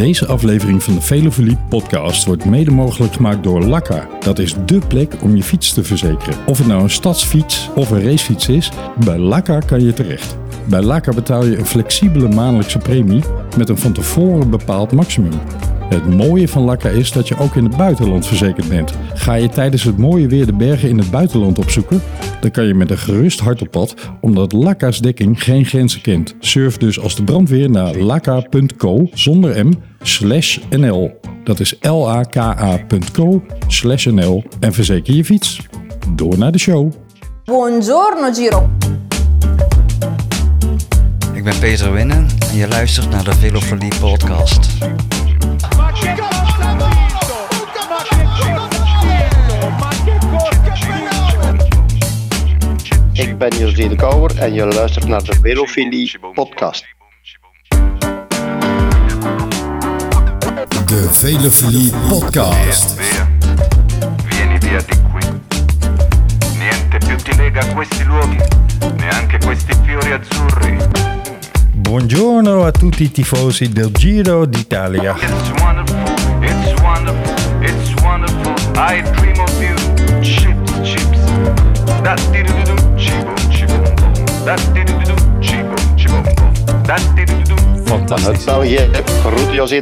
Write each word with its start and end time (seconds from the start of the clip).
Deze 0.00 0.26
aflevering 0.26 0.82
van 0.82 0.94
de 0.94 1.00
Velofilie 1.00 1.56
podcast 1.68 2.24
wordt 2.24 2.44
mede 2.44 2.70
mogelijk 2.70 3.12
gemaakt 3.12 3.42
door 3.42 3.64
Lakka. 3.64 4.08
Dat 4.20 4.38
is 4.38 4.54
dé 4.66 4.78
plek 4.78 5.22
om 5.22 5.36
je 5.36 5.42
fiets 5.42 5.72
te 5.72 5.84
verzekeren. 5.84 6.46
Of 6.46 6.58
het 6.58 6.66
nou 6.66 6.82
een 6.82 6.90
stadsfiets 6.90 7.70
of 7.74 7.90
een 7.90 8.02
racefiets 8.02 8.48
is, 8.48 8.70
bij 9.04 9.18
Lakka 9.18 9.58
kan 9.58 9.84
je 9.84 9.92
terecht. 9.92 10.36
Bij 10.64 10.82
Lakka 10.82 11.12
betaal 11.12 11.44
je 11.44 11.58
een 11.58 11.66
flexibele 11.66 12.28
maandelijkse 12.28 12.78
premie 12.78 13.22
met 13.56 13.68
een 13.68 13.78
van 13.78 13.92
tevoren 13.92 14.50
bepaald 14.50 14.92
maximum. 14.92 15.40
Het 15.90 16.06
mooie 16.06 16.48
van 16.48 16.62
Lakka 16.62 16.88
is 16.88 17.12
dat 17.12 17.28
je 17.28 17.38
ook 17.38 17.54
in 17.54 17.64
het 17.64 17.76
buitenland 17.76 18.26
verzekerd 18.26 18.68
bent. 18.68 18.92
Ga 19.14 19.34
je 19.34 19.48
tijdens 19.48 19.82
het 19.82 19.98
mooie 19.98 20.26
weer 20.26 20.46
de 20.46 20.52
bergen 20.52 20.88
in 20.88 20.98
het 20.98 21.10
buitenland 21.10 21.58
opzoeken? 21.58 22.02
Dan 22.40 22.50
kan 22.50 22.64
je 22.64 22.74
met 22.74 22.90
een 22.90 22.98
gerust 22.98 23.40
hart 23.40 23.62
op 23.62 23.70
pad, 23.70 23.94
omdat 24.20 24.52
Lakka's 24.52 25.00
dekking 25.00 25.42
geen 25.42 25.64
grenzen 25.64 26.00
kent. 26.00 26.34
Surf 26.40 26.76
dus 26.76 27.00
als 27.00 27.16
de 27.16 27.24
brandweer 27.24 27.70
naar 27.70 27.96
lakka.co 27.96 29.08
zonder 29.12 29.66
m 29.66 29.72
slash 30.02 30.58
nl. 30.70 31.10
Dat 31.44 31.60
is 31.60 31.74
laka.co 31.80 33.42
slash 33.66 34.06
nl 34.06 34.44
en 34.60 34.72
verzeker 34.72 35.14
je 35.14 35.24
fiets. 35.24 35.60
Door 36.14 36.38
naar 36.38 36.52
de 36.52 36.58
show. 36.58 36.92
Buongiorno 37.44 38.32
Giro. 38.32 38.70
Ik 41.32 41.44
ben 41.44 41.58
Peter 41.58 41.92
Winnen 41.92 42.26
en 42.50 42.56
je 42.56 42.68
luistert 42.68 43.10
naar 43.10 43.24
de 43.24 43.32
Velofolie 43.32 43.92
podcast. 44.00 44.68
Ik 53.12 53.38
ben 53.38 53.58
José 53.58 53.88
de 53.88 53.96
Kouwer 53.96 54.38
en 54.38 54.52
je 54.52 54.66
luistert 54.66 55.08
naar 55.08 55.22
de 55.22 55.34
Velofilie 55.42 56.18
podcast. 56.34 56.84
De 60.86 61.08
Velofilie 61.10 61.92
podcast. 62.08 63.00
Via, 63.00 63.28
vieni 64.24 64.58
via 64.58 64.78
di 64.78 64.96
qui. 65.12 65.40
Niente 66.58 66.98
più 67.06 67.16
ti 67.16 67.36
lega 67.36 67.60
a 67.60 67.72
questi 67.72 68.04
luoghi, 68.04 68.38
neanche 68.96 69.38
questi 69.38 69.74
fiori 69.84 70.12
azzurri. 70.12 71.09
Buongiorno 71.90 72.64
a 72.64 72.70
tutti 72.70 73.02
i 73.02 73.10
tifosi 73.10 73.68
del 73.68 73.90
Giro 73.90 74.46
d'Italia. 74.46 75.16
It's 75.16 75.50
wonderful, 75.60 75.98
it's 76.40 76.80
wonderful, 76.80 77.34
it's 77.60 77.94
wonderful. 78.00 78.52
I 78.76 79.02
dream 79.02 79.40
of 79.40 79.60
you. 79.60 79.74
Chips, 80.22 80.72
chips. 80.82 81.18
Dat 82.02 82.28
di 82.30 82.42
do 82.42 82.52
do 82.62 82.94
chiboom, 82.94 83.94
boom. 83.94 84.44
Dat 84.44 84.70
di 84.72 84.84
do 84.84 84.98
do 85.02 85.14
chiboom, 85.40 86.22
boom. 86.22 86.82
Dat 86.86 87.10
di 87.14 87.24
do 87.24 87.42
do 87.42 87.56
Fantastisch. 87.84 88.44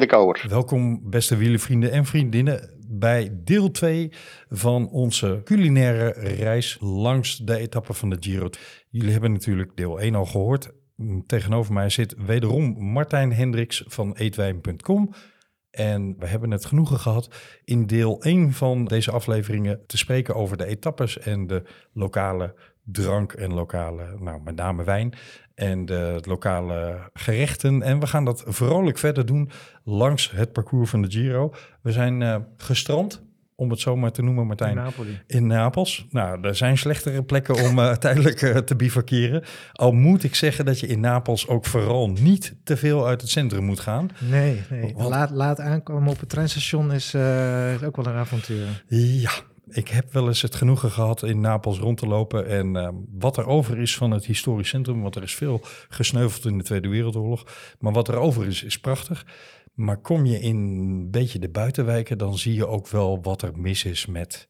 Groet. 0.08 0.42
Welkom 0.48 1.10
beste 1.10 1.36
wielervrienden 1.36 1.90
en 1.90 2.04
vriendinnen 2.04 2.70
bij 2.86 3.30
deel 3.44 3.70
2 3.70 4.12
van 4.50 4.88
onze 4.90 5.40
culinaire 5.44 6.14
reis 6.16 6.76
langs 6.80 7.36
de 7.36 7.56
etappe 7.56 7.92
van 7.92 8.10
de 8.10 8.16
Giro. 8.20 8.48
Jullie 8.90 9.12
hebben 9.12 9.32
natuurlijk 9.32 9.70
deel 9.74 10.00
1 10.00 10.14
al 10.14 10.26
gehoord. 10.26 10.70
Tegenover 11.27 11.72
mij 11.72 11.91
zit 11.91 12.14
wederom 12.27 12.77
Martijn 12.92 13.32
Hendricks 13.32 13.84
van 13.86 14.14
eetwijn.com. 14.16 15.14
En 15.70 16.14
we 16.18 16.27
hebben 16.27 16.50
het 16.50 16.64
genoegen 16.64 16.98
gehad 16.98 17.30
in 17.64 17.86
deel 17.86 18.22
1 18.22 18.52
van 18.52 18.84
deze 18.84 19.10
afleveringen 19.10 19.86
te 19.86 19.96
spreken 19.96 20.34
over 20.34 20.56
de 20.56 20.66
etappes 20.66 21.19
en 21.19 21.46
de 21.46 21.62
lokale 21.92 22.54
drank 22.84 23.32
en 23.32 23.54
lokale, 23.54 24.16
nou 24.19 24.41
met 24.42 24.56
name 24.56 24.84
wijn 24.84 25.14
en 25.54 25.86
de 25.86 26.20
lokale 26.22 27.10
gerechten. 27.12 27.82
En 27.82 28.00
we 28.00 28.06
gaan 28.06 28.24
dat 28.24 28.44
vrolijk 28.46 28.98
verder 28.98 29.26
doen 29.26 29.50
langs 29.84 30.30
het 30.30 30.52
parcours 30.52 30.91
van 30.91 31.02
de 31.02 31.10
Giro. 31.10 31.54
We 31.82 31.92
zijn 31.92 32.22
eh, 32.22 32.36
gestrand, 32.56 33.22
om 33.60 33.70
het 33.70 33.80
zo 33.80 33.96
maar 33.96 34.10
te 34.12 34.22
noemen, 34.22 34.46
Martijn. 34.46 34.74
Napoli. 34.76 35.20
In 35.26 35.46
Napels. 35.46 36.06
Nou, 36.10 36.40
er 36.42 36.54
zijn 36.54 36.78
slechtere 36.78 37.22
plekken 37.22 37.54
om 37.54 37.78
eh, 37.78 37.92
tijdelijk 38.04 38.42
eh, 38.42 38.56
te 38.56 38.76
bivakeren. 38.76 39.42
Al 39.72 39.92
moet 39.92 40.24
ik 40.24 40.34
zeggen 40.34 40.64
dat 40.64 40.80
je 40.80 40.86
in 40.86 41.00
Napels 41.00 41.48
ook 41.48 41.64
vooral 41.64 42.10
niet 42.10 42.54
te 42.64 42.76
veel 42.76 43.06
uit 43.06 43.20
het 43.20 43.30
centrum 43.30 43.64
moet 43.64 43.80
gaan. 43.80 44.10
Nee, 44.30 44.60
nee. 44.70 44.94
Want- 44.97 45.08
Laat, 45.08 45.30
laat 45.30 45.60
aankomen 45.60 46.08
op 46.12 46.20
het 46.20 46.28
treinstation 46.28 46.92
is, 46.92 47.14
eh, 47.14 47.74
is 47.74 47.82
ook 47.82 47.97
wel 47.97 48.06
een 48.06 48.14
avontuur. 48.14 48.82
Ja, 48.88 49.30
ik 49.70 49.88
heb 49.88 50.12
wel 50.12 50.26
eens 50.26 50.42
het 50.42 50.54
genoegen 50.54 50.91
gehad 50.91 51.22
in 51.22 51.41
Napels 51.41 51.78
rond 51.78 51.98
te 51.98 52.06
lopen. 52.06 52.47
En 52.48 52.76
ehm, 52.76 52.94
wat 53.18 53.36
er 53.36 53.47
over 53.47 53.78
is 53.78 53.97
van 53.97 54.10
het 54.10 54.24
historisch 54.26 54.68
centrum, 54.68 55.02
want 55.02 55.16
er 55.16 55.22
is 55.22 55.34
veel 55.34 55.60
gesneuveld 55.88 56.44
in 56.44 56.58
de 56.58 56.64
Tweede 56.64 56.88
Wereldoorlog. 56.88 57.47
Maar 57.78 57.92
wat 57.92 58.08
er 58.08 58.16
over 58.16 58.47
is, 58.47 58.62
is 58.62 58.78
prachtig. 58.80 59.24
Maar 59.78 60.00
kom 60.00 60.27
je 60.27 60.41
in 60.41 60.56
een 60.56 61.11
beetje 61.11 61.39
de 61.39 61.49
buitenwijken, 61.49 62.19
dan 62.19 62.39
zie 62.39 62.55
je 62.55 62.66
ook 62.66 62.89
wel 62.89 63.22
wat 63.22 63.43
er 63.43 63.59
mis 63.59 63.84
is 63.84 64.06
met... 64.06 64.49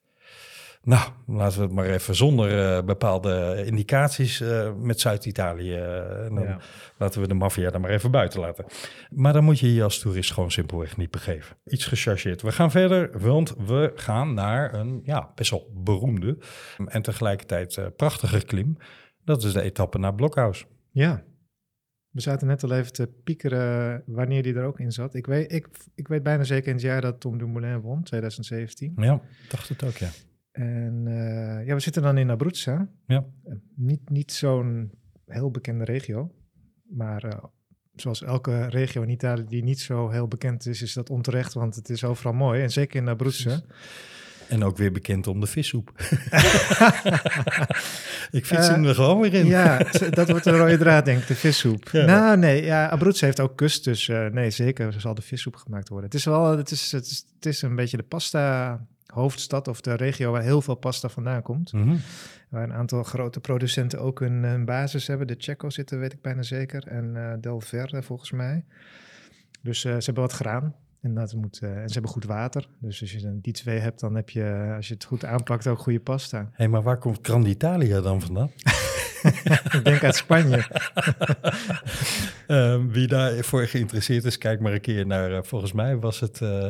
Nou, 0.82 1.10
laten 1.26 1.58
we 1.58 1.64
het 1.64 1.74
maar 1.74 1.86
even 1.86 2.14
zonder 2.14 2.76
eh, 2.76 2.84
bepaalde 2.84 3.62
indicaties 3.66 4.40
eh, 4.40 4.72
met 4.74 5.00
Zuid-Italië. 5.00 5.74
eh, 5.74 6.34
dan 6.34 6.42
Ja. 6.42 6.58
Laten 6.98 7.20
we 7.20 7.28
de 7.28 7.34
maffia 7.34 7.70
er 7.70 7.80
maar 7.80 7.90
even 7.90 8.10
buiten 8.10 8.40
laten. 8.40 8.64
Maar 9.10 9.32
dan 9.32 9.44
moet 9.44 9.58
je 9.58 9.74
je 9.74 9.82
als 9.82 9.98
toerist 9.98 10.32
gewoon 10.32 10.50
simpelweg 10.50 10.96
niet 10.96 11.10
begeven. 11.10 11.56
Iets 11.64 11.84
gechargeerd. 11.84 12.42
We 12.42 12.52
gaan 12.52 12.70
verder, 12.70 13.20
want 13.20 13.54
we 13.66 13.92
gaan 13.94 14.34
naar 14.34 14.74
een 14.74 15.00
ja, 15.04 15.32
best 15.34 15.50
wel 15.50 15.70
beroemde 15.74 16.38
en 16.86 17.02
tegelijkertijd 17.02 17.96
prachtige 17.96 18.44
klim. 18.44 18.76
Dat 19.24 19.44
is 19.44 19.52
de 19.52 19.62
etappe 19.62 19.98
naar 19.98 20.14
Blokhuis. 20.14 20.66
Ja. 20.90 21.22
We 22.18 22.24
zaten 22.24 22.46
net 22.46 22.62
al 22.62 22.72
even 22.72 22.92
te 22.92 23.08
piekeren 23.24 24.02
wanneer 24.06 24.42
die 24.42 24.54
er 24.54 24.64
ook 24.64 24.80
in 24.80 24.92
zat. 24.92 25.14
Ik 25.14 25.26
weet, 25.26 25.52
ik, 25.52 25.68
ik 25.94 26.08
weet 26.08 26.22
bijna 26.22 26.44
zeker 26.44 26.68
in 26.68 26.72
het 26.72 26.82
jaar 26.82 27.00
dat 27.00 27.20
Tom 27.20 27.38
Dumoulin 27.38 27.80
won, 27.80 28.02
2017. 28.02 28.92
Ja, 28.96 29.20
dacht 29.48 29.68
het 29.68 29.84
ook, 29.84 29.96
ja. 29.96 30.08
En 30.52 31.02
eh, 31.06 31.66
ja, 31.66 31.74
we 31.74 31.80
zitten 31.80 32.02
dan 32.02 32.18
in 32.18 32.30
Abruzza. 32.30 32.88
Ja. 33.06 33.26
Niet, 33.74 34.10
niet 34.10 34.32
zo'n 34.32 34.90
heel 35.26 35.50
bekende 35.50 35.84
regio, 35.84 36.34
maar 36.88 37.24
eh, 37.24 37.44
zoals 37.94 38.22
elke 38.22 38.66
regio 38.66 39.02
in 39.02 39.10
Italië 39.10 39.44
die 39.44 39.62
niet 39.62 39.80
zo 39.80 40.08
heel 40.08 40.28
bekend 40.28 40.66
is, 40.66 40.82
is 40.82 40.92
dat 40.92 41.10
onterecht, 41.10 41.54
want 41.54 41.74
het 41.74 41.88
is 41.88 42.04
overal 42.04 42.32
mooi. 42.32 42.62
En 42.62 42.70
zeker 42.70 43.00
in 43.00 43.08
Abruzza. 43.08 43.60
En 44.48 44.64
ook 44.64 44.76
weer 44.76 44.92
bekend 44.92 45.26
om 45.26 45.40
de 45.40 45.46
vissoep. 45.46 45.92
Ik 48.30 48.46
fiets 48.46 48.68
hem 48.68 48.84
er 48.84 48.94
gewoon 48.94 49.20
weer 49.20 49.34
in. 49.34 49.46
Ja, 49.46 49.78
dat 50.10 50.28
wordt 50.30 50.46
een 50.46 50.56
rode 50.56 50.78
draad, 50.78 51.04
denk 51.04 51.20
ik, 51.20 51.26
de 51.26 51.34
vissoep. 51.34 51.88
Ja. 51.88 52.04
Nou, 52.04 52.36
nee, 52.36 52.64
ja, 52.64 52.86
Abruzzo 52.86 53.24
heeft 53.24 53.40
ook 53.40 53.56
kust, 53.56 53.84
dus 53.84 54.08
eh, 54.08 54.26
nee, 54.26 54.50
zeker 54.50 54.94
zal 55.00 55.14
de 55.14 55.22
vissoep 55.22 55.56
gemaakt 55.56 55.88
worden. 55.88 56.06
Het 56.06 56.18
is 56.18 56.24
wel, 56.24 56.56
het 56.56 56.70
is, 56.70 56.92
het 56.92 57.06
is, 57.06 57.24
het 57.34 57.46
is 57.46 57.62
een 57.62 57.76
beetje 57.76 57.96
de 57.96 58.02
pasta 58.02 58.80
hoofdstad 59.06 59.68
of 59.68 59.80
de 59.80 59.94
regio 59.94 60.32
waar 60.32 60.42
heel 60.42 60.62
veel 60.62 60.74
pasta 60.74 61.08
vandaan 61.08 61.42
komt. 61.42 61.72
Mhm. 61.72 61.96
Waar 62.48 62.62
een 62.62 62.72
aantal 62.72 63.02
grote 63.02 63.40
producenten 63.40 64.00
ook 64.00 64.20
een, 64.20 64.42
een 64.42 64.64
basis 64.64 65.06
hebben. 65.06 65.26
De 65.26 65.34
Checo 65.38 65.70
zitten, 65.70 65.98
weet 65.98 66.12
ik 66.12 66.22
bijna 66.22 66.42
zeker, 66.42 66.86
en 66.86 67.16
eh 67.16 67.32
Del 67.40 67.60
Verde 67.60 68.02
volgens 68.02 68.30
mij. 68.30 68.64
Dus 69.62 69.84
eh, 69.84 69.92
ze 69.92 70.04
hebben 70.04 70.22
wat 70.22 70.32
graan. 70.32 70.74
En, 71.00 71.14
dat 71.14 71.34
moet, 71.34 71.58
eh, 71.62 71.76
en 71.76 71.86
ze 71.86 71.92
hebben 71.92 72.10
goed 72.10 72.24
water. 72.24 72.68
Dus 72.80 73.00
als 73.00 73.12
je 73.12 73.20
dan 73.20 73.38
die 73.40 73.52
twee 73.52 73.78
hebt, 73.78 74.00
dan 74.00 74.14
heb 74.14 74.30
je, 74.30 74.72
als 74.76 74.88
je 74.88 74.94
het 74.94 75.04
goed 75.04 75.24
aanplakt, 75.24 75.66
ook 75.66 75.78
goede 75.78 76.00
pasta. 76.00 76.50
Hé, 76.52 76.68
maar 76.68 76.82
waar 76.82 76.98
komt 76.98 77.18
Grand 77.22 77.46
Italia 77.46 78.00
dan 78.00 78.20
vandaan? 78.20 78.50
ik 79.76 79.80
denk 79.82 80.04
uit 80.04 80.16
Spanje. 80.16 80.64
Ehm, 82.46 82.88
wie 82.88 83.06
daarvoor 83.06 83.66
geïnteresseerd 83.66 84.24
is, 84.24 84.38
kijk 84.38 84.60
maar 84.60 84.72
een 84.72 84.80
keer 84.80 85.06
naar, 85.06 85.32
eh, 85.32 85.42
volgens 85.42 85.72
mij 85.72 85.96
was 85.96 86.20
het 86.20 86.40
eh, 86.40 86.66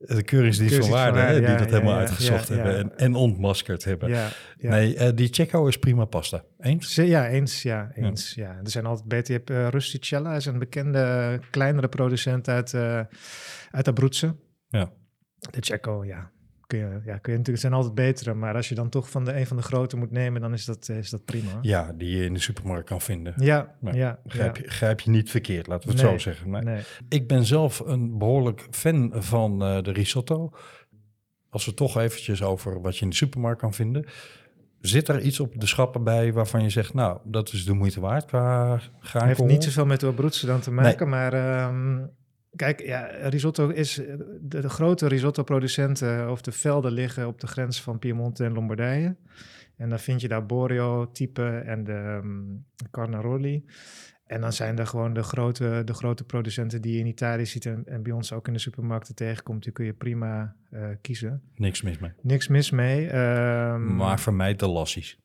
de 0.00 0.22
Keuringsdienst 0.22 0.74
van 0.74 0.84
Keuringsdienst 0.84 0.88
van 0.88 0.90
Waarde, 0.90 1.18
Waarde, 1.18 1.38
die 1.38 1.56
dat 1.56 1.68
ja, 1.68 1.74
helemaal 1.74 1.94
ja, 1.94 2.00
uitgezocht 2.00 2.48
hebben. 2.48 2.78
En, 2.78 2.98
en 2.98 3.14
ontmaskerd 3.14 3.84
hebben. 3.84 4.30
Nee, 4.58 4.96
eh, 4.96 5.08
die 5.14 5.28
Checo 5.32 5.66
is 5.66 5.78
prima 5.78 6.04
pasta. 6.04 6.44
Eens? 6.58 6.94
Ja, 6.94 7.28
eens. 7.28 7.62
Ja, 7.62 7.90
eens. 7.94 8.34
Ja. 8.34 8.60
Er 8.64 8.70
zijn 8.70 8.86
altijd 8.86 9.08
beter. 9.08 9.32
Je 9.32 9.38
hebt 9.38 9.50
eh, 9.50 9.68
Rusticella, 9.68 10.34
is 10.34 10.46
een 10.46 10.58
bekende 10.58 11.38
kleinere 11.50 11.88
producent 11.88 12.48
uit, 12.48 12.74
eh 12.74 13.00
uit 13.70 13.88
Abruzzo. 13.88 14.36
Ja. 14.68 14.92
De 15.38 15.60
Checo, 15.60 16.04
ja. 16.04 16.30
Kun 16.70 16.78
je, 16.78 16.84
ja, 16.84 17.18
kun 17.18 17.32
je 17.32 17.38
natuurlijk, 17.38 17.46
het 17.46 17.60
zijn 17.60 17.72
altijd 17.72 17.94
betere, 17.94 18.34
maar 18.34 18.54
als 18.54 18.68
je 18.68 18.74
dan 18.74 18.88
toch 18.88 19.10
van 19.10 19.24
de 19.24 19.36
een 19.36 19.46
van 19.46 19.56
de 19.56 19.62
grote 19.62 19.96
moet 19.96 20.10
nemen, 20.10 20.40
dan 20.40 20.52
is 20.52 20.64
dat, 20.64 20.88
eh, 20.88 20.96
is 20.96 21.10
dat 21.10 21.24
prima. 21.24 21.58
Ja, 21.62 21.92
die 21.92 22.16
je 22.16 22.24
in 22.24 22.34
de 22.34 22.40
supermarkt 22.40 22.88
kan 22.88 23.00
vinden. 23.00 23.34
Ja, 23.36 23.74
ja. 23.92 24.18
Grijp, 24.26 24.56
ja. 24.56 24.62
je, 24.62 24.70
grijp 24.70 25.00
je 25.00 25.10
niet 25.10 25.30
verkeerd, 25.30 25.66
laten 25.66 25.88
we 25.88 25.94
het 25.94 26.02
Nee, 26.02 26.12
zo 26.12 26.18
zeggen. 26.18 26.50
Nee. 26.50 26.62
Nee. 26.62 26.82
Ik 27.08 27.28
ben 27.28 27.44
zelf 27.44 27.78
een 27.78 28.18
behoorlijk 28.18 28.66
fan 28.70 29.12
van 29.14 29.62
eh, 29.62 29.82
de 29.82 29.92
risotto. 29.92 30.52
Als 31.48 31.66
we 31.66 31.74
toch 31.74 31.98
eventjes 31.98 32.42
over 32.42 32.80
wat 32.80 32.96
je 32.96 33.02
in 33.04 33.10
de 33.10 33.16
supermarkt 33.16 33.60
kan 33.60 33.74
vinden. 33.74 34.04
Zit 34.80 35.08
er 35.08 35.20
iets 35.20 35.40
op 35.40 35.60
de 35.60 35.66
schappen 35.66 36.04
bij 36.04 36.32
waarvan 36.32 36.62
je 36.62 36.70
zegt, 36.70 36.94
nou, 36.94 37.18
dat 37.24 37.52
is 37.52 37.64
de 37.64 37.72
moeite 37.72 38.00
waard 38.00 38.24
qua 38.24 38.72
heeft 38.72 38.90
graankool? 39.00 39.46
niet 39.46 39.64
zoveel 39.64 39.86
met 39.86 40.00
de 40.00 40.06
Abruzzo 40.06 40.46
dan 40.46 40.60
te 40.60 40.70
maken, 40.70 41.08
maar 41.08 41.32
ehm, 41.32 41.98
kijk, 42.56 42.80
ja, 42.80 43.06
risotto 43.28 43.68
is, 43.68 43.94
de, 43.94 44.60
de 44.60 44.68
grote 44.68 45.06
risotto-producenten 45.08 46.30
of 46.30 46.40
de 46.40 46.52
velden 46.52 46.92
liggen 46.92 47.26
op 47.26 47.40
de 47.40 47.46
grens 47.46 47.82
van 47.82 47.98
Piemonte 47.98 48.44
en 48.44 48.52
Lombardije. 48.52 49.16
En 49.76 49.88
dan 49.88 49.98
vind 49.98 50.20
je 50.20 50.28
daar 50.28 50.46
Borio 50.46 51.10
type 51.12 51.62
en 51.66 51.84
de 51.84 51.92
ehm, 51.92 52.40
Carnaroli. 52.90 53.64
En 54.26 54.40
dan 54.40 54.52
zijn 54.52 54.78
er 54.78 54.86
gewoon 54.86 55.12
de 55.12 55.22
grote, 55.22 55.82
de 55.84 55.94
grote 55.94 56.24
producenten 56.24 56.82
die 56.82 56.92
je 56.92 56.98
in 56.98 57.06
Italië 57.06 57.46
ziet 57.46 57.66
en, 57.66 57.82
en 57.86 58.02
bij 58.02 58.12
ons 58.12 58.32
ook 58.32 58.46
in 58.46 58.52
de 58.52 58.58
supermarkten 58.58 59.14
tegenkomt. 59.14 59.62
Die 59.62 59.72
kun 59.72 59.84
je 59.84 59.92
prima 59.92 60.56
eh, 60.70 60.88
kiezen. 61.00 61.42
Niks 61.54 61.82
mis 61.82 61.98
mee. 61.98 62.12
Niks 62.22 62.48
mis 62.48 62.70
mee. 62.70 63.06
ehm, 63.08 63.96
Maar 63.96 64.20
vermijd 64.20 64.58
de 64.58 64.68
lassies. 64.68 65.18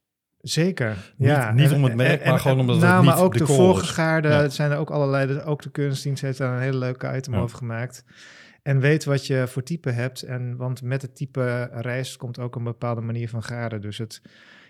Zeker. 0.50 1.13
Niet- 1.18 1.30
ja. 1.30 1.51
niet 1.51 1.69
En- 1.69 1.75
om 1.75 1.83
het 1.83 1.95
merk, 1.95 2.21
en- 2.21 2.30
maar 2.30 2.39
gewoon 2.39 2.59
omdat 2.59 2.75
het 2.75 2.86
nou, 2.86 3.03
niet 3.06 3.13
maar 3.13 3.24
ook 3.24 3.33
de 3.33 3.39
de, 3.39 3.45
voorgegaarde. 3.45 4.27
Ja. 4.27 4.50
Zijn 4.50 4.71
er 4.71 4.77
ook 4.77 4.89
allerlei. 4.89 5.27
de- 5.27 5.44
Ook 5.44 5.62
de 5.62 5.71
kunstdienst 5.71 6.21
heeft 6.21 6.38
daar 6.38 6.53
een 6.56 6.62
hele 6.62 6.77
leuke 6.77 7.15
item 7.15 7.33
Ja. 7.33 7.39
over 7.39 7.57
gemaakt. 7.57 8.03
En 8.63 8.80
weet 8.80 9.03
wat 9.06 9.27
je 9.27 9.44
voor 9.47 9.63
type 9.63 9.89
hebt. 9.89 10.21
En, 10.21 10.56
want 10.57 10.81
met 10.81 11.01
het 11.01 11.15
type 11.15 11.69
rijst 11.71 12.18
komt 12.18 12.39
ook 12.39 12.56
een 12.56 12.63
bepaalde 12.63 13.01
manier 13.01 13.30
van 13.30 13.44
garen. 13.44 13.81
Dus 13.81 13.97
het 13.97 14.21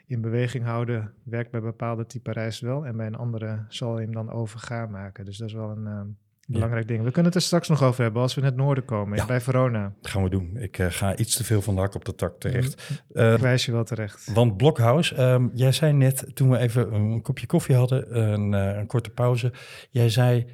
in 0.08 0.22
beweging 0.22 0.64
houden 0.64 1.14
werkt 1.24 1.52
bij 1.52 1.62
bepaalde 1.62 2.06
type 2.06 2.32
rijst 2.32 2.60
wel. 2.62 2.86
En 2.86 2.98
bij 2.98 3.06
een 3.08 3.16
andere 3.16 3.66
zal 3.70 3.98
je 4.00 4.04
hem 4.06 4.14
dan 4.14 4.32
overgaar 4.32 4.90
maken. 4.90 5.26
Dus 5.26 5.38
dat 5.38 5.48
is 5.48 5.54
wel 5.54 5.70
een 5.70 5.88
eh, 5.88 6.02
belangrijk 6.46 6.88
ding. 6.88 7.04
We 7.04 7.12
kunnen 7.12 7.26
het 7.32 7.36
er 7.36 7.42
straks 7.48 7.68
nog 7.68 7.84
over 7.84 8.04
hebben 8.04 8.22
als 8.22 8.36
we 8.36 8.42
in 8.42 8.48
het 8.48 8.56
noorden 8.56 8.86
komen. 8.86 9.18
Ja. 9.18 9.26
Bij 9.26 9.42
Verona. 9.42 9.94
Dat 10.02 10.12
gaan 10.12 10.24
we 10.24 10.30
doen. 10.30 10.58
Ik 10.58 10.80
eh, 10.80 10.88
ga 10.90 11.16
iets 11.18 11.36
te 11.36 11.44
veel 11.44 11.62
van 11.62 11.76
de 11.76 11.82
hak 11.82 11.96
op 11.96 12.06
de 12.06 12.16
tak 12.16 12.40
terecht. 12.40 12.74
Ik 13.10 13.16
Eh, 13.16 13.34
wijs 13.34 13.66
je 13.66 13.72
wel 13.72 13.84
terecht. 13.84 14.32
want 14.34 14.58
Blokhuis, 14.58 15.14
ehm, 15.14 15.48
jij 15.54 15.72
zei 15.72 15.94
net 15.94 16.26
toen 16.34 16.50
we 16.50 16.58
even 16.58 16.94
een 16.94 17.22
kopje 17.22 17.46
koffie 17.46 17.76
hadden, 17.76 18.20
een, 18.22 18.54
eh, 18.54 18.78
een 18.78 18.88
korte 18.88 19.10
pauze. 19.10 19.52
Jij 19.90 20.10
zei, 20.10 20.46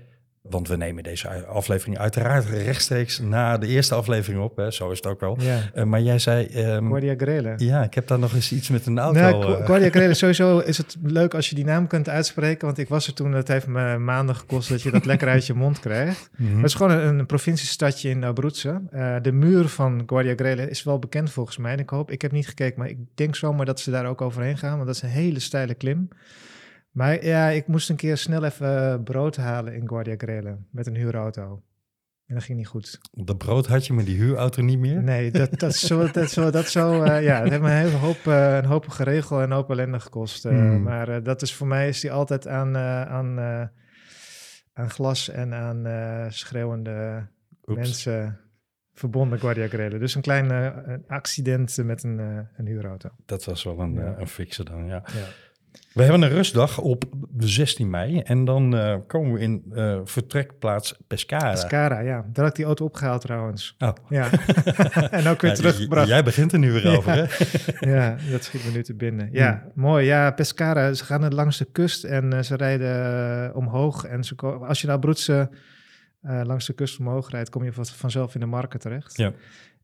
want 0.51 0.67
we 0.67 0.75
nemen 0.75 1.03
deze 1.03 1.45
aflevering 1.45 1.97
uiteraard 1.97 2.45
rechtstreeks 2.45 3.19
na 3.19 3.57
de 3.57 3.67
eerste 3.67 3.95
aflevering 3.95 4.43
op. 4.43 4.57
Hè, 4.57 4.71
zo 4.71 4.89
is 4.91 4.97
het 4.97 5.05
ook 5.05 5.19
wel. 5.19 5.37
Ja. 5.39 5.59
Eh, 5.73 5.83
maar 5.83 6.01
jij 6.01 6.19
zei, 6.19 6.45
ehm, 6.45 6.87
Guardia 6.87 7.13
Grele. 7.17 7.53
ja, 7.57 7.83
ik 7.83 7.93
heb 7.93 8.07
daar 8.07 8.19
nog 8.19 8.33
eens 8.33 8.51
iets 8.51 8.69
met 8.69 8.85
een 8.85 8.99
auto. 8.99 9.19
Nou, 9.19 9.59
eh, 9.59 9.65
Guardia 9.65 9.89
Grele, 9.89 10.13
sowieso 10.23 10.59
is 10.59 10.77
het 10.77 10.97
leuk 11.03 11.33
als 11.33 11.49
je 11.49 11.55
die 11.55 11.65
naam 11.65 11.87
kunt 11.87 12.09
uitspreken. 12.09 12.65
Want 12.65 12.77
ik 12.77 12.89
was 12.89 13.07
er 13.07 13.13
toen, 13.13 13.31
het 13.31 13.47
heeft 13.47 13.67
me 13.67 13.97
maanden 13.97 14.35
gekost 14.35 14.69
dat 14.69 14.81
je 14.81 14.91
dat 14.91 15.05
lekker 15.05 15.27
uit 15.27 15.45
je 15.45 15.53
mond 15.53 15.79
krijgt. 15.79 16.29
mhm. 16.37 16.55
Het 16.55 16.65
is 16.65 16.73
gewoon 16.73 16.91
een, 16.91 17.19
een 17.19 17.25
provinciestadje 17.25 18.09
in 18.09 18.23
Abruzzo. 18.23 18.81
Eh, 18.91 19.15
de 19.21 19.31
muur 19.31 19.67
van 19.67 20.03
Guardia 20.05 20.33
Grele 20.35 20.69
is 20.69 20.83
wel 20.83 20.99
bekend 20.99 21.31
volgens 21.31 21.57
mij. 21.57 21.71
En 21.71 21.79
ik 21.79 21.89
hoop, 21.89 22.11
ik 22.11 22.21
heb 22.21 22.31
niet 22.31 22.47
gekeken, 22.47 22.79
maar 22.79 22.89
ik 22.89 22.97
denk 23.15 23.35
zomaar 23.35 23.65
dat 23.65 23.79
ze 23.79 23.91
daar 23.91 24.05
ook 24.05 24.21
overheen 24.21 24.57
gaan. 24.57 24.75
Want 24.75 24.85
dat 24.85 24.95
is 24.95 25.01
een 25.01 25.09
hele 25.09 25.39
steile 25.39 25.73
klim. 25.73 26.09
Maar 26.91 27.25
ja, 27.25 27.47
ik 27.49 27.67
moest 27.67 27.89
een 27.89 27.95
keer 27.95 28.17
snel 28.17 28.43
even 28.43 28.91
eh, 28.93 29.03
brood 29.03 29.35
halen 29.35 29.73
in 29.75 29.87
Guardia 29.87 30.15
Grele 30.17 30.57
met 30.71 30.87
een 30.87 30.95
huurauto. 30.95 31.63
En 32.25 32.33
dat 32.37 32.43
ging 32.45 32.57
niet 32.57 32.67
goed. 32.67 32.99
Dat 33.11 33.37
brood 33.37 33.67
had 33.67 33.87
je 33.87 33.93
met 33.93 34.05
die 34.05 34.17
huurauto 34.17 34.61
niet 34.61 34.79
meer? 34.79 35.03
Nee, 35.03 35.31
dat, 35.31 35.59
dat, 35.59 35.75
zo, 35.75 36.11
dat, 36.11 36.29
zo, 36.29 36.49
dat 36.51 36.67
zo, 36.67 37.03
eh, 37.03 37.23
ja, 37.23 37.39
het 37.41 37.49
heeft 37.49 37.61
me 37.61 37.69
een 37.69 37.75
hele 37.75 37.97
hoop, 37.97 38.27
eh, 38.27 38.55
een 38.55 38.65
hoop 38.65 38.87
geregeld 38.87 39.39
en 39.39 39.45
een 39.45 39.51
hoop 39.51 39.69
ellende 39.69 39.99
gekost. 39.99 40.43
Hmm. 40.43 40.81
Maar 40.83 41.23
dat 41.23 41.41
is 41.41 41.53
voor 41.55 41.67
mij 41.67 41.87
is 41.87 41.99
die 41.99 42.11
altijd 42.11 42.47
aan, 42.47 42.77
aan, 42.77 43.39
aan 44.73 44.89
glas 44.89 45.29
en 45.29 45.53
aan 45.53 45.85
schreeuwende 46.31 47.27
Oeps. 47.67 47.79
mensen 47.79 48.39
verbonden, 48.93 49.39
Guardia 49.39 49.67
Grele. 49.67 49.99
Dus 49.99 50.15
een 50.15 50.21
klein 50.21 50.51
accident 51.07 51.77
met 51.83 52.03
een, 52.03 52.19
een 52.57 52.65
huurauto. 52.65 53.09
Dat 53.25 53.45
was 53.45 53.63
wel 53.63 53.79
een, 53.79 53.93
Ja. 53.93 54.15
een 54.17 54.27
fixe 54.27 54.63
dan, 54.63 54.85
ja. 54.85 55.03
Ja. 55.13 55.25
We 55.93 56.01
hebben 56.03 56.21
een 56.21 56.29
rustdag 56.29 56.77
op 56.79 57.03
16 57.37 57.89
mei 57.89 58.19
en 58.19 58.45
dan 58.45 58.75
eh, 58.77 58.95
komen 59.07 59.33
we 59.33 59.39
in 59.39 59.63
eh, 59.73 59.99
vertrekplaats 60.03 60.95
Pescara. 61.07 61.51
Pescara, 61.51 61.99
ja. 61.99 62.15
Daar 62.33 62.43
had 62.43 62.47
ik 62.47 62.55
die 62.55 62.65
auto 62.65 62.85
opgehaald 62.85 63.21
trouwens. 63.21 63.75
Oh. 63.79 63.89
Ja. 64.09 64.29
en 65.11 65.27
ook 65.27 65.41
weer 65.41 65.51
Ja, 65.51 65.55
teruggebracht. 65.57 66.07
Jij 66.07 66.23
begint 66.23 66.53
er 66.53 66.59
nu 66.59 66.71
weer 66.71 66.87
Ja. 66.91 66.95
over, 66.95 67.11
hè? 67.15 67.25
ja, 67.91 68.17
dat 68.31 68.43
schiet 68.43 68.65
me 68.65 68.71
nu 68.71 68.83
te 68.83 68.93
binnen. 68.95 69.29
Ja, 69.31 69.63
mooi. 69.75 70.05
Ja, 70.05 70.31
Pescara, 70.31 70.93
ze 70.93 71.05
gaan 71.05 71.33
langs 71.33 71.57
de 71.57 71.65
kust 71.71 72.03
en 72.03 72.33
eh, 72.33 72.41
ze 72.41 72.55
rijden 72.55 73.55
omhoog. 73.55 74.05
En 74.05 74.23
ze 74.23 74.35
als 74.67 74.81
je 74.81 74.87
naar 74.87 74.95
Abruzzo 74.95 75.47
eh, 76.21 76.41
langs 76.43 76.65
de 76.65 76.73
kust 76.73 76.99
omhoog 76.99 77.29
rijdt, 77.29 77.49
kom 77.49 77.63
je 77.63 77.73
van- 77.73 77.85
vanzelf 77.85 78.33
in 78.33 78.39
de 78.39 78.45
marken 78.45 78.79
terecht. 78.79 79.17
Ja. 79.17 79.31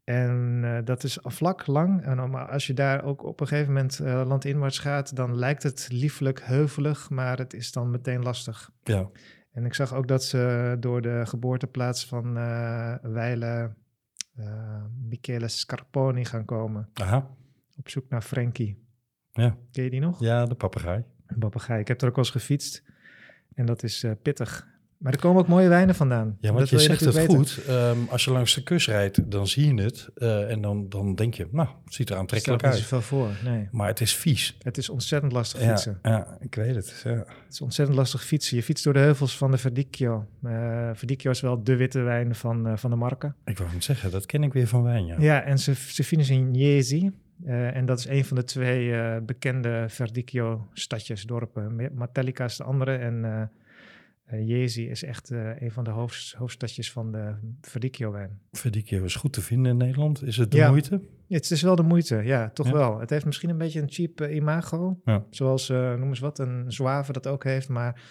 En 0.07 0.59
eh, 0.63 0.77
dat 0.83 1.03
is 1.03 1.17
vlak 1.21 1.67
lang. 1.67 2.01
En 2.03 2.29
maar 2.29 2.49
als 2.49 2.67
je 2.67 2.73
daar 2.73 3.03
ook 3.03 3.23
op 3.23 3.39
een 3.39 3.47
gegeven 3.47 3.73
moment 3.73 3.99
eh, 3.99 4.23
landinwaarts 4.27 4.79
gaat, 4.79 5.15
dan 5.15 5.35
lijkt 5.35 5.63
het 5.63 5.87
liefelijk 5.91 6.41
heuvelig, 6.43 7.09
maar 7.09 7.37
het 7.37 7.53
is 7.53 7.71
dan 7.71 7.91
meteen 7.91 8.23
lastig. 8.23 8.71
Ja. 8.83 9.09
En 9.51 9.65
ik 9.65 9.73
zag 9.73 9.93
ook 9.93 10.07
dat 10.07 10.23
ze 10.23 10.75
door 10.79 11.01
de 11.01 11.25
geboorteplaats 11.25 12.05
van 12.05 12.37
eh 12.37 12.95
Weile 13.01 13.75
Michele 15.09 15.47
Scarponi 15.47 16.25
gaan 16.25 16.45
komen. 16.45 16.89
Aha. 16.93 17.29
Op 17.77 17.89
zoek 17.89 18.09
naar 18.09 18.21
Frankie. 18.21 18.85
Ja. 19.31 19.57
Ken 19.71 19.83
je 19.83 19.89
die 19.89 19.99
nog? 19.99 20.19
ja, 20.19 20.45
de 20.45 20.55
papegaai. 20.55 21.03
Een 21.25 21.39
papegaai. 21.39 21.79
Ik 21.79 21.87
heb 21.87 22.01
er 22.01 22.07
ook 22.07 22.15
wel 22.15 22.23
eens 22.23 22.33
gefietst. 22.33 22.83
En 23.53 23.65
dat 23.65 23.83
is 23.83 24.05
pittig. 24.21 24.67
Maar 24.97 25.13
er 25.13 25.19
komen 25.19 25.41
ook 25.41 25.47
mooie 25.47 25.67
wijnen 25.67 25.95
vandaan. 25.95 26.37
Ja, 26.41 26.53
want 26.53 26.69
je 26.69 26.75
wil 26.75 26.85
zegt 26.85 26.99
het 26.99 27.25
goed. 27.25 27.59
Ehm, 27.67 27.97
als 28.09 28.23
je 28.25 28.31
langs 28.31 28.53
de 28.55 28.63
kust 28.63 28.87
rijdt, 28.87 29.31
dan 29.31 29.47
zie 29.47 29.75
je 29.75 29.81
het. 29.81 30.09
eh, 30.15 30.51
en 30.51 30.61
dan, 30.61 30.89
dan 30.89 31.15
denk 31.15 31.33
je, 31.33 31.47
nou, 31.51 31.67
het 31.85 31.93
ziet 31.93 32.09
er 32.09 32.15
aantrekkelijk 32.15 32.59
Stelt 32.59 32.73
niet 32.73 32.81
uit. 32.83 32.89
zoveel 33.01 33.17
voor. 33.41 33.51
Nee. 33.51 33.67
Maar 33.71 33.87
het 33.87 34.01
is 34.01 34.15
vies. 34.15 34.57
Het 34.61 34.77
is 34.77 34.89
ontzettend 34.89 35.31
lastig 35.31 35.61
Ja, 35.61 35.67
fietsen. 35.67 35.99
ja, 36.01 36.37
ik 36.39 36.55
weet 36.55 36.75
het. 36.75 37.01
Ja. 37.03 37.11
Het 37.11 37.25
is 37.53 37.61
ontzettend 37.61 37.97
lastig 37.97 38.23
fietsen. 38.23 38.57
Je 38.57 38.63
fietst 38.63 38.83
door 38.83 38.93
de 38.93 38.99
heuvels 38.99 39.37
van 39.37 39.51
de 39.51 39.57
Verdicchio. 39.57 40.25
Eh 40.43 40.89
Verdicchio 40.93 41.31
is 41.31 41.41
wel 41.41 41.63
de 41.63 41.75
witte 41.75 41.99
wijn 41.99 42.35
van, 42.35 42.67
eh, 42.67 42.77
van 42.77 42.89
de 42.89 42.95
marken. 42.95 43.35
Ik 43.45 43.57
wou 43.57 43.69
het 43.71 43.83
zeggen, 43.83 44.11
dat 44.11 44.25
ken 44.25 44.43
ik 44.43 44.53
weer 44.53 44.67
van 44.67 44.83
wijn, 44.83 45.05
ja. 45.05 45.15
Ja, 45.19 45.41
en 45.43 45.59
ze, 45.59 45.73
ze 45.75 46.03
finishen 46.03 46.35
in 46.35 46.53
Jesi. 46.53 47.11
Eh, 47.45 47.75
en 47.75 47.85
dat 47.85 47.99
is 47.99 48.07
een 48.07 48.25
van 48.25 48.37
de 48.37 48.43
twee 48.43 49.21
bekende 49.21 49.85
Verdicchio-stadjes, 49.87 51.23
dorpen. 51.23 51.91
Martellica 51.95 52.45
is 52.45 52.57
de 52.57 52.63
andere 52.63 52.95
en 52.95 53.49
eh 54.27 54.47
Jesi 54.47 54.89
is 54.89 55.03
echt 55.03 55.31
eh, 55.31 55.61
een 55.61 55.71
van 55.71 55.83
de 55.83 55.89
hoofd, 55.89 56.33
hoofdstadjes 56.37 56.91
van 56.91 57.11
de 57.11 57.35
Verdicchio-wijn. 57.61 58.39
Verdicchio 58.51 59.03
is 59.03 59.15
goed 59.15 59.33
te 59.33 59.41
vinden 59.41 59.71
in 59.71 59.77
Nederland. 59.77 60.23
Is 60.23 60.37
het 60.37 60.51
de 60.51 60.57
Ja. 60.57 60.69
moeite? 60.69 61.01
Het 61.27 61.51
is 61.51 61.61
wel 61.61 61.75
de 61.75 61.83
moeite, 61.83 62.15
ja, 62.15 62.49
toch 62.49 62.65
Ja. 62.67 62.73
wel. 62.73 62.99
Het 62.99 63.09
heeft 63.09 63.25
misschien 63.25 63.49
een 63.49 63.57
beetje 63.57 63.81
een 63.81 63.91
cheap 63.91 64.21
eh, 64.21 64.35
imago, 64.35 64.99
Ja. 65.05 65.25
zoals, 65.29 65.69
noem 65.69 66.07
eens 66.07 66.19
wat, 66.19 66.39
een 66.39 66.71
Zouave 66.71 67.11
dat 67.11 67.27
ook 67.27 67.43
heeft. 67.43 67.69
Maar 67.69 68.01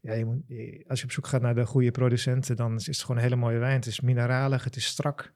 ja, 0.00 0.12
je 0.12 0.24
moet, 0.24 0.42
als 0.88 0.98
je 0.98 1.04
op 1.04 1.12
zoek 1.12 1.26
gaat 1.26 1.42
naar 1.42 1.54
de 1.54 1.66
goede 1.66 1.90
producenten, 1.90 2.56
dan 2.56 2.74
is 2.76 2.86
het 2.86 2.98
gewoon 3.00 3.16
een 3.16 3.22
hele 3.22 3.36
mooie 3.36 3.58
wijn. 3.58 3.74
Het 3.76 3.86
is 3.86 4.00
mineralig, 4.00 4.64
het 4.64 4.76
is 4.76 4.84
strak, 4.86 5.32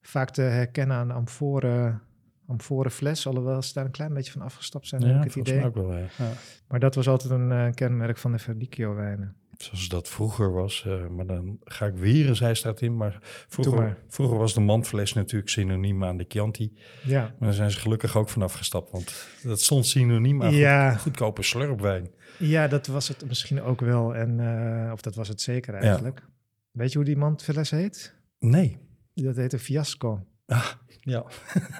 vaak 0.00 0.30
te 0.30 0.42
herkennen 0.42 0.96
aan 0.96 1.10
amforen, 1.10 2.02
amforen 2.46 2.90
fles, 2.90 3.26
alhoewel 3.26 3.62
ze 3.62 3.72
daar 3.72 3.84
een 3.84 3.90
klein 3.90 4.14
beetje 4.14 4.32
van 4.32 4.42
afgestapt 4.42 4.86
zijn, 4.86 5.02
heb 5.02 5.10
Ja, 5.10 5.16
ik 5.18 5.24
het 5.24 5.32
volgens 5.32 5.54
idee. 5.54 5.70
mij 5.70 5.80
ook 5.82 5.88
wel. 5.88 5.96
Ja. 6.26 6.32
Maar 6.68 6.80
dat 6.80 6.94
was 6.94 7.08
altijd 7.08 7.32
een 7.32 7.74
kenmerk 7.74 8.16
van 8.18 8.32
de 8.32 8.38
Verdicchio-wijnen. 8.38 9.36
Zoals 9.62 9.88
dat 9.88 10.08
vroeger 10.08 10.52
was. 10.52 10.84
eh, 10.86 11.06
maar 11.08 11.26
dan 11.26 11.58
ga 11.64 11.86
ik 11.86 11.94
weer 11.94 12.28
een 12.28 12.36
zijstraat 12.36 12.80
in. 12.80 12.96
Maar 12.96 13.18
vroeger, 13.48 13.74
maar. 13.78 13.98
vroeger 14.08 14.38
was 14.38 14.54
de 14.54 14.60
mandfles 14.60 15.12
natuurlijk 15.12 15.50
synoniem 15.50 16.04
aan 16.04 16.16
de 16.16 16.24
Chianti. 16.28 16.78
Ja, 17.04 17.20
Maar 17.20 17.34
daar 17.48 17.52
zijn 17.52 17.70
ze 17.70 17.78
gelukkig 17.78 18.16
ook 18.16 18.28
vanaf 18.28 18.52
gestapt. 18.52 18.90
Want 18.90 19.26
dat 19.42 19.60
stond 19.60 19.86
synoniem 19.86 20.42
aan 20.42 20.54
Ja. 20.54 20.90
goed- 20.92 21.00
goedkope 21.00 21.42
slurpwijn. 21.42 22.10
ja, 22.38 22.68
dat 22.68 22.86
was 22.86 23.08
het 23.08 23.24
misschien 23.28 23.62
ook 23.62 23.80
wel. 23.80 24.14
En, 24.14 24.40
eh, 24.40 24.92
of 24.92 25.00
dat 25.00 25.14
was 25.14 25.28
het 25.28 25.40
zeker 25.40 25.74
eigenlijk. 25.74 26.22
Weet 26.70 26.90
je 26.92 26.96
hoe 26.98 27.06
die 27.06 27.16
mandfles 27.16 27.70
heet? 27.70 28.14
Nee. 28.38 28.78
Dat 29.14 29.36
heet 29.36 29.52
een 29.52 29.58
fiasco. 29.58 30.26
Ja. 31.02 31.24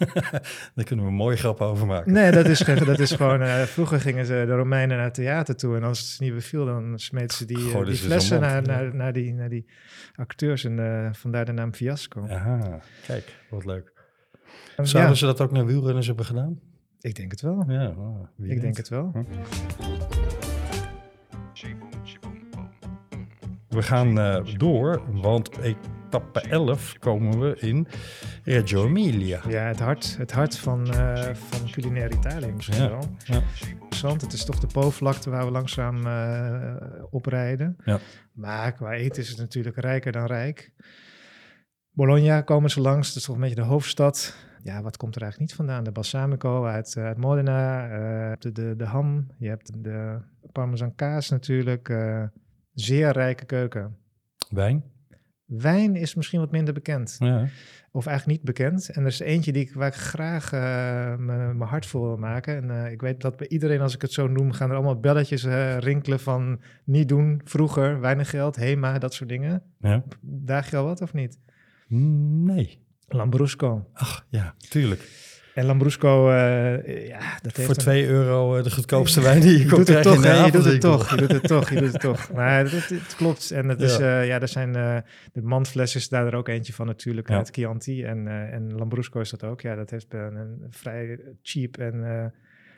Daar 0.74 0.84
kunnen 0.84 1.04
we 1.04 1.10
een 1.10 1.16
mooie 1.16 1.36
grap 1.36 1.60
over 1.60 1.86
maken. 1.86 2.12
Nee, 2.12 2.30
dat 2.30 2.46
is, 2.46 2.60
geen- 2.66 2.84
dat 2.84 2.98
is 2.98 3.12
gewoon... 3.12 3.42
eh, 3.42 3.62
vroeger 3.62 4.00
gingen 4.00 4.26
ze 4.26 4.32
de 4.46 4.54
Romeinen 4.54 4.96
naar 4.96 5.04
het 5.06 5.14
theater 5.14 5.56
toe. 5.56 5.76
En 5.76 5.82
als 5.82 6.10
het 6.10 6.20
niet 6.20 6.34
beviel, 6.34 6.64
dan 6.64 6.98
smeten 6.98 7.36
ze 7.36 7.44
die, 7.44 7.72
eh, 7.72 7.84
die 7.84 7.94
ze 7.94 8.04
flessen 8.04 8.40
naar, 8.40 8.62
naar, 8.62 8.94
naar, 8.94 9.12
die, 9.12 9.34
naar 9.34 9.48
die 9.48 9.66
acteurs. 10.14 10.64
En 10.64 11.04
eh, 11.04 11.12
vandaar 11.12 11.44
de 11.44 11.52
naam 11.52 11.74
Fiasco. 11.74 12.26
Aha, 12.28 12.80
kijk, 13.06 13.36
wat 13.50 13.64
leuk. 13.64 13.92
Zouden 14.76 15.16
ze 15.16 15.26
dat 15.26 15.40
ook 15.40 15.52
naar 15.52 15.66
wielrenners 15.66 16.06
hebben 16.06 16.24
gedaan? 16.24 16.60
ik 17.00 17.14
denk 17.14 17.30
het 17.30 17.40
wel. 17.40 17.64
Ja, 17.68 17.88
oh, 17.88 18.20
wie 18.36 18.46
ik 18.46 18.52
weet. 18.52 18.60
denk 18.62 18.76
het 18.76 18.88
wel. 18.88 19.12
We 23.68 23.82
gaan 23.82 24.18
eh, 24.18 24.44
door, 24.56 25.02
want 25.20 25.50
etappe 26.10 26.40
11 26.40 26.98
komen 26.98 27.40
we 27.40 27.56
in 27.58 27.86
Reggio 28.44 28.86
Emilia. 28.86 29.40
Ja, 29.48 29.62
het 29.66 29.80
hart, 29.80 30.16
het 30.18 30.32
hart 30.32 30.58
van, 30.58 30.92
eh, 30.92 31.34
van 31.34 31.70
culinair 31.70 32.12
Italië 32.12 32.52
misschien 32.52 32.82
Ja, 32.82 32.88
wel. 32.88 33.02
ja. 33.24 33.42
Interessant. 33.70 34.20
Het 34.20 34.32
is 34.32 34.44
toch 34.44 34.58
de 34.58 34.66
Po-vlakte 34.66 35.30
waar 35.30 35.44
we 35.44 35.50
langzaam 35.50 36.06
eh, 36.06 36.74
oprijden. 37.10 37.76
Ja. 37.84 37.98
Maar 38.32 38.72
qua 38.72 38.92
eten 38.92 39.22
is 39.22 39.28
het 39.28 39.38
natuurlijk 39.38 39.76
rijker 39.76 40.12
dan 40.12 40.26
rijk. 40.26 40.72
Bologna 41.90 42.40
komen 42.40 42.70
ze 42.70 42.80
langs. 42.80 43.08
Dat 43.08 43.16
is 43.16 43.22
toch 43.24 43.34
een 43.34 43.40
beetje 43.40 43.54
de 43.56 43.62
hoofdstad. 43.62 44.36
Ja, 44.62 44.82
wat 44.82 44.96
komt 44.96 45.14
er 45.16 45.22
eigenlijk 45.22 45.50
niet 45.50 45.60
vandaan? 45.60 45.84
De 45.84 45.92
balsamico 45.92 46.64
uit, 46.64 46.94
eh, 46.96 47.04
uit 47.04 47.16
Modena. 47.16 47.88
eh, 47.88 48.32
de, 48.38 48.52
de, 48.52 48.76
de 48.76 48.84
ham. 48.84 49.26
Je 49.38 49.48
hebt 49.48 49.84
de 49.84 50.18
parmesan 50.52 50.94
kaas 50.94 51.30
natuurlijk. 51.30 51.88
zeer 52.74 53.10
rijke 53.12 53.44
keuken. 53.44 53.96
Wijn? 54.50 54.84
Wijn 55.58 55.96
is 55.96 56.14
misschien 56.14 56.40
wat 56.40 56.50
minder 56.50 56.74
bekend. 56.74 57.16
Ja. 57.18 57.48
Of 57.92 58.06
eigenlijk 58.06 58.38
niet 58.38 58.46
bekend. 58.46 58.88
En 58.90 59.02
er 59.02 59.08
is 59.08 59.20
eentje 59.20 59.52
die 59.52 59.62
ik, 59.62 59.72
waar 59.74 59.86
ik 59.88 59.94
graag 59.94 60.52
eh, 60.52 60.60
me- 61.16 61.54
mijn 61.54 61.70
hart 61.70 61.86
voor 61.86 62.06
wil 62.06 62.16
maken. 62.16 62.56
En 62.56 62.84
eh, 62.84 62.92
ik 62.92 63.00
weet 63.00 63.20
dat 63.20 63.36
bij 63.36 63.48
iedereen, 63.48 63.80
als 63.80 63.94
ik 63.94 64.02
het 64.02 64.12
zo 64.12 64.26
noem, 64.28 64.52
gaan 64.52 64.68
er 64.70 64.74
allemaal 64.76 65.00
belletjes 65.00 65.44
eh, 65.44 65.78
rinkelen 65.78 66.20
van 66.20 66.60
niet 66.84 67.08
doen, 67.08 67.40
vroeger, 67.44 68.00
weinig 68.00 68.30
geld, 68.30 68.56
HEMA, 68.56 68.98
dat 68.98 69.14
soort 69.14 69.28
dingen. 69.28 69.62
ja. 69.80 70.02
Daag 70.20 70.70
je 70.70 70.76
al 70.76 70.84
wat 70.84 71.00
of 71.00 71.12
niet? 71.12 71.38
Nee. 71.88 72.82
Lambrusco. 73.08 73.86
Ach, 73.92 74.26
ja, 74.28 74.54
tuurlijk. 74.68 75.00
En 75.60 75.66
Lambrusco, 75.66 76.30
eh, 76.30 77.06
ja, 77.08 77.18
dat 77.42 77.56
heeft 77.56 77.66
Voor 77.68 77.68
een- 77.76 77.82
2 77.82 78.06
euro 78.06 78.56
eh, 78.56 78.62
de 78.64 78.70
goedkoopste 78.70 79.20
wijn 79.28 79.40
die 79.40 79.50
je 79.52 79.58
Je 79.58 79.66
kon 79.68 79.78
doet 79.78 79.88
het 79.88 80.02
toch, 80.02 80.14
in 80.14 80.20
de 80.20 80.28
hè? 80.28 80.44
je 80.44 80.50
doet 80.52 80.64
het 80.64 80.80
toch, 80.80 81.10
je 81.10 81.16
doet 81.16 81.32
het 81.32 81.42
toch, 81.42 81.70
je 81.70 81.80
doet 81.80 81.92
het 81.92 82.00
toch. 82.10 82.32
Maar 82.32 82.58
het, 82.70 83.14
klopt. 83.16 83.50
En 83.50 83.68
het 83.68 83.80
is, 83.80 83.96
Ja. 83.96 84.04
ja, 84.08 84.20
ja 84.20 84.40
er 84.40 84.48
zijn 84.48 84.76
eh, 84.76 84.96
de 85.32 85.42
mandfles 85.42 85.94
is 85.96 86.08
daar 86.08 86.26
er 86.26 86.34
ook 86.34 86.48
eentje 86.48 86.72
van 86.72 86.86
natuurlijk 86.86 87.28
Ja. 87.28 87.36
uit 87.36 87.48
Chianti. 87.52 88.04
En, 88.04 88.28
eh, 88.28 88.52
en 88.52 88.74
Lambrusco 88.74 89.20
is 89.20 89.30
dat 89.30 89.44
ook. 89.44 89.60
Ja, 89.60 89.74
dat 89.74 89.90
heeft 89.90 90.14
een, 90.14 90.36
een 90.36 90.66
vrij 90.70 91.20
cheap 91.42 91.76
en 91.76 92.04
eh 92.04 92.24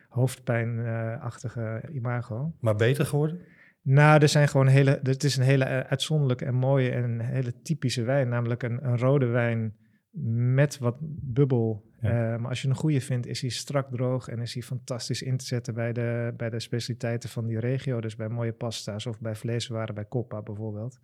hoofdpijnachtige 0.08 1.82
imago. 1.92 2.52
Maar 2.60 2.74
beter 2.76 3.06
geworden? 3.06 3.38
Nou, 3.82 4.22
er 4.22 4.28
zijn 4.28 4.48
gewoon 4.48 4.66
hele, 4.66 5.00
het 5.02 5.24
is 5.24 5.36
een 5.36 5.42
hele 5.44 5.64
eh, 5.64 5.78
uitzonderlijke 5.90 6.44
en 6.44 6.54
mooie 6.54 6.90
en 6.90 7.20
hele 7.20 7.52
typische 7.62 8.02
wijn. 8.02 8.28
Namelijk 8.28 8.62
een, 8.62 8.78
een 8.86 8.98
rode 8.98 9.26
wijn 9.26 9.74
met 10.20 10.78
wat 10.78 10.96
bubbel. 11.20 11.84
Ja. 12.00 12.32
Eh, 12.32 12.40
maar 12.40 12.48
als 12.48 12.62
je 12.62 12.68
een 12.68 12.74
goede 12.74 13.00
vindt, 13.00 13.26
is 13.26 13.40
hij 13.40 13.50
strak 13.50 13.90
droog 13.90 14.28
en 14.28 14.40
is 14.40 14.54
hij 14.54 14.62
fantastisch 14.62 15.22
in 15.22 15.36
te 15.36 15.44
zetten 15.44 15.74
bij 15.74 15.92
de, 15.92 16.34
bij 16.36 16.50
de 16.50 16.60
specialiteiten 16.60 17.28
van 17.28 17.46
die 17.46 17.60
regio. 17.60 18.00
Dus 18.00 18.16
bij 18.16 18.28
mooie 18.28 18.52
pasta's 18.52 19.06
of 19.06 19.20
bij 19.20 19.34
vleeswaren, 19.34 19.94
bij 19.94 20.08
Coppa 20.08 20.42
bijvoorbeeld. 20.42 21.00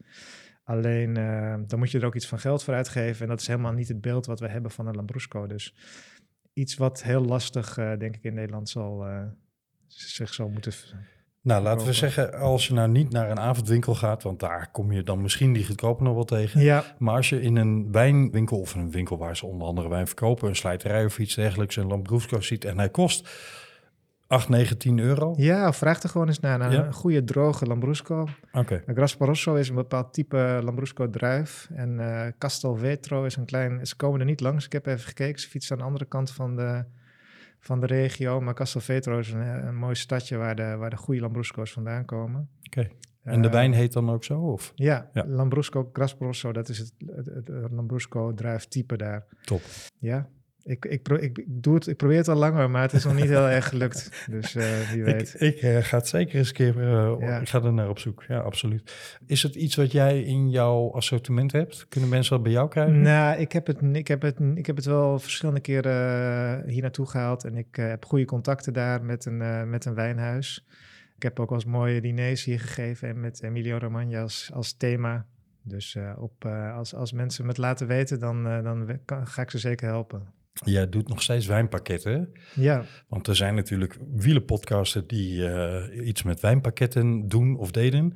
Alleen, 0.64 1.16
eh, 1.16 1.56
dan 1.66 1.78
moet 1.78 1.90
je 1.90 1.98
er 1.98 2.06
ook 2.06 2.14
iets 2.14 2.28
van 2.28 2.38
geld 2.38 2.64
voor 2.64 2.74
uitgeven. 2.74 3.22
En 3.22 3.28
dat 3.28 3.40
is 3.40 3.46
helemaal 3.46 3.72
niet 3.72 3.88
het 3.88 4.00
beeld 4.00 4.26
wat 4.26 4.40
we 4.40 4.48
hebben 4.48 4.70
van 4.70 4.86
een 4.86 4.94
Lambrusco. 4.94 5.46
Dus 5.46 5.74
iets 6.52 6.76
wat 6.76 7.02
heel 7.02 7.24
lastig, 7.24 7.78
eh, 7.78 7.96
denk 7.98 8.16
ik, 8.16 8.22
in 8.22 8.34
Nederland 8.34 8.68
zal, 8.68 9.06
zich 9.86 10.34
zal 10.34 10.48
moeten... 10.48 10.72
Nou, 11.48 11.62
laten 11.62 11.86
we 11.86 11.92
zeggen, 11.92 12.34
als 12.34 12.66
je 12.66 12.74
nou 12.74 12.88
niet 12.88 13.10
naar 13.12 13.30
een 13.30 13.40
avondwinkel 13.40 13.94
gaat, 13.94 14.22
want 14.22 14.40
daar 14.40 14.68
kom 14.72 14.92
je 14.92 15.02
dan 15.02 15.22
misschien 15.22 15.52
die 15.52 15.66
goedkoper 15.66 16.04
nog 16.04 16.14
wel 16.14 16.24
tegen. 16.24 16.60
Ja, 16.60 16.84
Maar 16.98 17.14
als 17.14 17.28
je 17.28 17.40
in 17.40 17.56
een 17.56 17.92
wijnwinkel 17.92 18.60
of 18.60 18.74
een 18.74 18.90
winkel 18.90 19.18
waar 19.18 19.36
ze 19.36 19.46
onder 19.46 19.66
andere 19.68 19.88
wijn 19.88 20.06
verkopen, 20.06 20.48
een 20.48 20.56
slijterij 20.56 21.04
of 21.04 21.18
iets 21.18 21.34
dergelijks, 21.34 21.76
een 21.76 21.86
Lambrusco 21.86 22.40
ziet 22.40 22.64
en 22.64 22.78
hij 22.78 22.88
kost 22.88 23.28
8, 24.26 24.48
9, 24.48 24.78
10 24.78 24.98
euro. 24.98 25.34
Ja, 25.36 25.72
vraag 25.72 26.02
er 26.02 26.08
gewoon 26.08 26.26
eens 26.26 26.40
naar, 26.40 26.58
naar 26.58 26.72
Ja. 26.72 26.84
een 26.84 26.92
goede 26.92 27.24
droge 27.24 27.66
Lambrusco. 27.66 28.26
Oké, 28.52 28.82
Een 28.86 28.94
Grasparosso 28.94 29.54
is 29.54 29.68
een 29.68 29.74
bepaald 29.74 30.12
type 30.12 30.60
Lambrusco 30.64 31.10
druif. 31.10 31.68
En 31.74 32.00
eh 32.00 32.32
Castelvetro 32.38 33.24
is 33.24 33.36
een 33.36 33.44
klein... 33.44 33.86
Ze 33.86 33.96
komen 33.96 34.20
er 34.20 34.26
niet 34.26 34.40
langs. 34.40 34.64
Ik 34.64 34.72
heb 34.72 34.86
even 34.86 35.06
gekeken. 35.06 35.40
Ze 35.40 35.48
fietsen 35.48 35.72
aan 35.72 35.78
de 35.78 35.84
andere 35.84 36.04
kant 36.04 36.30
van 36.30 36.56
de, 36.56 36.84
van 37.60 37.80
de 37.80 37.86
regio. 37.86 38.40
Maar 38.40 38.54
Castelvetro 38.54 39.18
is 39.18 39.32
een, 39.32 39.42
eh, 39.42 39.64
een 39.66 39.76
mooi 39.76 39.94
stadje 39.94 40.36
waar 40.36 40.56
de, 40.56 40.76
waar 40.76 40.90
de 40.90 40.96
goede 40.96 41.20
Lambrusco's 41.20 41.72
vandaan 41.72 42.04
komen. 42.04 42.48
oké. 42.66 42.88
En 43.22 43.42
de 43.42 43.48
Eh, 43.48 43.54
wijn 43.54 43.72
heet 43.72 43.92
dan 43.92 44.10
ook 44.10 44.24
zo? 44.24 44.40
Of? 44.40 44.72
Ja, 44.74 45.10
Ja. 45.12 45.24
Lambrusco 45.26 45.90
Grasparosso, 45.92 46.52
dat 46.52 46.68
is 46.68 46.78
het, 46.78 46.92
het, 47.06 47.26
het, 47.26 47.48
het 47.48 47.72
Lambrusco 47.72 48.34
druiftype 48.34 48.96
daar. 48.96 49.26
Top. 49.44 49.60
Ja, 49.98 50.28
ik, 50.64 50.84
ik, 50.84 51.02
pro- 51.02 51.16
ik, 51.16 51.38
ik 51.38 51.44
doe 51.62 51.74
het, 51.74 51.86
ik 51.86 51.96
probeer 51.96 52.16
het 52.16 52.28
al 52.28 52.36
langer, 52.36 52.70
maar 52.70 52.82
het 52.82 52.92
is 52.92 53.04
nog 53.04 53.14
niet 53.14 53.24
heel 53.28 53.48
erg 53.48 53.68
gelukt. 53.68 54.26
Dus 54.30 54.54
eh, 54.54 54.90
wie 54.92 55.04
weet. 55.04 55.34
ik 55.40 55.56
eh, 55.56 55.76
ga 55.82 55.96
het 55.96 56.08
zeker 56.08 56.38
eens 56.38 56.48
een 56.48 56.54
keer, 56.54 56.82
Ja. 57.20 57.38
ik 57.38 57.48
ga 57.48 57.62
er 57.62 57.72
naar 57.72 57.88
op 57.88 57.98
zoek. 57.98 58.24
Ja, 58.28 58.38
absoluut. 58.38 58.94
Is 59.26 59.42
het 59.42 59.54
iets 59.54 59.76
wat 59.76 59.92
jij 59.92 60.22
in 60.22 60.50
jouw 60.50 60.92
assortiment 60.92 61.52
hebt? 61.52 61.86
Kunnen 61.88 62.10
mensen 62.10 62.34
dat 62.34 62.42
bij 62.42 62.52
jou 62.52 62.68
krijgen? 62.68 63.00
Nou, 63.00 63.38
ik 63.38 63.52
heb, 63.52 63.66
het, 63.66 63.78
ik, 63.92 64.08
heb 64.08 64.22
het, 64.22 64.36
ik 64.54 64.66
heb 64.66 64.76
het 64.76 64.84
wel 64.84 65.18
verschillende 65.18 65.60
keren 65.60 66.68
hier 66.68 66.82
naartoe 66.82 67.06
gehaald. 67.06 67.44
En 67.44 67.56
ik 67.56 67.76
heb 67.76 68.04
goede 68.04 68.24
contacten 68.24 68.72
daar 68.72 69.04
met 69.04 69.24
een, 69.24 69.70
met 69.70 69.84
een 69.84 69.94
wijnhuis. 69.94 70.66
Ik 71.16 71.22
heb 71.22 71.40
ook 71.40 71.48
wel 71.50 71.58
eens 71.58 71.68
mooie 71.68 72.00
diners 72.00 72.44
hier 72.44 72.60
gegeven 72.60 73.08
en 73.08 73.20
met 73.20 73.42
Emilio 73.42 73.76
Romagna 73.76 74.20
als, 74.20 74.50
als 74.54 74.72
thema. 74.76 75.26
Dus 75.62 75.96
op, 76.16 76.44
als, 76.74 76.94
als 76.94 77.12
mensen 77.12 77.42
me 77.44 77.48
het 77.48 77.58
laten 77.58 77.86
weten, 77.86 78.18
dan, 78.20 78.42
dan 78.42 78.98
kan- 79.04 79.26
ga 79.26 79.42
ik 79.42 79.50
ze 79.50 79.58
zeker 79.58 79.86
helpen. 79.88 80.22
Jij 80.64 80.88
doet 80.88 81.08
nog 81.08 81.22
steeds 81.22 81.46
wijnpakketten? 81.46 82.32
Ja, 82.54 82.84
Want 83.08 83.26
er 83.26 83.36
zijn 83.36 83.54
natuurlijk 83.54 83.98
wielenpodcasten 84.14 85.06
die 85.06 85.48
eh, 85.48 86.06
iets 86.06 86.22
met 86.22 86.40
wijnpakketten 86.40 87.28
doen 87.28 87.56
of 87.56 87.70
deden. 87.70 88.12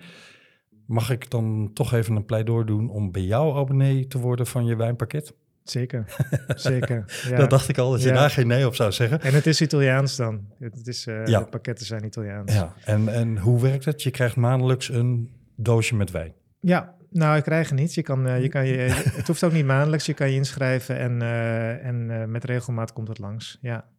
Mag 0.86 1.10
ik 1.10 1.30
dan 1.30 1.70
toch 1.74 1.92
even 1.92 2.16
een 2.16 2.24
pleidooi 2.24 2.64
doen 2.64 2.90
om 2.90 3.12
bij 3.12 3.22
jou 3.22 3.56
abonnee 3.58 4.06
te 4.06 4.18
worden 4.18 4.46
van 4.46 4.64
je 4.66 4.76
wijnpakket? 4.76 5.34
zeker. 5.64 6.04
zeker. 6.54 7.22
Ja. 7.28 7.36
Dat 7.36 7.50
dacht 7.50 7.68
ik 7.68 7.78
al, 7.78 7.90
dat 7.90 8.02
je 8.02 8.08
Ja. 8.08 8.14
daar 8.14 8.30
geen 8.30 8.46
nee 8.46 8.66
op 8.66 8.74
zou 8.74 8.92
zeggen. 8.92 9.20
En 9.20 9.34
het 9.34 9.46
is 9.46 9.60
Italiaans 9.60 10.16
dan. 10.16 10.46
Het 10.58 10.86
is, 10.86 11.06
eh, 11.06 11.26
Ja. 11.26 11.38
De 11.38 11.46
pakketten 11.46 11.86
zijn 11.86 12.04
Italiaans. 12.04 12.52
Ja, 12.54 12.74
en, 12.84 13.08
en 13.08 13.38
hoe 13.38 13.60
werkt 13.60 13.84
het? 13.84 14.02
Je 14.02 14.10
krijgt 14.10 14.36
maandelijks 14.36 14.88
een 14.88 15.30
doosje 15.56 15.94
met 15.96 16.10
wijn. 16.10 16.32
Ja, 16.60 16.94
nou, 17.12 17.36
ik 17.36 17.42
krijg 17.42 17.68
er 17.68 17.74
niet. 17.74 17.94
Je 17.94 18.02
kan, 18.02 18.26
eh, 18.26 18.42
je 18.42 18.48
kan 18.48 18.66
je, 18.66 18.76
het 19.18 19.26
hoeft 19.26 19.44
ook 19.44 19.52
niet 19.52 19.64
maandelijks. 19.64 20.06
Je 20.06 20.14
kan 20.14 20.30
je 20.30 20.36
inschrijven 20.36 20.98
en, 20.98 21.22
eh, 21.22 21.86
en 21.86 22.10
eh, 22.10 22.26
met 22.26 22.44
regelmaat 22.44 22.92
komt 22.92 23.08
het 23.08 23.18
langs. 23.18 23.58
Ja. 23.60 23.90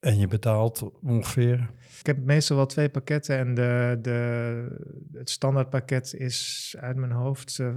En 0.00 0.18
je 0.18 0.26
betaalt 0.26 0.90
ongeveer. 1.02 1.70
Ik 1.98 2.06
heb 2.06 2.18
meestal 2.18 2.56
wel 2.56 2.66
twee 2.66 2.88
pakketten 2.88 3.38
en 3.38 3.54
de, 3.54 3.98
de, 4.00 4.78
het 5.12 5.30
standaardpakket 5.30 6.14
is 6.14 6.74
uit 6.78 6.96
mijn 6.96 7.12
hoofd 7.12 7.58
eh, 7.58 7.76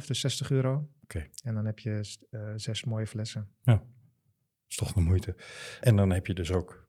59,5, 0.00 0.06
dus 0.06 0.20
60 0.20 0.50
euro. 0.50 0.88
Oké. 1.02 1.26
En 1.44 1.54
dan 1.54 1.66
heb 1.66 1.78
je 1.78 2.00
zes 2.56 2.84
mooie 2.84 3.06
flessen. 3.06 3.48
is 4.68 4.76
toch 4.76 4.92
de 4.92 5.00
moeite. 5.00 5.34
En 5.80 5.96
dan 5.96 6.10
heb 6.10 6.26
je 6.26 6.34
dus 6.34 6.52
ook 6.52 6.81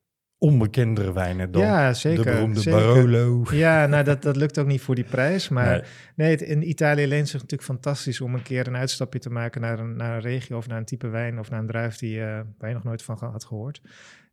onbekendere 0.43 1.13
wijnen 1.13 1.51
dan 1.51 1.62
ja, 1.62 1.93
zeker. 1.93 2.25
de 2.25 2.31
beroemde 2.31 2.59
zeker. 2.59 2.79
Barolo. 2.79 3.43
Ja, 3.51 3.85
nou 3.85 4.03
dat, 4.03 4.21
dat 4.21 4.35
lukt 4.35 4.59
ook 4.59 4.67
niet 4.67 4.81
voor 4.81 4.95
die 4.95 5.03
prijs. 5.03 5.50
Maar 5.50 5.71
Nee. 5.71 5.81
nee, 6.15 6.31
het, 6.31 6.41
in 6.41 6.69
Italië 6.69 7.07
leent 7.07 7.29
zich 7.29 7.41
natuurlijk 7.41 7.69
fantastisch 7.69 8.21
om 8.21 8.33
een 8.33 8.41
keer 8.41 8.67
een 8.67 8.75
uitstapje 8.75 9.19
te 9.19 9.29
maken 9.29 9.62
naar 9.62 9.79
een, 9.79 9.95
naar 9.95 10.15
een 10.15 10.21
regio 10.21 10.57
of 10.57 10.67
naar 10.67 10.77
een 10.77 10.85
type 10.85 11.07
wijn 11.07 11.39
of 11.39 11.50
naar 11.50 11.59
een 11.59 11.67
druif 11.67 11.97
die, 11.97 12.21
eh, 12.21 12.39
waar 12.57 12.69
je 12.69 12.75
nog 12.75 12.83
nooit 12.83 13.03
van 13.03 13.17
had 13.19 13.45
gehoord. 13.45 13.81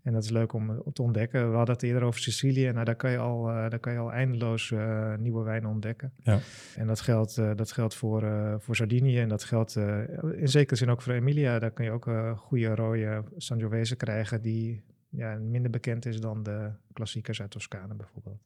En 0.02 0.12
dat 0.12 0.25
is 0.25 0.31
leuk 0.31 0.52
om 0.52 0.83
te 0.93 1.02
ontdekken. 1.02 1.50
We 1.50 1.57
hadden 1.57 1.75
het 1.75 1.85
eerder 1.85 2.02
over 2.02 2.21
Sicilië. 2.21 2.71
Nou, 2.73 2.85
daar 2.85 2.97
kan 2.97 3.11
je 3.11 3.19
al, 3.19 3.49
eh, 3.49 3.55
daar 3.55 3.79
kan 3.79 3.93
je 3.93 3.99
al 3.99 4.12
eindeloos 4.12 4.71
eh, 4.71 5.14
nieuwe 5.19 5.45
wijnen 5.45 5.71
ontdekken. 5.71 6.12
Ja. 6.23 6.38
En 6.76 6.87
dat 6.87 7.00
geldt, 7.00 7.37
dat 7.57 7.73
geldt 7.73 7.95
voor, 7.95 8.25
voor 8.59 8.76
Sardinië 8.76 9.19
en 9.21 9.29
dat 9.29 9.45
geldt 9.45 9.76
in 10.37 10.49
zekere 10.49 10.76
zin 10.76 10.90
ook 10.90 11.02
voor 11.02 11.12
Emilia. 11.12 11.59
Daar 11.59 11.71
kun 11.71 11.85
je 11.85 11.90
ook 11.90 12.11
goede 12.37 12.75
rode 12.75 13.25
Sangiovese 13.37 13.97
krijgen 13.97 14.43
die 14.43 14.83
ja, 15.11 15.35
minder 15.35 15.71
bekend 15.71 16.07
is 16.07 16.21
dan 16.21 16.43
de 16.43 16.71
klassiekers 16.93 17.40
uit 17.40 17.50
Toscane 17.50 17.95
bijvoorbeeld. 17.95 18.38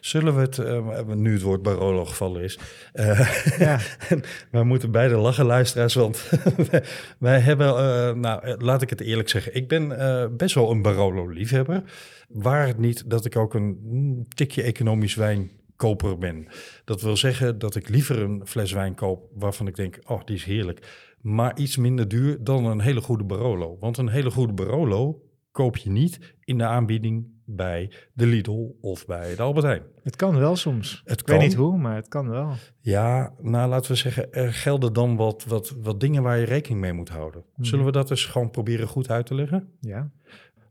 Zullen 0.00 0.34
we 0.34 0.40
het, 0.40 0.58
eh, 0.58 1.06
nu 1.06 1.32
het 1.32 1.42
woord 1.42 1.62
Barolo 1.62 2.04
gevallen 2.04 2.42
is, 2.42 2.58
eh, 2.92 3.58
Ja. 3.58 3.78
wij 4.50 4.62
moeten 4.62 4.90
beide 4.90 5.16
lachen, 5.16 5.44
luisteraars, 5.44 5.94
want 5.94 6.30
wij, 6.70 6.84
wij 7.18 7.40
hebben, 7.40 7.66
eh, 7.66 8.14
nou, 8.14 8.56
laat 8.58 8.82
ik 8.82 8.90
het 8.90 9.00
eerlijk 9.00 9.28
zeggen, 9.28 9.54
ik 9.54 9.68
ben 9.68 9.88
best 10.36 10.54
wel 10.54 10.70
een 10.70 10.82
Barolo-liefhebber. 10.82 11.82
Waar 12.28 12.66
het 12.66 12.78
niet 12.78 13.10
dat 13.10 13.24
ik 13.24 13.36
ook 13.36 13.54
een 13.54 13.78
mm, 13.82 14.28
tikje 14.28 14.62
economisch 14.62 15.14
wijnkoper 15.14 16.18
ben. 16.18 16.46
Dat 16.84 17.02
wil 17.02 17.16
zeggen 17.16 17.58
dat 17.58 17.74
ik 17.74 17.88
liever 17.88 18.18
een 18.18 18.42
fles 18.46 18.72
wijn 18.72 18.94
koop 18.94 19.30
waarvan 19.34 19.66
ik 19.66 19.76
denk, 19.76 19.98
oh, 20.04 20.24
die 20.24 20.36
is 20.36 20.44
heerlijk. 20.44 21.10
Maar 21.20 21.58
iets 21.58 21.76
minder 21.76 22.08
duur 22.08 22.44
dan 22.44 22.64
een 22.64 22.80
hele 22.80 23.00
goede 23.00 23.24
Barolo. 23.24 23.76
Want 23.80 23.98
een 23.98 24.08
hele 24.08 24.30
goede 24.30 24.52
Barolo 24.52 25.22
koop 25.52 25.76
je 25.76 25.90
niet 25.90 26.34
in 26.44 26.58
de 26.58 26.64
aanbieding 26.64 27.30
bij 27.44 27.92
de 28.12 28.26
Lidl 28.26 28.70
of 28.80 29.06
bij 29.06 29.34
de 29.36 29.42
Albert 29.42 29.64
Heijn. 29.66 29.82
Het 30.02 30.16
kan 30.16 30.38
wel 30.38 30.56
soms. 30.56 31.02
Het 31.04 31.20
Ik 31.20 31.26
kan. 31.26 31.38
weet 31.38 31.46
niet 31.48 31.56
hoe, 31.56 31.78
maar 31.78 31.96
het 31.96 32.08
kan 32.08 32.28
wel. 32.28 32.52
Ja, 32.80 33.34
nou 33.40 33.68
laten 33.68 33.90
we 33.90 33.96
zeggen, 33.96 34.32
er 34.32 34.52
gelden 34.52 34.92
dan 34.92 35.16
wat, 35.16 35.44
wat, 35.44 35.70
wat 35.80 36.00
dingen 36.00 36.22
waar 36.22 36.38
je 36.38 36.44
rekening 36.44 36.80
mee 36.80 36.92
moet 36.92 37.08
houden. 37.08 37.44
Zullen 37.56 37.84
we 37.84 37.92
dat 37.92 38.10
eens 38.10 38.24
gewoon 38.24 38.50
proberen 38.50 38.88
goed 38.88 39.10
uit 39.10 39.26
te 39.26 39.34
leggen? 39.34 39.68
Ja. 39.80 40.10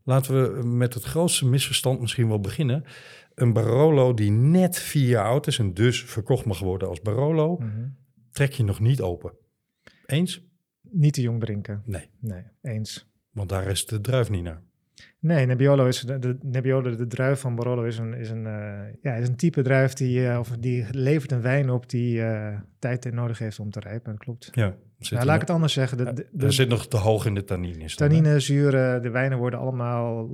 Laten 0.04 0.34
we 0.58 0.66
met 0.66 0.94
het 0.94 1.02
grootste 1.04 1.46
misverstand 1.46 2.00
misschien 2.00 2.28
wel 2.28 2.40
beginnen. 2.40 2.84
Een 3.34 3.52
Barolo 3.52 4.14
die 4.14 4.30
net 4.30 4.78
vier 4.78 5.08
jaar 5.08 5.24
oud 5.24 5.46
is 5.46 5.58
en 5.58 5.74
dus 5.74 6.04
verkocht 6.04 6.44
mag 6.44 6.58
worden 6.58 6.88
als 6.88 7.00
Barolo, 7.00 7.56
Mhm. 7.58 7.88
trek 8.30 8.52
je 8.52 8.62
nog 8.64 8.80
niet 8.80 9.00
open. 9.00 9.32
Eens? 10.06 10.44
Niet 10.80 11.12
te 11.12 11.20
jong 11.20 11.40
drinken. 11.40 11.82
Nee, 11.86 12.08
Nee, 12.20 12.42
eens. 12.62 13.10
want 13.30 13.48
daar 13.48 13.66
is 13.66 13.86
de 13.86 14.00
druif 14.00 14.30
niet 14.30 14.42
naar. 14.42 14.62
Nee, 15.22 15.46
Nebbiolo 15.46 15.86
is 15.86 16.00
de, 16.00 16.18
de 16.18 16.36
Nebbiolo, 16.42 16.96
de 16.96 17.06
druif 17.06 17.40
van 17.40 17.54
Barolo, 17.54 17.82
is 17.84 17.98
een, 17.98 18.14
is 18.14 18.30
een, 18.30 18.46
eh, 18.46 18.94
ja, 19.02 19.14
is 19.14 19.28
een 19.28 19.36
type 19.36 19.62
druif 19.62 19.92
die, 19.92 20.28
eh, 20.28 20.38
of 20.38 20.48
die 20.48 20.86
levert 20.90 21.32
een 21.32 21.40
wijn 21.40 21.70
op 21.70 21.88
die 21.88 22.22
eh, 22.22 22.58
tijd 22.78 23.12
nodig 23.12 23.38
heeft 23.38 23.58
om 23.58 23.70
te 23.70 23.80
rijpen. 23.80 24.12
Dat 24.12 24.20
klopt. 24.20 24.48
Ja. 24.52 24.74
Nou, 25.10 25.24
laat 25.24 25.34
ik 25.34 25.40
het 25.40 25.50
anders 25.50 25.72
zeggen. 25.72 25.98
De, 25.98 26.12
de, 26.12 26.26
de 26.32 26.46
er 26.46 26.52
zit 26.52 26.68
nog 26.68 26.88
te 26.88 26.96
hoog 26.96 27.26
in 27.26 27.34
de 27.34 27.44
tannines. 27.44 27.90
hè? 27.92 27.96
tannine, 27.96 28.40
zuren, 28.40 29.02
de 29.02 29.10
wijnen 29.10 29.38
worden 29.38 29.58
allemaal, 29.58 30.28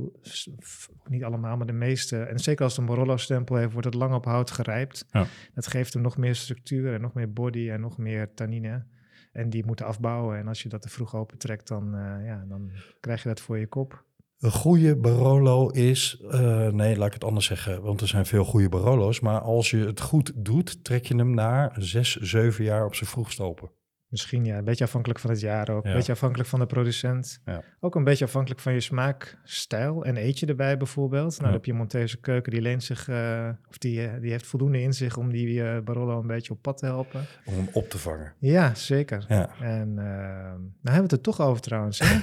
niet 1.09 1.25
allemaal, 1.25 1.57
maar 1.57 1.67
de 1.67 1.73
meeste. 1.73 2.23
En 2.23 2.39
zeker 2.39 2.65
als 2.65 2.77
het 2.77 2.81
een 2.81 2.95
Barolo-stempel 2.95 3.57
heeft, 3.57 3.73
wordt 3.73 3.87
het 3.87 3.95
lang 3.95 4.15
op 4.15 4.25
hout 4.25 4.51
gerijpt. 4.51 5.07
Ja. 5.11 5.27
Dat 5.55 5.67
geeft 5.67 5.93
hem 5.93 6.03
nog 6.03 6.17
meer 6.17 6.35
structuur 6.35 6.95
en 6.95 7.01
nog 7.01 7.15
meer 7.15 7.33
body 7.33 7.71
en 7.71 7.81
nog 7.81 7.99
meer 7.99 8.35
tannine. 8.35 8.85
En 9.33 9.51
die 9.51 9.67
moeten 9.67 9.87
afbouwen. 9.87 10.39
En 10.39 10.49
als 10.49 10.63
je 10.63 10.69
dat 10.69 10.83
te 10.83 10.89
vroeg 10.89 11.15
opentrekt, 11.15 11.69
dan, 11.69 11.91
ja, 12.25 12.45
dan 12.49 12.71
krijg 13.01 13.23
je 13.23 13.29
dat 13.29 13.41
voor 13.41 13.59
je 13.59 13.67
kop. 13.67 14.07
Een 14.39 14.51
goede 14.51 14.97
Barolo 14.97 15.69
is, 15.69 16.21
eh, 16.31 16.69
nee, 16.69 16.97
laat 16.97 17.07
ik 17.07 17.13
het 17.13 17.25
anders 17.25 17.47
zeggen, 17.47 17.83
want 17.83 18.01
er 18.01 18.09
zijn 18.09 18.27
veel 18.27 18.45
goede 18.45 18.69
Barolo's. 18.69 19.21
Maar 19.21 19.41
als 19.41 19.71
je 19.71 19.77
het 19.77 20.01
goed 20.01 20.33
doet, 20.35 20.85
trek 20.85 21.07
je 21.07 21.17
hem 21.17 21.35
na 21.35 21.73
zes, 21.77 22.17
zeven 22.17 22.65
jaar 22.65 22.85
op 22.85 22.95
zijn 22.95 23.11
vroegst 23.11 23.41
open. 23.41 23.71
Misschien 24.09 24.45
ja, 24.45 24.57
een 24.59 24.65
beetje 24.65 24.85
afhankelijk 24.85 25.21
van 25.21 25.31
het 25.31 25.41
jaar 25.41 25.69
ook. 25.71 25.85
Ja. 25.85 25.91
Een 25.91 25.97
beetje 25.97 26.13
afhankelijk 26.13 26.49
van 26.49 26.59
de 26.61 26.67
producent. 26.67 27.41
Ja. 27.45 27.63
Ook 27.81 27.95
een 27.95 28.05
beetje 28.05 28.25
afhankelijk 28.25 28.61
van 28.61 28.73
je 28.73 28.81
smaakstijl. 28.81 30.05
En 30.05 30.17
eet 30.17 30.39
je 30.39 30.47
erbij 30.47 30.77
bijvoorbeeld. 30.77 31.37
Nou, 31.39 31.47
Ja. 31.49 31.53
heb 31.57 31.65
je 31.65 31.71
een 31.71 31.77
Montese 31.77 32.21
keuken 32.21 32.53
die 32.53 32.61
leent 32.61 32.85
zich, 32.85 33.09
eh, 33.09 33.49
of 33.69 33.79
die, 33.79 34.07
eh, 34.07 34.21
die 34.21 34.31
heeft 34.31 34.47
voldoende 34.47 34.81
in 34.81 34.93
zich 34.93 35.17
om 35.17 35.33
die 35.33 35.63
eh, 35.63 35.79
Barolo 35.85 36.21
een 36.21 36.27
beetje 36.27 36.53
op 36.53 36.63
pad 36.63 36.79
te 36.79 36.87
helpen. 36.87 37.21
Om 37.45 37.55
hem 37.55 37.69
op 37.73 37.91
te 37.91 37.99
vangen. 37.99 38.33
Ja, 38.39 38.75
zeker. 38.75 39.25
Ja. 39.29 39.51
En 39.61 39.93
eh 39.99 40.05
nou 40.83 40.97
hebben 40.97 40.97
we 40.97 41.03
het 41.03 41.13
er 41.13 41.21
toch 41.21 41.41
over 41.41 41.63
trouwens. 41.63 41.99
Hè? 41.99 42.17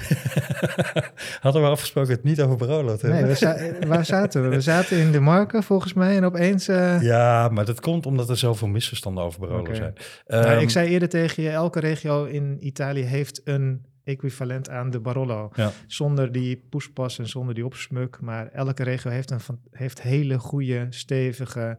Hadden 1.41 1.61
we 1.61 1.67
afgesproken 1.67 2.11
het 2.11 2.23
niet 2.23 2.41
over 2.41 2.57
Barolo 2.57 2.95
te 2.95 3.05
Nee, 3.07 3.13
hebben? 3.15 3.31
we 3.31 3.37
za- 3.37 3.53
eh, 3.55 3.87
waar 3.87 4.05
zaten 4.05 4.41
we? 4.43 4.49
We 4.49 4.61
zaten 4.61 4.97
in 4.97 5.11
de 5.11 5.19
marken 5.19 5.63
volgens 5.63 5.93
mij 5.93 6.15
en 6.15 6.23
opeens... 6.25 6.67
eh, 6.67 7.01
Ja, 7.01 7.49
maar 7.49 7.65
dat 7.65 7.79
komt 7.79 8.05
omdat 8.05 8.29
er 8.29 8.37
zoveel 8.37 8.67
misverstanden 8.67 9.23
over 9.23 9.39
Barolo 9.39 9.73
zijn. 9.73 9.93
nou, 10.27 10.43
Ehm, 10.45 10.59
ik 10.59 10.69
zei 10.69 10.89
eerder 10.89 11.09
tegen 11.09 11.43
je, 11.43 11.49
elke 11.49 11.74
regio 11.79 12.25
in 12.25 12.57
Italië 12.65 13.01
heeft 13.01 13.41
een 13.43 13.85
equivalent 14.03 14.69
aan 14.69 14.89
de 14.89 14.99
Barolo. 14.99 15.51
Ja. 15.55 15.71
Zonder 15.87 16.31
die 16.31 16.63
poespas 16.69 17.19
en 17.19 17.27
zonder 17.27 17.55
die 17.55 17.65
opsmuk. 17.65 18.21
Maar 18.21 18.47
elke 18.47 18.83
regio 18.83 19.11
heeft, 19.11 19.31
een, 19.31 19.39
heeft 19.71 20.01
hele 20.01 20.39
goede, 20.39 20.87
stevige, 20.89 21.77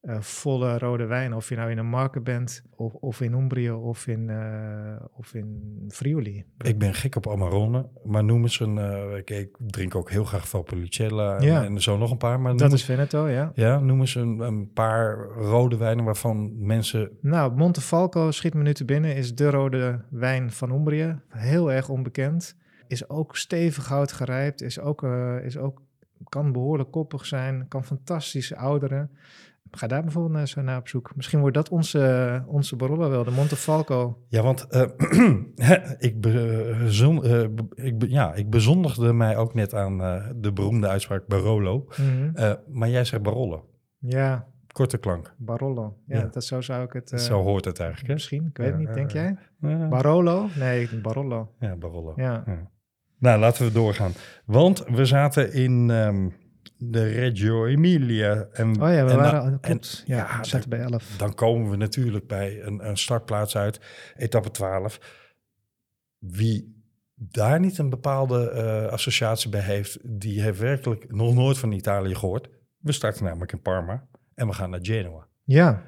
eh, 0.00 0.20
volle 0.20 0.78
rode 0.78 1.06
wijn. 1.06 1.34
Of 1.34 1.48
je 1.48 1.56
nou 1.56 1.70
in 1.70 1.78
een 1.78 1.86
Marke 1.88 2.20
bent, 2.20 2.62
of, 2.76 2.94
of 2.94 3.20
in 3.20 3.32
Umbria, 3.32 3.74
of 3.76 4.06
in, 4.06 4.30
eh, 4.30 4.96
of 5.12 5.34
in 5.34 5.84
Friuli. 5.88 6.44
Ik 6.58 6.78
ben 6.78 6.94
gek 6.94 7.16
op 7.16 7.28
Amarone, 7.28 7.88
maar 8.04 8.24
noem 8.24 8.42
eens 8.42 8.60
een... 8.60 8.78
eh, 8.78 9.16
ik, 9.16 9.30
ik 9.30 9.56
drink 9.58 9.94
ook 9.94 10.10
heel 10.10 10.24
graag 10.24 10.48
Valpolicella 10.48 11.36
en, 11.36 11.42
Ja. 11.46 11.64
en 11.64 11.82
zo 11.82 11.96
nog 11.98 12.10
een 12.10 12.16
paar. 12.16 12.40
Maar 12.40 12.56
Dat 12.56 12.70
eens, 12.70 12.80
is 12.80 12.84
Veneto, 12.86 13.28
ja. 13.28 13.52
Ja, 13.54 13.78
noem 13.78 14.00
eens 14.00 14.14
een, 14.14 14.38
een 14.40 14.72
paar 14.72 15.16
rode 15.26 15.76
wijnen 15.76 16.04
waarvan 16.04 16.66
mensen... 16.66 17.10
Nou, 17.20 17.54
Montefalco 17.56 18.30
schiet 18.30 18.54
me 18.54 18.62
nu 18.62 18.74
te 18.74 18.84
binnen, 18.84 19.14
is 19.16 19.34
de 19.34 19.50
rode 19.50 20.04
wijn 20.10 20.50
van 20.52 20.72
Umbria. 20.74 21.22
Heel 21.28 21.72
erg 21.72 21.88
onbekend. 21.88 22.56
Is 22.86 23.08
ook 23.08 23.36
stevig 23.36 23.88
hout 23.88 24.12
gerijpt, 24.12 24.62
is 24.62 24.80
ook, 24.80 25.02
is 25.42 25.56
ook, 25.56 25.82
kan 26.28 26.52
behoorlijk 26.52 26.90
koppig 26.90 27.26
zijn, 27.26 27.68
kan 27.68 27.84
fantastische 27.84 28.56
ouderen. 28.56 29.10
Ga 29.70 29.86
daar 29.86 30.02
bijvoorbeeld 30.02 30.34
naar, 30.34 30.48
zo 30.48 30.60
naar 30.62 30.78
op 30.78 30.88
zoek. 30.88 31.12
Misschien 31.16 31.40
wordt 31.40 31.54
dat 31.54 31.68
onze, 31.68 32.42
onze 32.46 32.76
Barolo 32.76 33.10
wel, 33.10 33.24
de 33.24 33.30
Montefalco. 33.30 34.18
Ja, 34.28 34.42
want 34.42 34.66
eh, 34.68 34.82
ik, 36.08 36.20
bezon, 36.20 37.24
eh, 37.24 37.42
ik, 37.74 37.94
ja, 38.08 38.34
ik 38.34 38.50
bezondigde 38.50 39.12
mij 39.12 39.36
ook 39.36 39.54
net 39.54 39.74
aan 39.74 40.02
eh, 40.02 40.26
de 40.36 40.52
beroemde 40.52 40.88
uitspraak 40.88 41.26
Barolo. 41.26 41.86
Mhm. 41.88 42.30
Eh, 42.34 42.52
maar 42.68 42.88
jij 42.88 43.04
zegt 43.04 43.22
Barolo. 43.22 43.68
Ja, 43.98 44.46
Korte 44.72 44.98
klank. 44.98 45.34
Barolo. 45.38 45.96
Ja, 46.06 46.18
Ja. 46.18 46.26
dat 46.32 46.44
zo 46.44 46.60
zou 46.60 46.84
ik 46.84 46.92
het... 46.92 47.12
eh, 47.12 47.18
Zo 47.18 47.42
hoort 47.42 47.64
het 47.64 47.78
eigenlijk, 47.78 48.08
hè? 48.08 48.14
Misschien, 48.14 48.46
ik 48.46 48.56
weet 48.56 48.68
het 48.70 48.78
niet, 48.78 48.94
denk 48.94 49.10
jij? 49.10 49.36
Barolo? 49.90 50.46
Nee, 50.58 50.88
Barolo. 51.02 51.52
Ja, 51.60 51.76
Barolo. 51.76 52.12
Ja. 52.16 52.44
Nou, 53.18 53.40
laten 53.40 53.64
we 53.66 53.72
doorgaan. 53.72 54.12
Want 54.44 54.84
we 54.88 55.04
zaten 55.04 55.52
in 55.52 55.90
ehm, 55.90 56.28
de 56.82 57.08
Reggio 57.08 57.66
Emilia. 57.66 58.46
En, 58.52 58.68
Oh 58.82 58.88
ja, 58.92 59.04
we 59.04 59.10
en 59.10 59.16
waren... 59.16 59.32
dan- 59.42 59.52
al- 59.52 59.58
klopt. 59.58 60.02
en- 60.06 60.14
ja, 60.14 60.16
ja, 60.16 60.38
we 60.40 60.46
zaten 60.46 60.70
bij 60.70 60.80
11. 60.80 61.16
Dan 61.16 61.34
komen 61.34 61.70
we 61.70 61.76
natuurlijk 61.76 62.26
bij 62.26 62.62
een, 62.62 62.88
een 62.88 62.96
startplaats 62.96 63.56
uit, 63.56 63.80
etappe 64.16 64.50
12. 64.50 65.00
Wie 66.18 66.82
daar 67.14 67.60
niet 67.60 67.78
een 67.78 67.90
bepaalde 67.90 68.50
eh, 68.50 68.86
associatie 68.92 69.50
bij 69.50 69.60
heeft, 69.60 69.98
die 70.20 70.42
heeft 70.42 70.58
werkelijk 70.58 71.12
nog 71.12 71.34
nooit 71.34 71.58
van 71.58 71.72
Italië 71.72 72.14
gehoord. 72.14 72.48
We 72.78 72.92
starten 72.92 73.24
namelijk 73.24 73.52
in 73.52 73.62
Parma 73.62 74.06
en 74.34 74.46
we 74.46 74.52
gaan 74.52 74.70
naar 74.70 74.80
Genoa. 74.82 75.26
Ja. 75.44 75.82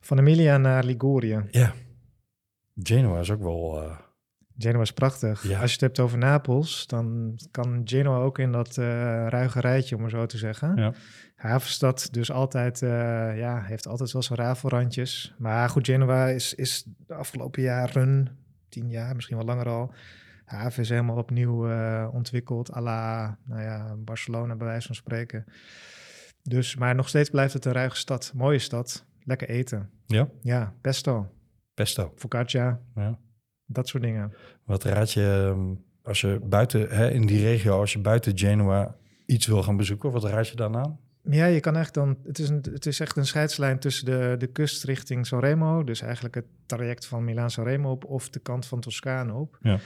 Van 0.00 0.18
Emilia 0.18 0.56
naar 0.58 0.84
Ligurië. 0.84 1.44
Ja, 1.50 1.72
Genoa 2.82 3.20
is 3.20 3.30
ook 3.30 3.42
wel... 3.42 3.82
eh, 3.82 3.98
Genoa 4.58 4.82
is 4.82 4.92
prachtig. 4.92 5.42
Ja. 5.48 5.60
Als 5.60 5.66
je 5.68 5.72
het 5.72 5.80
hebt 5.80 6.00
over 6.00 6.18
Napels, 6.18 6.86
dan 6.86 7.38
kan 7.50 7.80
Genoa 7.84 8.16
ook 8.18 8.38
in 8.38 8.52
dat 8.52 8.78
eh 8.78 8.84
ruige 9.28 9.60
rijtje, 9.60 9.94
om 9.94 10.00
maar 10.00 10.10
zo 10.10 10.26
te 10.26 10.38
zeggen. 10.38 10.76
Ja. 10.76 10.92
Havenstad, 11.36 12.08
dus 12.10 12.30
altijd, 12.30 12.82
eh, 12.82 12.88
ja, 13.38 13.62
heeft 13.62 13.86
altijd 13.86 14.12
wel 14.12 14.22
zijn 14.22 14.38
rafelrandjes. 14.38 15.34
Maar 15.38 15.68
goed, 15.68 15.86
Genoa 15.86 16.26
is, 16.26 16.54
is 16.54 16.84
de 17.06 17.14
afgelopen 17.14 17.62
jaren, 17.62 18.38
tien 18.68 18.90
jaar, 18.90 19.14
misschien 19.14 19.36
wel 19.36 19.46
langer 19.46 19.68
al, 19.68 19.92
haven 20.44 20.82
is 20.82 20.88
helemaal 20.88 21.16
opnieuw 21.16 21.68
eh, 21.70 22.08
ontwikkeld, 22.12 22.74
à 22.76 22.80
la, 22.80 23.38
nou 23.44 23.62
ja, 23.62 23.94
Barcelona 23.98 24.56
bij 24.56 24.66
wijze 24.66 24.86
van 24.86 24.96
spreken. 24.96 25.44
Dus, 26.42 26.76
maar 26.76 26.94
nog 26.94 27.08
steeds 27.08 27.30
blijft 27.30 27.52
het 27.52 27.64
een 27.64 27.72
ruige 27.72 27.96
stad, 27.96 28.32
mooie 28.34 28.58
stad, 28.58 29.06
lekker 29.24 29.48
eten. 29.48 29.90
ja, 30.06 30.28
Ja, 30.42 30.74
pesto, 30.80 31.32
pesto. 31.74 32.12
focaccia, 32.16 32.80
Ja. 32.94 33.18
Dat 33.74 33.88
soort 33.88 34.02
dingen. 34.02 34.32
Wat 34.64 34.84
raad 34.84 35.12
je 35.12 35.52
ehm, 35.54 35.74
als 36.02 36.20
je 36.20 36.40
buiten, 36.42 36.88
hè, 36.90 37.10
in 37.10 37.26
die 37.26 37.42
regio, 37.42 37.78
als 37.80 37.92
je 37.92 37.98
buiten 37.98 38.38
Genoa 38.38 38.96
iets 39.26 39.46
wil 39.46 39.62
gaan 39.62 39.76
bezoeken, 39.76 40.10
wat 40.12 40.24
raad 40.24 40.48
je 40.48 40.56
dan 40.56 40.76
aan? 40.76 40.98
Ja, 41.30 41.44
je 41.46 41.60
kan 41.60 41.76
echt 41.76 41.94
dan. 41.94 42.18
Het 42.24 42.38
is, 42.38 42.48
een, 42.48 42.64
het 42.72 42.86
is 42.86 43.00
echt 43.00 43.16
een 43.16 43.26
scheidslijn 43.26 43.78
tussen 43.78 44.04
de, 44.04 44.34
de 44.38 44.46
kust 44.46 44.84
richting 44.84 45.26
Sanremo. 45.26 45.84
Dus 45.84 46.00
eigenlijk 46.00 46.34
het 46.34 46.44
traject 46.66 47.06
van 47.06 47.24
Milaan-Sanremo 47.24 47.90
op 47.90 48.04
of 48.04 48.28
de 48.28 48.38
kant 48.40 48.66
van 48.66 48.80
Toscane 48.80 49.32
op. 49.34 49.58
Ja. 49.60 49.78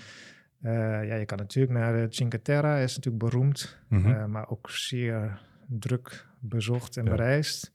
Eh, 0.61 0.72
ja, 1.09 1.14
je 1.14 1.25
kan 1.25 1.38
natuurlijk 1.38 1.79
naar 1.79 1.92
de 1.92 2.07
Cinque 2.14 2.42
Terre, 2.42 2.83
is 2.83 2.96
natuurlijk 2.96 3.25
beroemd, 3.25 3.79
Mhm. 3.88 4.11
eh, 4.11 4.25
maar 4.25 4.49
ook 4.49 4.70
zeer 4.70 5.40
druk 5.68 6.27
bezocht 6.40 6.96
en 6.96 7.05
Ja. 7.05 7.11
bereisd. 7.11 7.72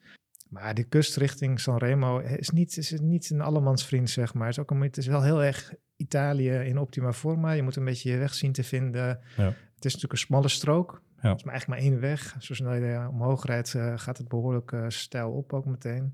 Maar 0.49 0.73
die 0.73 0.83
kust 0.83 1.15
richting 1.15 1.59
Sanremo 1.59 2.19
is 2.19 2.49
niet, 2.49 2.77
is 2.77 2.91
niet 3.01 3.29
een 3.29 3.41
allemansvriend, 3.41 4.09
zeg 4.09 4.33
maar. 4.33 4.47
Het 4.47 4.55
is, 4.55 4.61
ook 4.61 4.71
een, 4.71 4.81
het 4.81 4.97
is 4.97 5.07
wel 5.07 5.23
heel 5.23 5.43
erg 5.43 5.73
Italië 6.01 6.49
in 6.51 6.77
optima 6.77 7.13
forma. 7.13 7.51
Je 7.51 7.61
moet 7.61 7.75
een 7.75 7.85
beetje 7.85 8.11
je 8.11 8.17
weg 8.17 8.33
zien 8.33 8.51
te 8.51 8.63
vinden. 8.63 9.19
Ja. 9.37 9.43
Het 9.75 9.85
is 9.85 9.93
natuurlijk 9.93 10.11
een 10.13 10.17
smalle 10.27 10.47
strook. 10.47 11.01
Ja. 11.21 11.29
Het 11.29 11.37
is 11.37 11.43
maar 11.43 11.53
eigenlijk 11.53 11.81
maar 11.83 11.91
één 11.91 12.01
weg. 12.01 12.35
Zo 12.39 12.53
snel 12.53 12.73
je 12.73 12.91
eh, 12.91 13.07
omhoog 13.11 13.45
rijdt, 13.45 13.73
eh, 13.73 13.93
gaat 13.95 14.17
het 14.17 14.27
behoorlijk 14.27 14.71
eh, 14.71 14.83
stijl 14.87 15.31
op 15.31 15.53
ook 15.53 15.65
meteen. 15.65 16.13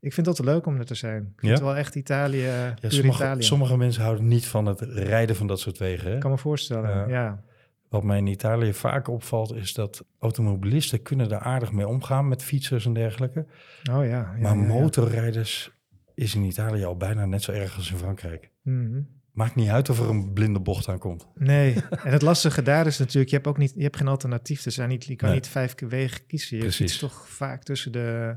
Ik 0.00 0.12
vind 0.12 0.26
dat 0.26 0.38
leuk 0.38 0.66
om 0.66 0.76
er 0.78 0.84
te 0.84 0.94
zijn. 0.94 1.22
Ik 1.22 1.28
vind 1.40 1.42
Ja? 1.42 1.50
het 1.52 1.60
wel 1.60 1.76
echt 1.76 1.94
Italië, 1.94 2.38
Ja, 2.40 2.74
puur 2.80 2.92
sommige, 2.92 3.22
Italië. 3.22 3.42
sommige 3.42 3.76
mensen 3.76 4.02
houden 4.02 4.28
niet 4.28 4.46
van 4.46 4.66
het 4.66 4.80
rijden 4.80 5.36
van 5.36 5.46
dat 5.46 5.60
soort 5.60 5.78
wegen. 5.78 6.08
Hè? 6.08 6.14
Ik 6.14 6.20
kan 6.20 6.30
me 6.30 6.38
voorstellen, 6.38 6.90
Ja. 6.90 7.06
ja. 7.08 7.42
Wat 7.88 8.04
mij 8.04 8.18
in 8.18 8.26
Italië 8.26 8.72
vaak 8.72 9.08
opvalt, 9.08 9.54
is 9.54 9.74
dat 9.74 10.04
automobilisten 10.18 11.02
kunnen 11.02 11.28
daar 11.28 11.40
aardig 11.40 11.72
mee 11.72 11.88
omgaan 11.88 12.28
met 12.28 12.42
fietsers 12.42 12.86
en 12.86 12.92
dergelijke. 12.92 13.46
Oh 13.90 14.04
ja. 14.04 14.04
ja 14.04 14.22
maar 14.40 14.56
ja, 14.56 14.62
ja. 14.62 14.66
motorrijders 14.68 15.70
is 16.14 16.34
in 16.34 16.42
Italië 16.42 16.84
al 16.84 16.96
bijna 16.96 17.26
net 17.26 17.42
zo 17.42 17.52
erg 17.52 17.76
als 17.76 17.90
in 17.90 17.96
Frankrijk. 17.98 18.50
Mhm. 18.62 19.00
Maakt 19.32 19.54
niet 19.54 19.68
uit 19.68 19.88
of 19.88 20.00
er 20.00 20.08
een 20.08 20.32
blinde 20.32 20.60
bocht 20.60 20.88
aankomt. 20.88 21.26
Nee, 21.34 21.74
en 22.04 22.12
het 22.12 22.22
lastige 22.22 22.62
daar 22.62 22.86
is 22.86 22.98
natuurlijk, 22.98 23.28
je 23.30 23.36
hebt 23.36 23.48
ook 23.48 23.58
niet, 23.58 23.72
je 23.76 23.82
hebt 23.82 23.96
geen 23.96 24.08
alternatief. 24.08 24.64
Er 24.64 24.72
zijn 24.72 24.88
niet, 24.88 25.04
je 25.04 25.16
kan 25.16 25.28
Nee. 25.28 25.36
niet 25.38 25.48
vijf 25.48 25.74
keer 25.74 25.88
wegen 25.88 26.26
kiezen. 26.26 26.56
Je 26.56 26.62
Precies. 26.62 26.98
toch 26.98 27.28
vaak 27.28 27.62
tussen, 27.62 27.92
de, 27.92 28.36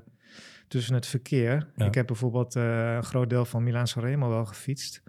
tussen 0.68 0.94
het 0.96 1.06
verkeer. 1.08 1.68
Ja. 1.76 1.86
Ik 1.86 1.94
heb 1.96 2.08
bijvoorbeeld 2.08 2.56
eh, 2.56 2.94
een 2.96 3.04
groot 3.04 3.30
deel 3.30 3.46
van 3.46 3.64
Milaan-Sanremo 3.64 4.30
wel 4.30 4.46
gefietst. 4.46 5.04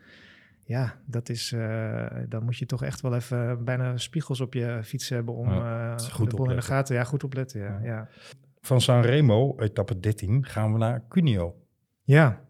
Ja, 0.65 0.95
dat 1.07 1.29
is, 1.29 1.53
eh, 1.53 2.07
dan 2.29 2.45
moet 2.45 2.57
je 2.57 2.67
toch 2.67 2.83
echt 2.83 3.01
wel 3.01 3.15
even 3.15 3.65
bijna 3.65 3.97
spiegels 3.97 4.41
op 4.41 4.55
je 4.55 4.81
fiets 4.85 5.09
hebben 5.09 5.35
om 5.35 5.49
Ja, 5.53 5.95
eh, 5.97 6.05
goed 6.11 6.31
de 6.31 6.37
in 6.37 6.57
de 6.57 6.63
gaten. 6.63 6.95
Ja, 6.95 7.05
goed 7.05 7.25
opletten. 7.25 7.61
Ja, 7.61 7.81
Ja. 7.83 8.09
Van 8.61 8.81
Sanremo, 8.81 9.55
etappe 9.59 10.01
13, 10.01 10.45
gaan 10.45 10.73
we 10.73 10.79
naar 10.79 11.05
Cuneo. 11.09 11.55
ja. 12.05 12.45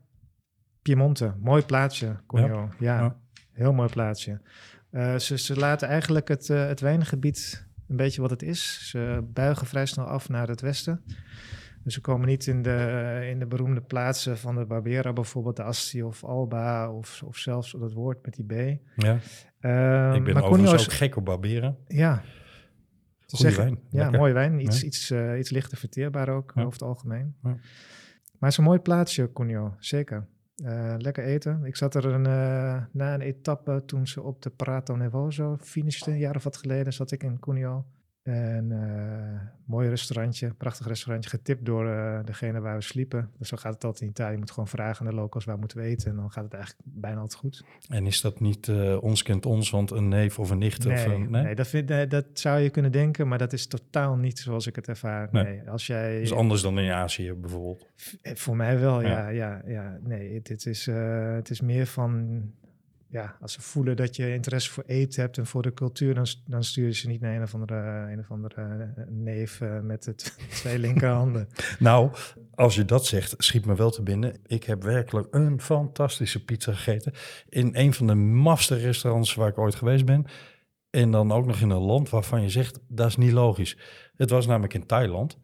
Piemonte, 0.82 1.34
mooi 1.40 1.62
plaatsje, 1.64 2.16
Cuneo. 2.26 2.68
Ja. 2.78 3.16
Heel 3.56 3.72
mooi 3.72 3.88
plaatsje. 3.88 4.40
Eh, 4.90 5.16
ze, 5.16 5.38
ze 5.38 5.56
laten 5.56 5.88
eigenlijk 5.88 6.28
het, 6.28 6.50
eh, 6.50 6.66
het 6.66 6.80
wijngebied 6.80 7.66
een 7.88 7.96
beetje 7.96 8.20
wat 8.20 8.30
het 8.30 8.42
is. 8.42 8.88
Ze 8.90 9.24
buigen 9.32 9.66
vrij 9.66 9.86
snel 9.86 10.04
af 10.06 10.28
naar 10.28 10.48
het 10.48 10.60
westen. 10.60 11.02
Dus 11.84 11.94
ze 11.94 12.00
komen 12.00 12.28
niet 12.28 12.46
in 12.46 12.62
de, 12.62 13.26
in 13.30 13.38
de 13.38 13.46
beroemde 13.46 13.80
plaatsen 13.80 14.38
van 14.38 14.54
de 14.56 14.64
Barbera, 14.64 15.12
bijvoorbeeld 15.12 15.56
de 15.56 15.62
Asti 15.62 16.02
of 16.02 16.24
Alba, 16.24 16.92
of, 16.92 17.22
of 17.22 17.36
zelfs 17.36 17.72
dat 17.78 17.92
woord 17.92 18.24
met 18.24 18.34
die 18.34 18.44
B. 18.44 18.80
Ja, 18.96 19.18
Ehm, 19.60 20.12
ik 20.14 20.24
ben 20.24 20.34
maar 20.34 20.42
overigens 20.44 20.84
ook 20.86 20.92
gek 20.92 21.16
op 21.16 21.24
barberen. 21.24 21.76
Ja, 21.86 22.12
Goeie 22.14 22.24
zeggen- 23.44 23.62
wijn. 23.64 23.78
Ja, 23.90 24.00
Lekker. 24.02 24.18
mooie 24.18 24.32
wijn. 24.32 24.60
Iets, 24.60 24.80
Ja. 24.80 24.86
iets, 24.86 25.10
eh, 25.10 25.38
iets 25.38 25.50
lichter 25.50 25.78
verteerbaar 25.78 26.28
ook, 26.28 26.52
Ja. 26.54 26.60
over 26.60 26.72
het 26.72 26.82
algemeen. 26.82 27.34
Ja. 27.42 27.48
Maar 27.50 27.58
het 28.40 28.50
is 28.50 28.56
een 28.56 28.64
mooi 28.64 28.78
plaatsje, 28.78 29.30
Cuneo. 29.32 29.74
Zeker. 29.78 30.26
Eh, 30.64 30.94
lekker 30.98 31.24
eten. 31.24 31.64
Ik 31.64 31.76
zat 31.76 31.94
er 31.94 32.04
een, 32.04 32.26
eh, 32.26 32.84
na 32.90 33.14
een 33.14 33.20
etappe 33.20 33.82
toen 33.86 34.06
ze 34.06 34.22
op 34.22 34.42
de 34.42 34.50
Prato 34.50 34.96
Nevoso 34.96 35.56
finishten, 35.60 36.12
een 36.12 36.18
jaar 36.18 36.36
of 36.36 36.44
wat 36.44 36.56
geleden, 36.56 36.92
zat 36.92 37.10
ik 37.10 37.22
in 37.22 37.40
Cuneo. 37.40 37.84
En 38.26 38.72
eh 38.72 39.54
mooi 39.66 39.88
restaurantje, 39.88 40.54
prachtig 40.54 40.86
restaurantje, 40.86 41.30
getipt 41.30 41.64
door 41.64 41.88
eh, 41.88 42.18
degene 42.24 42.60
waar 42.60 42.76
we 42.76 42.82
sliepen. 42.82 43.30
Dus 43.38 43.48
zo 43.48 43.56
gaat 43.56 43.74
het 43.74 43.84
altijd 43.84 44.02
in 44.02 44.08
Italië. 44.08 44.32
Je 44.32 44.38
moet 44.38 44.50
gewoon 44.50 44.68
vragen 44.68 45.06
aan 45.06 45.12
de 45.12 45.20
locals 45.20 45.44
waar 45.44 45.58
moeten 45.58 45.78
we 45.78 45.84
eten. 45.84 46.10
En 46.10 46.16
dan 46.16 46.30
gaat 46.30 46.44
het 46.44 46.52
eigenlijk 46.52 46.82
bijna 46.84 47.20
altijd 47.20 47.40
goed. 47.40 47.64
En 47.88 48.06
is 48.06 48.20
dat 48.20 48.40
niet 48.40 48.68
eh, 48.68 49.02
ons 49.02 49.22
kent 49.22 49.46
ons, 49.46 49.70
want 49.70 49.90
een 49.90 50.08
neef 50.08 50.38
of 50.38 50.50
een 50.50 50.58
nicht? 50.58 50.86
of 50.86 50.92
Nee, 50.92 51.04
een, 51.04 51.30
nee? 51.30 51.42
nee? 51.42 51.54
dat, 51.54 51.68
vind, 51.68 51.88
nee, 51.88 52.06
dat 52.06 52.26
zou 52.32 52.60
je 52.60 52.70
kunnen 52.70 52.92
denken, 52.92 53.28
maar 53.28 53.38
dat 53.38 53.52
is 53.52 53.66
totaal 53.66 54.16
niet 54.16 54.38
zoals 54.38 54.66
ik 54.66 54.76
het 54.76 54.88
ervaar. 54.88 55.28
Nee. 55.32 55.70
Als 55.70 55.86
jij... 55.86 56.12
Dat 56.14 56.22
is 56.22 56.32
anders 56.32 56.62
dan 56.62 56.78
in 56.78 56.90
Azië 56.90 57.32
bijvoorbeeld. 57.32 57.86
Voor 58.22 58.56
mij 58.56 58.78
wel, 58.80 59.02
Ja. 59.02 59.08
ja. 59.08 59.28
ja, 59.28 59.62
ja, 59.66 59.98
Nee, 60.02 60.40
dit 60.42 60.66
is, 60.66 60.86
eh, 60.86 61.34
het 61.34 61.50
is 61.50 61.60
meer 61.60 61.86
van... 61.86 62.40
Ja, 63.16 63.36
als 63.40 63.52
ze 63.52 63.60
voelen 63.60 63.96
dat 63.96 64.16
je 64.16 64.32
interesse 64.32 64.70
voor 64.70 64.84
eten 64.86 65.20
hebt 65.20 65.38
en 65.38 65.46
voor 65.46 65.62
de 65.62 65.72
cultuur... 65.72 66.14
dan, 66.14 66.26
dan 66.46 66.64
stuur 66.64 66.86
je 66.86 66.94
ze 66.94 67.08
niet 67.08 67.20
naar 67.20 67.36
een 67.36 67.42
of 67.42 67.54
andere, 67.54 68.10
een 68.12 68.18
of 68.18 68.30
andere 68.30 68.62
eh, 68.96 69.04
neef 69.08 69.60
eh, 69.60 69.80
met 69.80 70.04
de 70.04 70.14
twee 70.60 70.78
linkerhanden. 70.78 71.48
Nou, 71.78 72.10
als 72.54 72.74
je 72.74 72.84
dat 72.84 73.06
zegt, 73.06 73.34
schiet 73.38 73.66
me 73.66 73.74
wel 73.74 73.90
te 73.90 74.02
binnen. 74.02 74.36
Ik 74.46 74.64
heb 74.64 74.82
werkelijk 74.82 75.26
een 75.30 75.60
fantastische 75.60 76.44
pizza 76.44 76.72
gegeten. 76.72 77.12
In 77.48 77.70
een 77.72 77.92
van 77.92 78.06
de 78.06 78.14
mafste 78.14 78.74
restaurants 78.74 79.34
waar 79.34 79.48
ik 79.48 79.58
ooit 79.58 79.74
geweest 79.74 80.04
ben. 80.04 80.24
En 80.90 81.10
dan 81.10 81.32
ook 81.32 81.46
nog 81.46 81.60
in 81.60 81.70
een 81.70 81.78
land 81.78 82.10
waarvan 82.10 82.42
je 82.42 82.50
zegt, 82.50 82.80
dat 82.88 83.06
is 83.06 83.16
niet 83.16 83.32
logisch. 83.32 83.78
Het 84.16 84.30
was 84.30 84.46
namelijk 84.46 84.74
in 84.74 84.86
Thailand. 84.86 85.38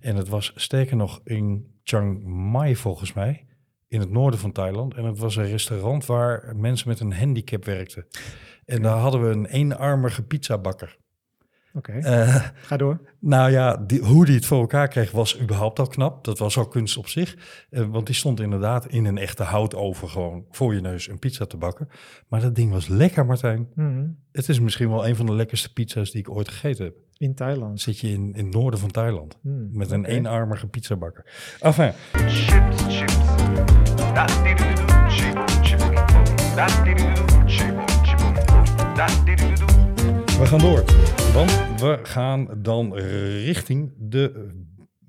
En 0.00 0.16
het 0.16 0.28
was 0.28 0.52
sterker 0.54 0.96
nog 0.96 1.20
in 1.24 1.74
Chiang 1.82 2.24
Mai 2.24 2.76
volgens 2.76 3.12
mij. 3.12 3.46
In 3.94 4.00
het 4.00 4.10
noorden 4.10 4.40
van 4.40 4.52
Thailand. 4.52 4.94
En 4.94 5.04
het 5.04 5.18
was 5.18 5.36
een 5.36 5.46
restaurant 5.48 6.06
waar 6.06 6.52
mensen 6.56 6.88
met 6.88 7.00
een 7.00 7.12
handicap 7.12 7.64
werkten. 7.64 8.06
En 8.64 8.82
daar 8.82 8.96
hadden 8.98 9.22
we 9.22 9.28
een 9.28 9.46
eenarmige 9.46 10.22
pizzabakker. 10.22 10.96
Oké, 11.74 11.92
Eh, 11.92 12.44
ga 12.62 12.76
door. 12.76 13.00
nou 13.20 13.50
ja, 13.50 13.76
die, 13.76 14.00
hoe 14.04 14.24
die 14.24 14.34
het 14.34 14.46
voor 14.46 14.60
elkaar 14.60 14.88
kreeg 14.88 15.10
was 15.10 15.40
überhaupt 15.40 15.78
al 15.78 15.86
knap. 15.86 16.24
Dat 16.24 16.38
was 16.38 16.56
al 16.58 16.68
kunst 16.68 16.96
op 16.96 17.08
zich. 17.08 17.36
Eh, 17.70 17.84
want 17.84 18.06
die 18.06 18.14
stond 18.14 18.40
inderdaad 18.40 18.86
in 18.86 19.04
een 19.04 19.18
echte 19.18 19.42
houtoven 19.42 20.08
gewoon 20.08 20.44
voor 20.50 20.74
je 20.74 20.80
neus 20.80 21.08
een 21.08 21.18
pizza 21.18 21.44
te 21.46 21.56
bakken. 21.56 21.88
Maar 22.28 22.40
dat 22.40 22.54
ding 22.54 22.70
was 22.72 22.86
lekker, 22.88 23.26
Martijn. 23.26 23.68
Mhm. 23.74 24.06
Het 24.32 24.48
is 24.48 24.60
misschien 24.60 24.88
wel 24.88 25.06
een 25.08 25.16
van 25.16 25.26
de 25.26 25.34
lekkerste 25.34 25.72
pizza's 25.72 26.10
die 26.10 26.20
ik 26.20 26.30
ooit 26.30 26.48
gegeten 26.48 26.84
heb. 26.84 26.94
In 27.16 27.34
Thailand. 27.34 27.80
zit 27.80 27.98
je 27.98 28.08
in, 28.08 28.34
in 28.34 28.44
het 28.44 28.54
noorden 28.54 28.80
van 28.80 28.90
Thailand. 28.90 29.38
Hmm, 29.42 29.68
Met 29.72 29.90
een 29.90 30.04
eenarmige 30.04 30.66
pizzabakker. 30.66 31.56
Enfin, 31.60 31.92
Chips, 32.12 32.82
chips. 32.88 33.16
We 40.38 40.46
gaan 40.46 40.58
door. 40.58 40.84
Want 41.32 41.80
we 41.80 41.98
gaan 42.02 42.48
dan 42.62 42.94
richting 43.44 43.92
de... 43.98 44.50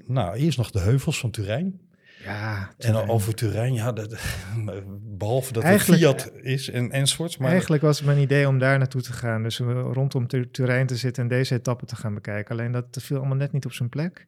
Nou, 0.08 0.36
eerst 0.36 0.58
nog 0.58 0.72
de 0.72 0.80
heuvels 0.80 1.20
van 1.20 1.32
Turijn. 1.32 1.80
Ja, 2.26 2.60
En 2.78 2.92
Turijn. 2.92 3.10
over 3.10 3.36
Turijn, 3.36 3.74
ja, 3.74 3.92
dat, 3.92 4.16
behalve 5.18 5.54
dat 5.54 5.64
Eigenlijk- 5.64 6.02
het 6.04 6.22
Fiat 6.22 6.32
is 6.44 6.70
en 6.70 6.92
enzovoorts. 6.92 7.38
Maar 7.38 7.50
Eigenlijk 7.52 7.82
was 7.84 7.98
het 7.98 8.06
mijn 8.08 8.20
idee 8.20 8.48
om 8.48 8.60
daar 8.60 8.78
naartoe 8.78 9.02
te 9.02 9.14
gaan. 9.14 9.44
Dus 9.44 9.60
rondom 9.60 10.28
Tu- 10.28 10.52
Turijn 10.52 10.88
te 10.88 10.96
zitten 10.96 11.24
en 11.24 11.30
deze 11.30 11.56
etappe 11.56 11.86
te 11.86 11.96
gaan 11.96 12.14
bekijken. 12.14 12.52
Alleen 12.52 12.72
dat 12.72 12.86
viel 13.02 13.18
allemaal 13.18 13.38
net 13.38 13.52
niet 13.52 13.66
op 13.66 13.74
zijn 13.74 13.90
plek. 13.90 14.26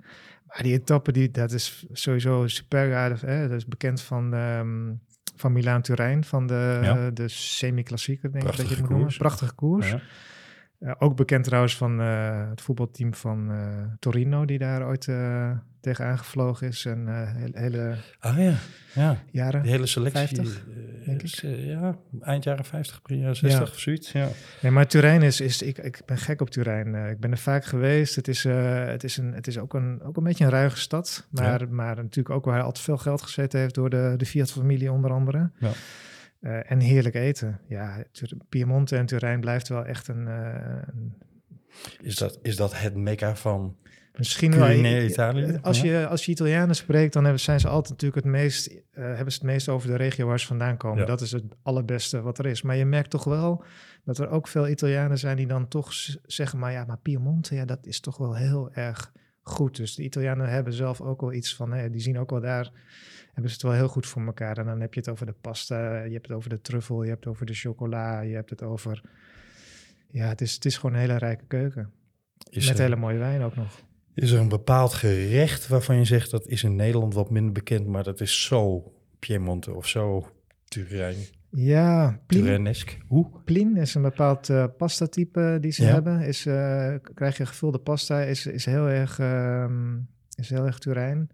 Maar 0.47 0.63
die 0.63 0.73
etappe, 0.73 1.11
die, 1.11 1.31
dat 1.31 1.51
is 1.51 1.85
sowieso 1.91 2.47
super 2.47 2.95
aardig. 2.95 3.21
Hè? 3.21 3.47
Dat 3.47 3.57
is 3.57 3.65
bekend 3.65 4.01
van, 4.01 4.33
ehm 4.33 4.93
van 5.35 5.51
Milaan-Turijn, 5.51 6.23
van 6.23 6.47
de, 6.47 6.79
Ja. 6.83 7.09
de 7.09 7.27
semi-klassieker, 7.27 8.31
denk 8.31 8.43
ik 8.43 8.57
dat 8.57 8.67
je 8.67 8.73
het 8.73 8.79
moet 8.79 8.89
noemen. 8.89 9.17
Prachtige 9.17 9.53
koers. 9.53 9.89
Ja. 9.89 10.01
Eh, 10.79 10.91
ook 10.99 11.15
bekend 11.15 11.43
trouwens 11.43 11.77
van 11.77 12.01
eh, 12.01 12.49
het 12.49 12.61
voetbalteam 12.61 13.13
van 13.13 13.51
eh, 13.51 13.57
Torino, 13.99 14.45
die 14.45 14.57
daar 14.57 14.85
ooit 14.85 15.07
eh 15.07 15.51
tegenaan 15.81 16.17
gevlogen 16.17 16.67
is. 16.67 16.85
En 16.85 17.07
eh, 17.07 17.33
hele, 17.35 17.59
hele 17.59 17.95
Ah 18.19 18.37
ja, 18.37 18.53
ja. 18.93 19.17
jaren. 19.31 19.61
Die 19.61 19.71
hele 19.71 19.85
selectie. 19.85 20.27
50, 20.27 20.57
eh, 20.67 21.05
denk 21.05 21.21
is, 21.21 21.43
eh, 21.43 21.67
ja, 21.67 21.97
eind 22.21 22.43
jaren 22.43 22.65
50, 22.65 23.01
begin 23.01 23.17
jaren 23.19 23.35
60 23.35 23.59
Ja. 23.59 23.65
of 23.73 23.79
zoiets. 23.79 24.11
Ja. 24.11 24.27
Nee, 24.61 24.71
maar 24.71 24.87
Turijn 24.87 25.21
is, 25.21 25.41
is 25.41 25.61
ik, 25.61 25.77
ik 25.77 26.01
ben 26.05 26.17
gek 26.17 26.41
op 26.41 26.49
Turijn. 26.49 26.95
Ik 27.09 27.19
ben 27.19 27.31
er 27.31 27.37
vaak 27.37 27.65
geweest. 27.65 28.15
Het 28.15 28.27
is, 28.27 28.45
eh, 28.45 28.85
het 28.85 29.03
is, 29.03 29.17
een, 29.17 29.33
het 29.33 29.47
is 29.47 29.57
ook, 29.57 29.73
een, 29.73 30.01
ook 30.03 30.17
een 30.17 30.23
beetje 30.23 30.43
een 30.43 30.49
ruige 30.51 30.77
stad. 30.77 31.27
Maar, 31.31 31.69
maar 31.69 31.95
natuurlijk 31.95 32.35
ook 32.35 32.45
waar 32.45 32.61
altijd 32.61 32.85
veel 32.85 32.97
geld 32.97 33.21
gezeten 33.21 33.59
heeft 33.59 33.75
door 33.75 33.89
de, 33.89 34.13
de 34.17 34.25
Fiat-familie 34.25 34.91
onder 34.91 35.11
andere. 35.11 35.49
Ja. 35.59 35.71
Eh, 36.39 36.71
en 36.71 36.79
heerlijk 36.79 37.15
eten. 37.15 37.59
Ja, 37.67 38.03
Piemonte 38.49 38.97
en 38.97 39.05
Turijn 39.05 39.39
blijft 39.39 39.67
wel 39.67 39.85
echt 39.85 40.07
een... 40.07 40.27
eh, 40.27 40.81
een 40.87 41.17
Is, 42.01 42.15
dat, 42.15 42.39
is 42.41 42.55
dat 42.55 42.79
het 42.79 42.95
mekka 42.95 43.35
van... 43.35 43.77
misschien 44.17 44.55
wel, 44.57 44.69
Italië? 45.03 45.59
Als, 45.61 45.81
je, 45.81 46.07
als 46.07 46.25
je 46.25 46.31
Italianen 46.31 46.75
spreekt, 46.75 47.13
dan 47.13 47.23
hebben, 47.23 47.41
zijn 47.41 47.59
ze 47.59 47.67
altijd 47.67 47.89
natuurlijk 47.89 48.23
het 48.23 48.33
meest, 48.33 48.67
eh, 48.67 49.03
hebben 49.03 49.31
ze 49.31 49.37
het 49.37 49.47
meest 49.47 49.69
over 49.69 49.89
de 49.89 49.95
regio 49.95 50.27
waar 50.27 50.39
ze 50.39 50.47
vandaan 50.47 50.77
komen. 50.77 50.99
Ja. 50.99 51.05
Dat 51.05 51.21
is 51.21 51.31
het 51.31 51.43
allerbeste 51.61 52.21
wat 52.21 52.39
er 52.39 52.45
is. 52.45 52.61
Maar 52.61 52.75
je 52.75 52.85
merkt 52.85 53.09
toch 53.09 53.23
wel 53.23 53.63
dat 54.03 54.17
er 54.17 54.29
ook 54.29 54.47
veel 54.47 54.67
Italianen 54.67 55.17
zijn 55.17 55.37
die 55.37 55.47
dan 55.47 55.67
toch 55.67 55.93
zeggen, 56.25 56.59
maar 56.59 56.71
ja, 56.71 56.85
maar 56.85 56.97
Piemonte, 56.97 57.55
ja, 57.55 57.65
dat 57.65 57.85
is 57.85 57.99
toch 57.99 58.17
wel 58.17 58.35
heel 58.35 58.71
erg 58.73 59.11
goed. 59.41 59.75
Dus 59.75 59.95
de 59.95 60.03
Italianen 60.03 60.49
hebben 60.49 60.73
zelf 60.73 61.01
ook 61.01 61.21
wel 61.21 61.33
iets 61.33 61.55
van, 61.55 61.73
hè, 61.73 61.89
die 61.89 62.01
zien 62.01 62.19
ook 62.19 62.29
wel 62.29 62.41
daar, 62.41 62.71
hebben 63.37 63.49
ze 63.51 63.57
het 63.57 63.61
wel 63.61 63.81
heel 63.81 63.87
goed 63.93 64.05
voor 64.07 64.25
elkaar. 64.25 64.57
En 64.57 64.65
dan 64.65 64.81
heb 64.81 64.93
je 64.93 64.99
het 64.99 65.09
over 65.09 65.25
de 65.25 65.35
pasta, 65.41 66.03
je 66.03 66.13
hebt 66.13 66.27
het 66.27 66.37
over 66.37 66.49
de 66.49 66.61
truffel, 66.61 67.03
je 67.03 67.09
hebt 67.09 67.23
het 67.23 67.33
over 67.33 67.45
de 67.45 67.53
chocola, 67.53 68.19
je 68.21 68.35
hebt 68.35 68.49
het 68.49 68.63
over, 68.63 69.01
ja, 70.09 70.27
het 70.27 70.41
is, 70.41 70.53
het 70.53 70.65
is 70.65 70.77
gewoon 70.77 70.95
een 70.95 71.01
hele 71.01 71.17
rijke 71.17 71.43
keuken. 71.47 71.91
Is, 72.49 72.67
Met 72.67 72.77
er, 72.77 72.83
hele 72.83 72.95
mooie 72.95 73.17
wijn 73.17 73.41
ook 73.41 73.55
nog. 73.55 73.81
is 74.13 74.31
er 74.31 74.39
een 74.39 74.49
bepaald 74.49 74.93
gerecht 74.93 75.67
waarvan 75.67 75.97
je 75.97 76.05
zegt 76.05 76.31
dat 76.31 76.47
is 76.47 76.63
in 76.63 76.75
Nederland 76.75 77.13
wat 77.13 77.29
minder 77.29 77.51
bekend, 77.51 77.87
maar 77.87 78.03
dat 78.03 78.21
is 78.21 78.43
zo 78.45 78.91
Piemonte 79.19 79.73
of 79.73 79.87
zo 79.87 80.27
Turijn, 80.67 81.15
Ja, 81.49 82.19
Plin? 82.27 82.75
Hoe? 83.07 83.29
Plin 83.45 83.77
is 83.77 83.93
een 83.95 84.01
bepaald 84.01 84.49
eh 84.49 84.65
pasta-type 84.77 85.57
die 85.61 85.71
ze 85.71 85.83
Ja. 85.83 85.89
hebben. 85.93 86.21
Is, 86.21 86.45
eh, 86.45 86.93
krijg 87.13 87.37
je 87.37 87.45
gevulde 87.45 87.79
pasta, 87.79 88.21
is, 88.21 88.45
is 88.45 88.65
heel 88.65 88.87
erg, 88.89 89.19
ehm, 89.19 89.97
is 90.35 90.49
heel 90.49 90.65
erg 90.65 90.79
Turijn. 90.79 91.29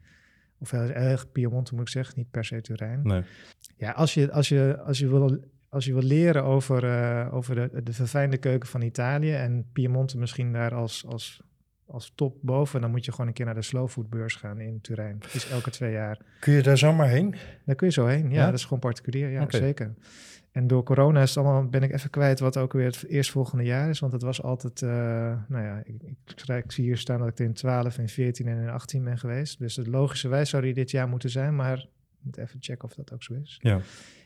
Of 0.63 0.73
erg 0.73 1.31
Piemonte 1.31 1.73
moet 1.73 1.81
ik 1.83 1.89
zeggen, 1.89 2.13
niet 2.17 2.31
per 2.31 2.45
se 2.45 2.61
Turijn. 2.61 2.99
Nee. 3.03 3.21
Ja, 3.77 3.91
als 3.91 4.13
je, 4.13 4.31
als 4.31 4.49
je, 4.49 4.77
als 4.85 4.99
je, 4.99 5.07
wil, 5.09 5.37
als 5.69 5.85
je 5.85 5.93
wil 5.93 6.01
leren 6.03 6.43
over, 6.43 6.83
eh, 6.83 7.33
over 7.33 7.55
de, 7.55 7.83
de 7.83 7.93
verfijnde 7.93 8.37
keuken 8.37 8.69
van 8.69 8.81
Italië 8.81 9.33
en 9.33 9.65
Piemonte 9.73 10.17
misschien 10.17 10.53
daar 10.53 10.73
als, 10.73 11.05
als, 11.07 11.41
als 11.85 12.11
top 12.15 12.37
boven, 12.41 12.81
dan 12.81 12.91
moet 12.91 13.05
je 13.05 13.11
gewoon 13.11 13.27
een 13.27 13.33
keer 13.33 13.45
naar 13.45 13.55
de 13.55 13.61
slow 13.61 13.89
food 13.89 14.09
beurs 14.09 14.35
gaan 14.35 14.59
in 14.59 14.81
Turijn. 14.81 15.19
Is 15.33 15.49
elke 15.49 15.69
twee 15.69 15.91
jaar. 15.91 16.17
Kun 16.39 16.53
je 16.53 16.61
daar 16.61 16.77
zomaar 16.77 17.07
heen? 17.09 17.35
Daar 17.65 17.75
kun 17.75 17.87
je 17.87 17.93
zo 17.93 18.05
heen. 18.05 18.29
Ja, 18.29 18.35
Ja? 18.35 18.45
dat 18.45 18.53
is 18.53 18.63
gewoon 18.63 18.79
particulier. 18.79 19.29
Ja, 19.29 19.45
zeker. 19.49 19.93
En 20.53 20.67
door 20.67 20.83
corona 20.83 21.21
is 21.21 21.37
allemaal, 21.37 21.65
ben 21.65 21.83
ik 21.83 21.93
even 21.93 22.09
kwijt 22.09 22.39
wat 22.39 22.57
ook 22.57 22.73
weer 22.73 22.85
het 22.85 23.05
eerstvolgende 23.07 23.63
jaar 23.63 23.89
is. 23.89 23.99
Want 23.99 24.13
het 24.13 24.21
was 24.21 24.41
altijd, 24.41 24.81
eh, 24.81 24.89
nou 25.47 25.63
ja, 25.63 25.81
ik, 25.83 25.95
ik, 26.47 26.71
zie 26.71 26.83
hier 26.83 26.97
staan 26.97 27.19
dat 27.19 27.27
ik 27.27 27.39
er 27.39 27.45
in 27.45 27.53
12, 27.53 27.97
in 27.97 28.09
14 28.09 28.47
en 28.47 28.61
in 28.61 28.69
18 28.69 29.03
ben 29.03 29.17
geweest. 29.17 29.59
Dus 29.59 29.75
het 29.75 29.87
logischerwijs 29.87 30.49
zou 30.49 30.63
die 30.63 30.73
dit 30.73 30.91
jaar 30.91 31.07
moeten 31.07 31.29
zijn, 31.29 31.55
maar 31.55 31.77
ik 31.77 32.19
moet 32.21 32.37
even 32.37 32.57
checken 32.59 32.87
of 32.87 32.93
dat 32.93 33.13
ook 33.13 33.23
zo 33.23 33.33
is. 33.33 33.59
Ja. 33.61 33.79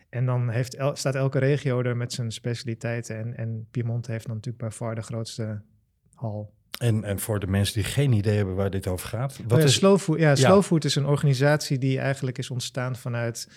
En 0.10 0.26
dan 0.26 0.50
heeft 0.50 0.76
el- 0.76 0.96
staat 0.96 1.16
elke 1.16 1.40
regio 1.40 1.82
er 1.82 1.98
met 1.98 2.13
zijn 2.13 2.32
specialiteiten. 2.32 3.18
En, 3.18 3.38
en 3.38 3.68
Piemonte 3.72 4.12
heeft 4.12 4.26
dan 4.26 4.36
natuurlijk 4.36 4.63
bij 4.63 4.72
far 4.72 4.96
de 4.96 5.02
grootste 5.02 5.62
hal. 6.13 6.54
En, 6.80 7.04
en 7.04 7.20
voor 7.20 7.40
de 7.40 7.48
mensen 7.48 7.74
die 7.74 7.92
geen 7.92 8.13
idee 8.13 8.36
hebben 8.36 8.56
waar 8.56 8.70
dit 8.70 8.88
over 8.88 9.08
gaat. 9.08 9.38
Wat 9.38 9.52
Oh 9.52 9.58
ja, 9.58 9.63
is, 9.63 9.74
Slow 9.74 9.98
Food, 9.98 10.20
ja, 10.20 10.36
Slow 10.36 10.63
Food 10.63 10.86
is 10.86 10.96
een 10.96 11.06
organisatie 11.06 11.78
die 11.78 12.00
eigenlijk 12.00 12.38
is 12.38 12.50
ontstaan 12.50 12.96
vanuit 12.96 13.50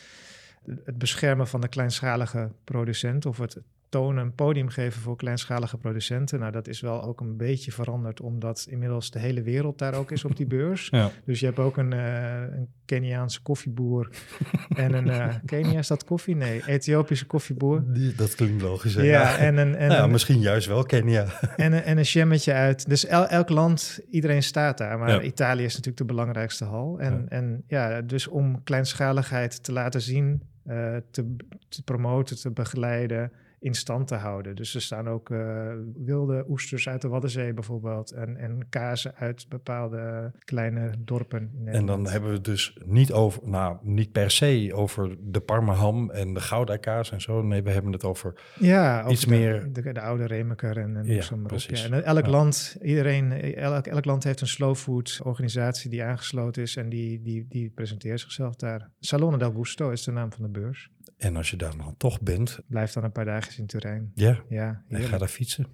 het 0.84 0.98
beschermen 0.98 1.48
van 1.48 1.60
de 1.60 1.68
kleinschalige 1.68 2.52
producent 2.64 3.26
of 3.26 3.38
het 3.38 3.60
tonen, 3.90 4.24
een 4.24 4.34
podium 4.34 4.68
geven 4.68 5.00
voor 5.02 5.16
kleinschalige 5.16 5.76
producenten. 5.78 6.38
Nou, 6.38 6.52
dat 6.52 6.68
is 6.68 6.80
wel 6.80 7.02
ook 7.02 7.20
een 7.20 7.36
beetje 7.36 7.72
veranderd, 7.72 8.20
omdat 8.20 8.66
inmiddels 8.68 9.10
de 9.10 9.18
hele 9.18 9.42
wereld 9.42 9.78
daar 9.78 9.94
ook 9.94 10.10
is 10.10 10.24
op 10.24 10.36
die 10.36 10.46
beurs. 10.56 10.88
ja. 10.90 11.10
Dus 11.24 11.40
je 11.40 11.46
hebt 11.46 11.58
ook 11.58 11.76
een, 11.76 11.92
eh, 11.92 12.40
een 12.40 12.68
Keniaanse 12.84 13.42
koffieboer 13.42 14.08
en 14.76 14.92
een... 14.94 15.08
eh 15.10 15.34
Kenia, 15.46 15.78
is 15.78 15.86
dat 15.88 16.04
koffie? 16.04 16.36
Nee, 16.36 16.62
Ethiopische 16.66 17.26
koffieboer. 17.26 17.82
Die- 17.92 18.14
dat 18.14 18.34
klinkt 18.34 18.62
logisch. 18.62 18.94
hè? 18.94 19.02
Ja, 19.02 19.36
en 19.38 19.56
een, 19.56 19.74
en, 19.76 19.88
Nou 19.88 20.02
een, 20.04 20.10
misschien 20.10 20.40
juist 20.40 20.66
wel 20.66 20.82
Kenia. 20.84 21.26
en, 21.56 21.72
een, 21.72 21.82
en 21.82 21.98
een 21.98 22.02
jammetje 22.04 22.52
uit. 22.52 22.88
Dus 22.88 23.06
el- 23.06 23.26
elk 23.28 23.48
land, 23.48 24.00
iedereen 24.10 24.42
staat 24.42 24.78
daar. 24.78 24.98
Maar 24.98 25.10
Ja. 25.10 25.20
Italië 25.20 25.62
is 25.64 25.70
natuurlijk 25.70 25.96
de 25.98 26.04
belangrijkste 26.04 26.64
hal. 26.64 26.98
En 27.00 27.12
Ja. 27.12 27.18
ja, 27.18 27.26
en, 27.28 27.62
ja 27.66 28.00
dus 28.02 28.26
om 28.28 28.62
kleinschaligheid 28.62 29.62
te 29.64 29.72
laten 29.72 30.00
zien, 30.00 30.42
eh, 30.66 30.96
te, 31.10 31.36
te 31.68 31.82
promoten, 31.82 32.36
te 32.40 32.50
begeleiden, 32.50 33.32
in 33.60 33.74
stand 33.74 34.06
te 34.08 34.14
houden. 34.14 34.56
Dus 34.56 34.74
er 34.74 34.80
staan 34.80 35.08
ook 35.08 35.30
eh, 35.30 35.72
wilde 36.04 36.44
oesters 36.48 36.88
uit 36.88 37.02
de 37.02 37.08
Waddenzee 37.08 37.54
bijvoorbeeld 37.54 38.10
en, 38.12 38.36
en 38.36 38.66
kazen 38.68 39.14
uit 39.14 39.46
bepaalde 39.48 40.32
kleine 40.44 40.90
dorpen. 40.98 41.50
En 41.64 41.86
dan 41.86 42.08
hebben 42.08 42.28
we 42.30 42.34
het 42.36 42.44
dus 42.44 42.76
niet 42.84 43.12
over, 43.12 43.48
nou, 43.48 43.76
niet 43.82 44.12
per 44.12 44.30
se 44.30 44.70
over 44.74 45.16
de 45.20 45.40
Parmaham 45.40 46.10
en 46.10 46.34
de 46.34 46.40
Gouda-kaas 46.40 47.10
en 47.12 47.20
zo. 47.20 47.42
Nee, 47.42 47.62
we 47.62 47.70
hebben 47.70 47.92
het 47.92 48.04
over 48.04 48.40
Ja, 48.58 49.08
Iets 49.08 49.24
de, 49.24 49.30
meer- 49.30 49.72
De, 49.72 49.92
de 49.92 50.00
oude 50.00 50.26
Remeker 50.26 50.76
en, 50.78 50.96
en 50.96 51.04
Ja, 51.06 51.22
precies. 51.46 51.88
En 51.90 52.04
elk 52.04 52.24
Ja. 52.24 52.30
land, 52.30 52.76
iedereen, 52.82 53.32
elk, 53.54 53.86
elk 53.86 54.04
land 54.04 54.24
heeft 54.24 54.40
een 54.40 54.46
slow 54.46 54.74
food 54.74 55.20
organisatie 55.24 55.90
die 55.90 56.02
aangesloten 56.02 56.62
is 56.62 56.76
en 56.76 56.88
die, 56.88 57.22
die, 57.22 57.46
die 57.48 57.70
presenteert 57.70 58.20
zichzelf 58.20 58.54
daar. 58.56 58.90
Salone 59.00 59.38
del 59.38 59.52
Gusto 59.52 59.90
is 59.90 60.04
de 60.04 60.12
naam 60.12 60.32
van 60.32 60.42
de 60.42 60.50
beurs. 60.60 60.90
En 61.20 61.36
als 61.36 61.50
je 61.50 61.56
daar 61.56 61.76
dan 61.76 61.94
toch 61.96 62.20
bent, 62.20 62.60
Blijf 62.66 62.92
dan 62.92 63.04
een 63.04 63.12
paar 63.12 63.24
dagen 63.24 63.58
in 63.58 63.66
Turijn. 63.66 64.10
ja, 64.14 64.38
Ja, 64.48 64.84
en 64.88 65.02
ga 65.02 65.18
daar 65.18 65.28
fietsen. 65.28 65.66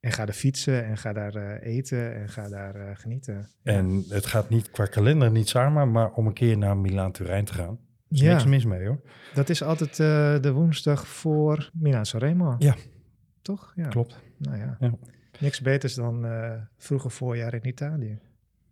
En 0.00 0.12
ga 0.12 0.26
er 0.26 0.32
fietsen 0.32 0.84
en 0.84 0.96
ga 0.98 1.12
daar 1.12 1.34
eh, 1.34 1.74
eten 1.76 2.14
en 2.14 2.28
ga 2.28 2.48
daar 2.48 2.74
eh, 2.74 2.96
genieten. 2.96 3.48
En 3.62 4.04
het 4.08 4.26
gaat 4.26 4.48
niet 4.50 4.70
qua 4.70 4.86
kalender 4.86 5.30
niet 5.30 5.48
samen, 5.48 5.90
maar 5.90 6.12
om 6.12 6.26
een 6.26 6.32
keer 6.32 6.58
naar 6.58 6.76
Milaan-Turijn 6.76 7.44
te 7.44 7.52
gaan. 7.54 7.70
Er 8.08 8.18
is 8.18 8.20
Ja. 8.20 8.32
niks 8.32 8.44
mis 8.44 8.64
mee 8.64 8.86
hoor. 8.86 9.00
Dat 9.34 9.48
is 9.48 9.62
altijd 9.62 9.90
eh, 9.90 10.40
de 10.40 10.52
woensdag 10.52 11.06
voor 11.08 11.70
Milaan 11.72 12.06
Sanremo. 12.06 12.54
Ja. 12.58 12.74
Toch? 13.42 13.72
Ja. 13.76 13.88
Klopt. 13.88 14.20
Nou 14.38 14.56
ja. 14.58 14.76
Ja. 14.80 14.94
Niks 15.40 15.60
beters 15.60 15.94
dan 15.94 16.24
eh 16.26 16.52
vroege 16.76 17.08
voorjaar 17.10 17.54
in 17.54 17.66
Italië. 17.68 18.18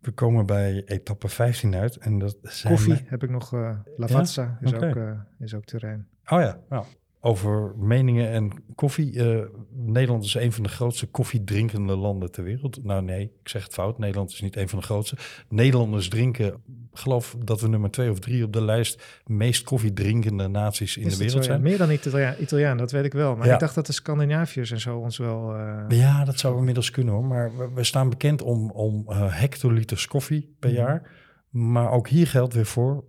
We 0.01 0.11
komen 0.11 0.45
bij 0.45 0.83
etappe 0.85 1.27
15 1.27 1.75
uit 1.75 1.97
en 1.97 2.19
dat 2.19 2.37
zijn... 2.41 2.73
Koffie 2.73 3.01
heb 3.05 3.23
ik 3.23 3.29
nog. 3.29 3.53
eh 3.53 3.79
Lavazza 3.95 4.57
is, 4.61 4.73
ook, 4.73 4.95
eh, 4.95 5.11
is 5.39 5.53
ook 5.53 5.65
terrein. 5.65 6.07
Oh 6.29 6.39
ja, 6.39 6.59
nou, 6.69 6.85
over 7.23 7.73
meningen 7.77 8.29
en 8.31 8.51
koffie. 8.75 9.23
eh, 9.23 9.45
Nederland 9.73 10.23
is 10.23 10.33
een 10.33 10.51
van 10.51 10.63
de 10.63 10.69
grootste 10.69 11.07
koffiedrinkende 11.07 11.95
landen 11.95 12.31
ter 12.31 12.43
wereld. 12.43 12.83
Nou 12.83 13.03
nee, 13.03 13.21
ik 13.41 13.49
zeg 13.49 13.63
het 13.63 13.73
fout. 13.73 13.97
Nederland 13.97 14.31
is 14.31 14.41
niet 14.41 14.55
een 14.55 14.69
van 14.69 14.79
de 14.79 14.85
grootste. 14.85 15.15
Nederlanders 15.49 16.09
drinken, 16.09 16.61
geloof 16.93 17.35
dat 17.45 17.61
we 17.61 17.67
nummer 17.67 17.91
twee 17.91 18.11
of 18.11 18.19
drie 18.19 18.43
op 18.43 18.53
de 18.53 18.61
lijst 18.61 19.21
meest 19.25 19.63
koffiedrinkende 19.63 20.47
naties 20.47 20.97
in 20.97 21.05
Is 21.05 21.11
de 21.17 21.23
wereld 21.23 21.31
zo, 21.45 21.51
ja? 21.51 21.57
zijn. 21.57 21.61
Meer 21.69 21.77
dan 21.77 21.91
Italia 21.91 22.35
Italiaan, 22.37 22.77
dat 22.77 22.91
weet 22.91 23.05
ik 23.05 23.13
wel. 23.13 23.35
Maar 23.35 23.47
Ja. 23.47 23.53
ik 23.53 23.59
dacht 23.59 23.75
dat 23.75 23.85
de 23.85 23.93
Scandinaviërs 23.93 24.71
en 24.71 24.79
zo 24.79 24.97
ons 24.97 25.17
wel... 25.17 25.55
eh, 25.55 25.83
Ja, 25.97 26.25
dat 26.25 26.39
zou 26.39 26.57
inmiddels 26.57 26.91
kunnen 26.91 27.13
hoor. 27.13 27.25
Maar 27.25 27.57
we, 27.57 27.69
we 27.73 27.83
staan 27.83 28.09
bekend 28.09 28.41
om, 28.41 28.71
om 28.71 29.03
eh, 29.07 29.17
hectoliters 29.39 30.07
koffie 30.07 30.55
per 30.59 30.69
Mhm. 30.69 30.79
jaar. 30.79 31.11
Maar 31.49 31.91
ook 31.91 32.07
hier 32.07 32.27
geldt 32.27 32.53
weer 32.53 32.65
voor 32.65 33.03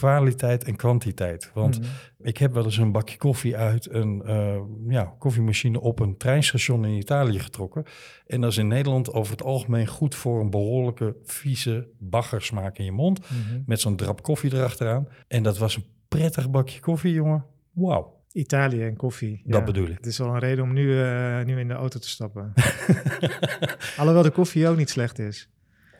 kwaliteit 0.00 0.64
en 0.64 0.76
kwantiteit. 0.76 1.50
Want 1.54 1.78
mhm. 1.80 1.88
ik 2.18 2.38
heb 2.38 2.52
wel 2.52 2.64
eens 2.64 2.76
een 2.76 2.92
bakje 2.92 3.16
koffie 3.16 3.56
uit 3.56 3.92
een 3.92 4.22
eh, 4.22 4.60
ja, 4.88 5.14
koffiemachine 5.18 5.80
op 5.80 6.00
een 6.00 6.16
treinstation 6.16 6.84
in 6.84 6.96
Italië 6.96 7.38
getrokken. 7.38 7.84
En 8.26 8.40
dat 8.40 8.50
is 8.50 8.56
in 8.56 8.68
Nederland 8.68 9.12
over 9.12 9.32
het 9.32 9.42
algemeen 9.42 9.86
goed 9.86 10.14
voor 10.14 10.40
een 10.40 10.50
behoorlijke 10.50 11.16
vieze 11.24 11.88
baggersmaak 11.98 12.78
in 12.78 12.84
je 12.84 12.92
mond. 12.92 13.20
Mhm. 13.20 13.60
Met 13.66 13.80
zo'n 13.80 13.96
drap 13.96 14.22
koffie 14.22 14.54
erachteraan. 14.54 15.08
En 15.28 15.42
dat 15.42 15.58
was 15.58 15.76
een 15.76 15.84
prettig 16.08 16.50
bakje 16.50 16.80
koffie, 16.80 17.12
jongen. 17.12 17.44
Wauw, 17.72 18.22
Italië 18.32 18.82
en 18.82 18.96
koffie. 18.96 19.42
dat 19.44 19.60
ja. 19.60 19.64
bedoel 19.64 19.88
ik. 19.88 19.96
Het 19.96 20.06
is 20.06 20.18
wel 20.18 20.28
een 20.28 20.38
reden 20.38 20.64
om 20.64 20.72
nu, 20.72 21.02
eh, 21.02 21.44
nu 21.44 21.58
in 21.58 21.68
de 21.68 21.74
auto 21.74 21.98
te 21.98 22.08
stappen. 22.08 22.52
Alhoewel 23.98 24.22
de 24.22 24.30
koffie 24.30 24.68
ook 24.68 24.76
niet 24.76 24.90
slecht 24.90 25.18
is. 25.18 25.48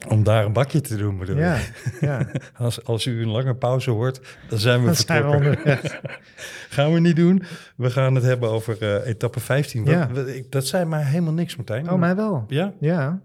Om 0.07 0.23
daar 0.23 0.45
een 0.45 0.53
bakje 0.53 0.81
te 0.81 0.95
doen, 0.97 1.17
bedoel 1.17 1.37
Ja, 1.37 1.55
ik. 1.55 1.97
ja. 2.01 2.27
Als, 2.57 2.83
als 2.85 3.05
u 3.05 3.21
een 3.21 3.29
lange 3.29 3.55
pauze 3.55 3.89
hoort, 3.91 4.21
dan 4.49 4.59
zijn 4.59 4.79
we 4.79 4.85
Dan 4.85 4.95
zijn 4.95 5.29
we 5.29 5.41
vertrokken. 5.41 5.89
Gaan 6.69 6.93
we 6.93 6.99
niet 6.99 7.15
doen. 7.15 7.43
We 7.75 7.89
gaan 7.89 8.15
het 8.15 8.23
hebben 8.23 8.49
over 8.49 8.81
eh, 8.81 9.07
etappe 9.09 9.39
15. 9.39 9.83
Wat- 9.85 9.93
Ja. 9.93 10.09
dat 10.49 10.65
zei 10.67 10.85
mij 10.85 11.03
helemaal 11.03 11.33
niks, 11.33 11.55
Martijn. 11.55 11.89
Oh, 11.91 11.99
mij 11.99 12.15
wel. 12.15 12.45
Ja? 12.47 12.73
Ja, 12.79 13.21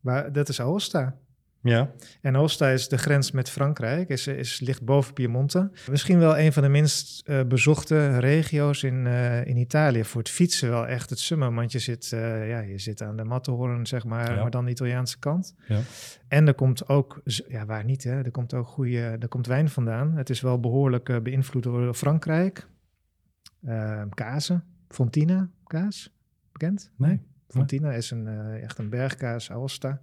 maar 0.00 0.32
dat 0.32 0.48
is 0.48 0.60
Aosta. 0.60 1.14
Ja. 1.62 1.90
En 2.20 2.36
Aosta 2.36 2.68
is 2.68 2.88
de 2.88 2.98
grens 2.98 3.30
met 3.30 3.50
Frankrijk, 3.50 4.08
is, 4.08 4.26
is, 4.26 4.60
ligt 4.60 4.84
boven 4.84 5.12
Piemonte. 5.14 5.70
Misschien 5.90 6.18
wel 6.18 6.38
een 6.38 6.52
van 6.52 6.62
de 6.62 6.68
minst 6.68 7.28
eh, 7.28 7.42
bezochte 7.44 8.18
regio's 8.18 8.82
in, 8.82 9.06
eh, 9.06 9.46
in 9.46 9.56
Italië. 9.56 10.04
Voor 10.04 10.20
het 10.20 10.30
fietsen 10.30 10.70
wel 10.70 10.86
echt 10.86 11.10
het 11.10 11.18
summen, 11.18 11.54
want 11.54 11.72
je 11.72 11.78
zit, 11.78 12.12
eh, 12.12 12.48
ja, 12.48 12.60
je 12.60 12.78
zit 12.78 13.02
aan 13.02 13.16
de 13.16 13.24
Matterhorn, 13.24 13.86
zeg 13.86 14.04
maar, 14.04 14.34
Ja. 14.34 14.42
maar 14.42 14.50
dan 14.50 14.64
de 14.64 14.70
Italiaanse 14.70 15.18
kant. 15.18 15.54
Ja. 15.68 15.80
En 16.28 16.46
er 16.46 16.54
komt 16.54 16.88
ook, 16.88 17.20
ja 17.24 17.66
waar 17.66 17.84
niet 17.84 18.04
hè, 18.04 18.22
er 18.22 18.30
komt 18.30 18.54
ook 18.54 18.66
goede, 18.66 19.00
er 19.20 19.28
komt 19.28 19.46
wijn 19.46 19.68
vandaan. 19.68 20.16
Het 20.16 20.30
is 20.30 20.40
wel 20.40 20.60
behoorlijk 20.60 21.08
eh, 21.08 21.20
beïnvloed 21.20 21.62
door 21.62 21.94
Frankrijk. 21.94 22.66
Kazen, 24.14 24.64
Fontina 24.88 25.50
kaas, 25.64 26.14
bekend? 26.52 26.90
Nee. 26.96 27.20
Fontina 27.48 27.92
is 27.92 28.10
een, 28.10 28.26
echt 28.62 28.78
een 28.78 28.88
bergkaas, 28.88 29.50
Aosta. 29.50 30.00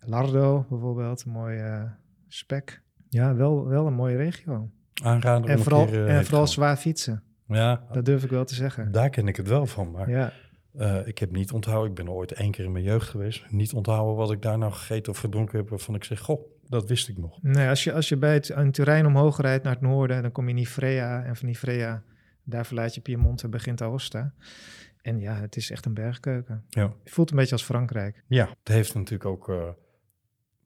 Lardo 0.00 0.66
bijvoorbeeld, 0.68 1.24
een 1.24 1.32
mooie 1.32 1.62
eh, 1.62 1.82
spek. 2.28 2.82
Ja, 3.08 3.34
wel, 3.34 3.66
wel 3.66 3.86
een 3.86 3.94
mooie 3.94 4.16
regio. 4.16 4.70
Aanraden 5.02 5.44
om 5.44 5.48
En 5.50 5.58
vooral, 5.58 5.86
keer, 5.86 6.06
eh, 6.06 6.16
en 6.16 6.24
vooral 6.24 6.46
zwaar 6.46 6.76
fietsen. 6.76 7.22
Ja, 7.46 7.86
Dat 7.92 8.04
durf 8.04 8.24
ik 8.24 8.30
wel 8.30 8.44
te 8.44 8.54
zeggen. 8.54 8.92
daar 8.92 9.10
ken 9.10 9.28
ik 9.28 9.36
het 9.36 9.48
wel 9.48 9.66
van. 9.66 9.90
Maar 9.90 10.10
Ja, 10.10 10.32
eh, 10.76 11.06
ik 11.06 11.18
heb 11.18 11.32
niet 11.32 11.52
onthouden. 11.52 11.88
Ik 11.90 11.94
ben 11.96 12.10
ooit 12.10 12.32
één 12.32 12.50
keer 12.50 12.64
in 12.64 12.72
mijn 12.72 12.84
jeugd 12.84 13.08
geweest. 13.08 13.50
Niet 13.50 13.72
onthouden 13.72 14.16
wat 14.16 14.32
ik 14.32 14.42
daar 14.42 14.58
nou 14.58 14.72
gegeten 14.72 15.12
of 15.12 15.18
gedronken 15.18 15.58
heb. 15.58 15.68
Waarvan 15.68 15.94
ik 15.94 16.04
zeg, 16.04 16.20
goh, 16.20 16.50
dat 16.68 16.88
wist 16.88 17.08
ik 17.08 17.18
nog. 17.18 17.42
nee, 17.42 17.68
als 17.68 17.84
je, 17.84 17.92
als 17.92 18.08
je 18.08 18.16
bij 18.16 18.34
het 18.34 18.48
een 18.48 18.72
terrein 18.72 19.06
omhoog 19.06 19.40
rijdt 19.40 19.64
naar 19.64 19.72
het 19.72 19.82
noorden, 19.82 20.22
dan 20.22 20.32
kom 20.32 20.44
je 20.44 20.50
in 20.50 20.58
Ivrea. 20.60 21.24
En 21.24 21.36
van 21.36 21.48
Ivrea, 21.48 22.02
daar 22.42 22.66
verlaat 22.66 22.94
je 22.94 23.00
Piemonte 23.00 23.44
en 23.44 23.50
begint 23.50 23.82
Aosta. 23.82 24.32
En 25.02 25.20
ja, 25.20 25.34
het 25.34 25.56
is 25.56 25.70
echt 25.70 25.86
een 25.86 25.94
bergkeuken. 25.94 26.64
Ja. 26.68 26.92
Je 27.04 27.10
voelt 27.10 27.30
een 27.30 27.36
beetje 27.36 27.52
als 27.52 27.64
Frankrijk. 27.64 28.22
Ja, 28.26 28.48
het 28.48 28.68
heeft 28.74 28.94
natuurlijk 28.94 29.30
ook 29.30 29.76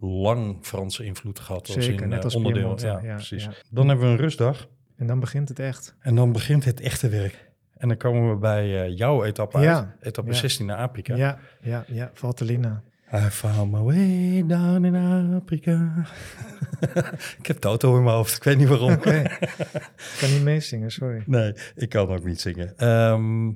lang 0.02 0.56
Franse 0.60 1.04
invloed 1.04 1.38
gehad. 1.38 1.66
als 1.74 1.84
Zeker, 1.84 2.02
in, 2.02 2.08
net 2.08 2.18
eh, 2.18 2.24
als 2.24 2.34
onderdeel. 2.34 2.60
Piemonte, 2.62 2.86
Ja, 2.86 3.00
ja, 3.02 3.14
precies. 3.14 3.44
ja. 3.44 3.52
Dan 3.70 3.88
hebben 3.88 4.06
we 4.06 4.12
een 4.12 4.18
rustdag. 4.18 4.68
En 4.96 5.06
dan 5.06 5.20
begint 5.20 5.48
het 5.48 5.58
echt. 5.58 5.96
En 6.00 6.14
dan 6.14 6.32
begint 6.32 6.64
het 6.64 6.80
echte 6.80 7.08
werk. 7.08 7.50
En 7.76 7.88
dan 7.88 7.96
komen 7.96 8.30
we 8.30 8.36
bij 8.36 8.82
eh, 8.84 8.96
jouw 8.96 9.24
etappe 9.24 9.60
Ja, 9.60 9.76
uit. 9.78 9.88
Etappe 10.00 10.30
ja. 10.30 10.36
16 10.36 10.66
naar 10.66 10.76
Afrika. 10.76 11.14
Ja, 11.16 11.38
ja, 11.60 11.84
ja, 11.88 12.10
Valtellina. 12.14 12.82
I 13.14 13.18
found 13.18 13.72
my 13.72 13.80
way 13.80 14.44
down 14.46 14.84
in 14.84 14.96
Afrika. 15.34 16.04
ik 17.38 17.46
heb 17.46 17.56
Toto 17.56 17.96
in 17.96 18.02
mijn 18.02 18.16
hoofd. 18.16 18.36
Ik 18.36 18.42
weet 18.42 18.56
niet 18.58 18.68
waarom. 18.68 18.90
Ik 18.92 20.16
kan 20.20 20.30
niet 20.32 20.42
meezingen, 20.42 20.90
sorry. 20.90 21.22
Nee, 21.26 21.54
ik 21.74 21.88
kan 21.88 22.08
ook 22.08 22.24
niet 22.24 22.40
zingen. 22.40 22.76
Ehm, 22.76 23.52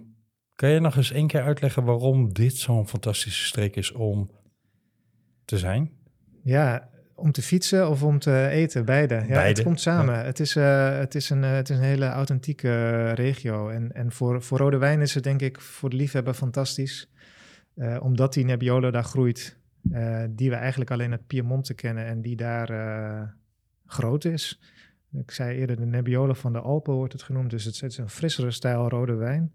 kan 0.55 0.69
je 0.71 0.81
nog 0.81 0.97
eens 0.97 1.13
één 1.13 1.27
keer 1.27 1.43
uitleggen 1.43 1.85
waarom 1.85 2.33
dit 2.33 2.57
zo'n 2.57 2.89
fantastische 2.89 3.45
streek 3.45 3.77
is 3.77 3.93
om 3.93 4.31
te 5.45 5.59
zijn? 5.59 5.91
Ja, 6.47 6.89
om 7.15 7.33
te 7.33 7.43
fietsen 7.43 7.89
of 7.91 8.03
om 8.03 8.19
te 8.19 8.49
eten, 8.49 8.85
beide. 8.85 9.15
Ja, 9.15 9.21
Beide, 9.27 9.43
Het 9.43 9.63
komt 9.63 9.81
samen. 9.81 10.25
Het, 10.25 10.41
is, 10.41 10.57
eh, 10.57 10.99
het, 10.99 11.15
is 11.15 11.31
een, 11.31 11.45
eh, 11.45 11.53
het 11.53 11.71
is 11.71 11.77
een 11.77 11.83
hele 11.83 12.07
authentieke 12.07 12.69
eh, 12.69 13.13
regio. 13.13 13.69
En, 13.69 13.93
en 13.93 14.13
voor, 14.13 14.43
voor 14.43 14.59
rode 14.59 14.77
wijn 14.79 15.01
is 15.01 15.15
het 15.15 15.25
denk 15.25 15.41
ik 15.43 15.61
voor 15.61 15.91
de 15.91 15.97
liefhebber 15.97 16.35
fantastisch. 16.35 17.11
Omdat 18.01 18.33
die 18.33 18.45
Nebbiolo 18.45 18.91
daar 18.91 19.05
groeit, 19.05 19.59
die 20.31 20.51
we 20.51 20.57
eigenlijk 20.57 20.91
alleen 20.91 21.11
uit 21.11 21.27
Piemonte 21.27 21.75
kennen 21.75 22.07
en 22.07 22.21
die 22.21 22.37
daar 22.37 23.35
groot 23.87 24.25
is. 24.25 24.61
Ik 25.13 25.31
zei 25.31 25.57
eerder 25.59 25.77
de 25.77 25.87
Nebbiolo 25.87 26.33
van 26.33 26.53
de 26.53 26.59
Alpen 26.61 26.95
wordt 26.95 27.13
het 27.13 27.23
genoemd. 27.23 27.51
Dus 27.51 27.65
het 27.65 27.83
is 27.83 27.99
een 27.99 28.09
frissere 28.09 28.51
stijl 28.51 28.89
rode 28.89 29.15
wijn. 29.15 29.53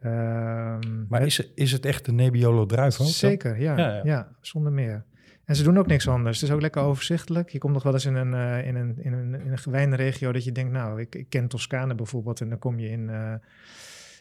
Ehm, 0.00 1.06
Maar 1.08 1.22
is, 1.26 1.36
het- 1.36 1.50
is 1.54 1.72
het 1.72 1.86
echt 1.86 2.04
de 2.04 2.12
Nebbiolo 2.12 2.66
druif 2.66 3.00
ook? 3.00 3.06
Zeker, 3.06 3.60
ja, 3.60 3.76
Ja, 3.78 3.88
ja, 3.94 4.00
ja. 4.04 4.28
zonder 4.40 4.72
meer. 4.72 5.04
En 5.44 5.56
ze 5.56 5.62
doen 5.62 5.78
ook 5.78 5.86
niks 5.86 6.08
anders. 6.08 6.40
Het 6.40 6.48
is 6.48 6.54
ook 6.54 6.60
lekker 6.60 6.82
overzichtelijk. 6.82 7.50
Je 7.50 7.58
komt 7.58 7.72
nog 7.72 7.82
wel 7.82 7.92
eens 7.92 8.04
in 8.04 8.14
een, 8.14 8.34
eh, 8.34 8.66
in 8.66 8.74
een, 8.74 8.98
in 8.98 9.12
een, 9.12 9.40
in 9.40 9.52
een 9.52 9.58
wijnregio 9.70 10.32
dat 10.32 10.44
je 10.44 10.52
denkt, 10.52 10.72
nou, 10.72 11.00
ik, 11.00 11.14
ik 11.14 11.28
ken 11.28 11.48
Toscane 11.48 11.94
bijvoorbeeld. 11.94 12.40
En 12.40 12.48
dan 12.48 12.58
kom 12.58 12.78
je 12.78 12.88
in, 12.88 13.10
eh 13.10 13.34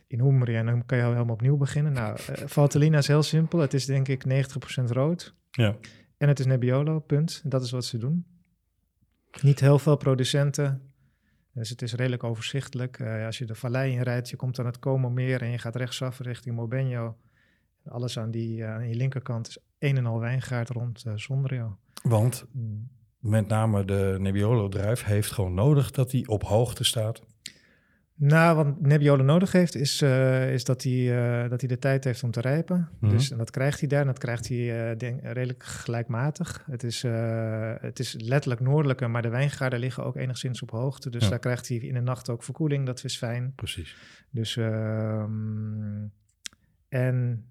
in 0.08 0.20
Umbria 0.20 0.60
en 0.60 0.66
dan 0.66 0.86
kan 0.86 0.98
je 0.98 1.04
al 1.04 1.12
helemaal 1.12 1.34
opnieuw 1.34 1.58
beginnen. 1.58 1.94
Nou, 1.94 2.18
eh 2.28 2.44
Valtellina 2.46 2.98
is 2.98 3.08
heel 3.08 3.24
simpel. 3.24 3.60
Het 3.60 3.74
is 3.74 3.86
denk 3.86 4.08
ik 4.08 4.24
90% 4.26 4.84
rood. 4.92 5.36
Ja. 5.52 5.76
En 6.18 6.28
het 6.28 6.40
is 6.40 6.46
Nebbiolo, 6.46 7.00
punt. 7.00 7.42
Dat 7.46 7.64
is 7.64 7.72
wat 7.72 7.86
ze 7.86 7.98
doen. 7.98 8.26
Niet 9.42 9.60
heel 9.60 9.80
veel 9.80 9.98
producenten. 9.98 10.92
Dus 11.54 11.70
het 11.70 11.82
is 11.82 11.94
redelijk 11.94 12.24
overzichtelijk. 12.24 13.02
Als 13.02 13.38
je 13.38 13.46
de 13.46 13.56
vallei 13.56 13.92
inrijdt, 13.92 14.30
je 14.30 14.36
komt 14.36 14.60
aan 14.60 14.66
het 14.66 14.80
Como 14.80 15.10
meer 15.10 15.42
en 15.42 15.50
je 15.50 15.58
gaat 15.58 15.76
rechtsaf 15.76 16.20
richting 16.20 16.56
Mobegno. 16.56 17.18
Alles 17.86 18.20
aan, 18.20 18.32
die, 18.32 18.64
eh, 18.64 18.74
aan 18.74 18.88
je 18.88 18.96
linkerkant 18.96 19.48
is 19.48 19.58
een 19.80 19.98
en 19.98 20.06
al 20.06 20.20
wijngaard 20.20 20.70
rond 20.70 21.04
uh, 21.08 21.14
Sondrio. 21.16 21.78
Want 22.04 22.46
met 23.20 23.48
name 23.48 23.86
de 23.86 24.18
Nebbiolo 24.20 24.70
druif 24.70 25.04
heeft 25.04 25.32
gewoon 25.32 25.54
nodig 25.54 25.92
dat 25.92 26.12
hij 26.12 26.24
op 26.26 26.44
hoogte 26.44 26.84
staat. 26.84 27.22
Nou, 28.16 28.56
wat 28.56 28.82
Nebbiolo 28.82 29.24
nodig 29.24 29.52
heeft, 29.52 29.76
is, 29.76 30.02
eh, 30.02 30.54
is 30.54 30.64
dat, 30.64 30.84
hij, 30.84 31.08
dat 31.50 31.60
hij 31.60 31.70
de 31.70 31.80
tijd 31.80 32.04
heeft 32.04 32.24
om 32.24 32.32
te 32.32 32.42
rijpen. 32.42 32.90
Mhm. 33.00 33.12
Dus, 33.12 33.32
en 33.32 33.38
dat 33.38 33.52
krijgt 33.52 33.80
hij 33.80 33.90
daar. 33.90 34.02
En 34.02 34.08
dat 34.08 34.18
krijgt 34.18 34.48
hij 34.48 34.96
denk, 34.98 35.20
redelijk 35.24 35.64
gelijkmatig. 35.64 36.64
Het 36.72 36.84
is, 36.84 37.02
het 37.82 38.00
is 38.00 38.16
letterlijk 38.20 38.62
noordelijker, 38.62 39.10
maar 39.10 39.22
de 39.22 39.30
wijngaarden 39.30 39.80
liggen 39.80 40.04
ook 40.06 40.16
enigszins 40.16 40.62
op 40.62 40.72
hoogte. 40.72 41.10
Dus 41.10 41.24
Ja. 41.24 41.30
daar 41.30 41.40
krijgt 41.40 41.68
hij 41.68 41.78
in 41.78 41.94
de 41.94 42.02
nacht 42.02 42.30
ook 42.30 42.44
verkoeling. 42.44 42.86
Dat 42.86 43.04
is 43.04 43.18
fijn. 43.18 43.54
Precies. 43.56 43.96
Dus, 44.30 44.58
ehm, 44.58 46.06
en 46.90 47.46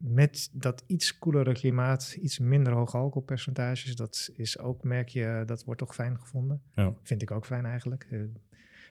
met 0.00 0.50
dat 0.52 0.82
iets 0.86 1.18
koelere 1.18 1.52
klimaat, 1.52 2.16
iets 2.20 2.38
minder 2.38 2.72
hoge 2.72 2.96
alcoholpercentages, 2.96 3.96
dat 3.96 4.30
is 4.36 4.58
ook, 4.58 4.82
merk 4.84 5.08
je, 5.08 5.42
dat 5.46 5.64
wordt 5.64 5.80
toch 5.80 5.94
fijn 5.94 6.18
gevonden. 6.18 6.62
Ja. 6.74 6.92
Vind 7.02 7.22
ik 7.22 7.30
ook 7.30 7.46
fijn 7.46 7.66
eigenlijk. 7.66 8.06
Eh, 8.10 8.18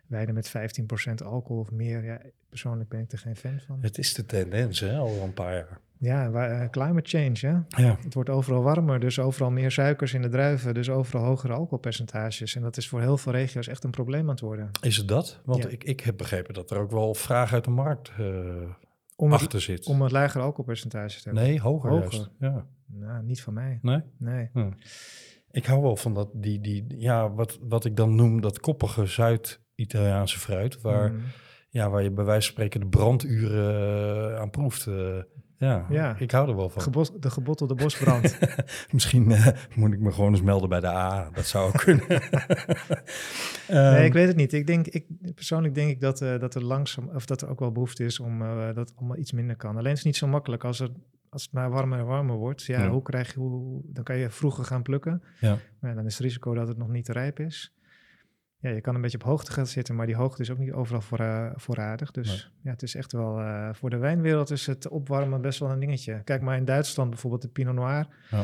wijnen 0.07 0.33
met 0.33 0.49
15% 0.49 1.13
alcohol 1.25 1.61
of 1.61 1.71
meer, 1.71 2.03
ja, 2.03 2.21
persoonlijk 2.49 2.89
ben 2.89 2.99
ik 2.99 3.11
er 3.11 3.17
geen 3.17 3.35
fan 3.35 3.59
van. 3.67 3.77
Het 3.81 3.97
is 3.97 4.13
de 4.13 4.25
tendens, 4.25 4.79
hè, 4.79 4.97
al 4.97 5.21
een 5.23 5.33
paar 5.33 5.53
jaar. 5.53 5.79
Ja, 5.97 6.31
eh, 6.31 6.69
climate 6.69 7.09
change, 7.09 7.37
hè? 7.67 7.83
Ja. 7.83 7.97
Het 8.03 8.13
wordt 8.13 8.29
overal 8.29 8.63
warmer, 8.63 8.99
dus 8.99 9.19
overal 9.19 9.51
meer 9.51 9.71
suikers 9.71 10.13
in 10.13 10.21
de 10.21 10.29
druiven, 10.29 10.73
dus 10.73 10.89
overal 10.89 11.23
hogere 11.25 11.53
alcoholpercentages. 11.53 12.55
En 12.55 12.61
dat 12.61 12.77
is 12.77 12.87
voor 12.89 13.01
heel 13.01 13.17
veel 13.17 13.31
regio's 13.31 13.67
echt 13.67 13.83
een 13.83 13.91
probleem 13.91 14.21
aan 14.21 14.29
het 14.29 14.39
worden. 14.39 14.69
Is 14.81 14.97
het 14.97 15.07
dat? 15.07 15.41
Want 15.45 15.63
Ja. 15.63 15.69
ik, 15.69 15.83
ik 15.83 15.99
heb 15.99 16.17
begrepen 16.17 16.53
dat 16.53 16.71
er 16.71 16.77
ook 16.77 16.91
wel 16.91 17.13
vraag 17.13 17.53
uit 17.53 17.63
de 17.63 17.69
markt 17.69 18.11
eh, 18.17 18.25
Om 19.19 19.31
het, 19.31 19.41
achter 19.41 19.61
zit. 19.61 19.85
om 19.85 20.01
het 20.01 20.11
lagere 20.11 20.43
alcoholpercentage 20.43 21.17
te 21.21 21.23
hebben. 21.29 21.43
nee, 21.43 21.59
hoger, 21.61 21.89
Hoger. 21.89 22.11
juist. 22.11 22.29
Ja. 22.39 22.65
Nou, 22.85 23.23
niet 23.23 23.41
van 23.41 23.53
mij. 23.53 23.79
Nee? 23.81 24.01
Nee. 24.17 24.49
Ik 25.51 25.65
hou 25.65 25.81
wel 25.81 25.95
van 25.95 26.13
dat, 26.13 26.29
die, 26.33 26.61
die, 26.61 26.85
ja, 26.97 27.31
wat, 27.33 27.59
wat 27.61 27.85
ik 27.85 27.95
dan 27.95 28.15
noem 28.15 28.41
dat 28.41 28.59
koppige 28.59 29.05
Zuid-Italiaanse 29.05 30.39
fruit, 30.39 30.81
waar, 30.81 31.11
Mm. 31.11 31.21
ja, 31.69 31.89
waar 31.89 32.03
je 32.03 32.11
bij 32.11 32.25
wijze 32.25 32.41
van 32.45 32.51
spreken 32.51 32.79
de 32.79 32.87
branduren 32.87 34.31
eh, 34.33 34.39
aan 34.41 34.49
proeft. 34.49 34.87
eh. 34.87 35.17
Ja, 35.59 35.85
Ja. 35.89 36.15
ik 36.17 36.31
hou 36.31 36.49
er 36.49 36.55
wel 36.55 36.69
van. 36.69 36.81
Gebot, 36.81 37.21
de 37.21 37.29
gebottelde 37.29 37.75
bosbrand. 37.75 38.39
Misschien 38.91 39.31
eh, 39.31 39.47
moet 39.75 39.93
ik 39.93 39.99
me 39.99 40.11
gewoon 40.11 40.31
eens 40.31 40.41
melden 40.41 40.69
bij 40.69 40.79
de 40.79 40.87
A. 40.87 41.29
Dat 41.33 41.45
zou 41.45 41.67
ook 41.67 41.77
kunnen. 41.77 42.05
Ehm, 43.67 43.91
nee, 43.93 44.05
ik 44.05 44.13
weet 44.13 44.27
het 44.27 44.35
niet. 44.35 44.53
Ik 44.53 44.67
denk, 44.67 44.87
ik, 44.87 45.05
persoonlijk 45.35 45.75
denk 45.75 45.89
ik 45.89 46.01
dat, 46.01 46.21
eh, 46.21 46.39
dat 46.39 46.55
er 46.55 46.63
langzaam, 46.63 47.09
of 47.13 47.25
dat 47.25 47.41
er 47.41 47.49
ook 47.49 47.59
wel 47.59 47.71
behoefte 47.71 48.03
is 48.05 48.19
om 48.19 48.41
eh, 48.41 48.65
dat 48.65 48.75
het 48.75 48.93
allemaal 48.95 49.17
iets 49.17 49.31
minder 49.31 49.55
kan. 49.55 49.77
Alleen 49.77 49.91
is 49.91 49.97
het 49.97 50.05
niet 50.07 50.15
zo 50.15 50.27
makkelijk 50.27 50.63
als, 50.63 50.79
er, 50.79 50.89
als 51.29 51.43
het 51.43 51.51
maar 51.51 51.69
warmer 51.69 51.99
en 51.99 52.05
warmer 52.05 52.35
wordt. 52.35 52.63
Ja, 52.63 52.81
Ja. 52.83 52.89
hoe 52.89 53.01
krijg 53.01 53.33
je, 53.33 53.39
hoe, 53.39 53.81
dan 53.85 54.03
kan 54.03 54.17
je 54.17 54.29
vroeger 54.29 54.63
gaan 54.65 54.81
plukken. 54.81 55.23
Ja. 55.39 55.57
Maar 55.79 55.95
dan 55.95 56.05
is 56.05 56.13
het 56.13 56.21
risico 56.23 56.53
dat 56.53 56.67
het 56.67 56.77
nog 56.77 56.87
niet 56.89 57.07
rijp 57.07 57.39
is. 57.39 57.73
Ja, 58.61 58.69
je 58.69 58.81
kan 58.81 58.95
een 58.95 59.01
beetje 59.01 59.17
op 59.17 59.23
hoogte 59.23 59.51
gaan 59.51 59.67
zitten, 59.67 59.95
maar 59.95 60.05
die 60.05 60.15
hoogte 60.15 60.41
is 60.41 60.51
ook 60.51 60.57
niet 60.57 60.71
overal 60.71 61.01
voor, 61.01 61.53
voorradig. 61.55 62.11
Dus 62.11 62.27
Nee. 62.27 62.63
ja, 62.63 62.71
het 62.71 62.81
is 62.83 62.95
echt 62.95 63.11
wel, 63.11 63.39
eh, 63.39 63.69
voor 63.73 63.89
de 63.89 63.97
wijnwereld 63.97 64.49
is 64.49 64.65
het 64.65 64.87
opwarmen 64.87 65.41
best 65.41 65.59
wel 65.59 65.69
een 65.69 65.79
dingetje. 65.79 66.21
Kijk 66.23 66.41
maar 66.41 66.57
in 66.57 66.65
Duitsland 66.65 67.09
bijvoorbeeld 67.09 67.41
de 67.41 67.47
Pinot 67.47 67.75
Noir, 67.75 68.07
Ja. 68.29 68.43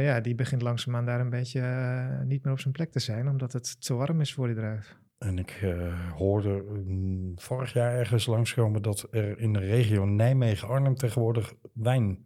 Ja, 0.00 0.20
die 0.20 0.34
begint 0.34 0.62
langzaamaan 0.62 1.04
daar 1.04 1.20
een 1.20 1.30
beetje 1.30 1.60
eh, 1.60 2.20
niet 2.26 2.44
meer 2.44 2.52
op 2.52 2.60
zijn 2.60 2.72
plek 2.72 2.90
te 2.90 2.98
zijn, 2.98 3.28
omdat 3.28 3.52
het 3.52 3.80
te 3.84 3.94
warm 3.94 4.20
is 4.20 4.34
voor 4.34 4.46
die 4.46 4.56
druif. 4.56 4.96
En 5.18 5.38
ik 5.38 5.50
eh, 5.62 6.10
hoorde 6.12 6.64
mm, 6.84 7.32
vorig 7.36 7.72
jaar 7.72 7.98
ergens 7.98 8.26
langskomen 8.26 8.82
dat 8.82 9.08
er 9.10 9.38
in 9.38 9.52
de 9.52 9.58
regio 9.58 10.04
Nijmegen-Arnhem 10.04 10.94
tegenwoordig 10.94 11.54
wijn 11.72 12.24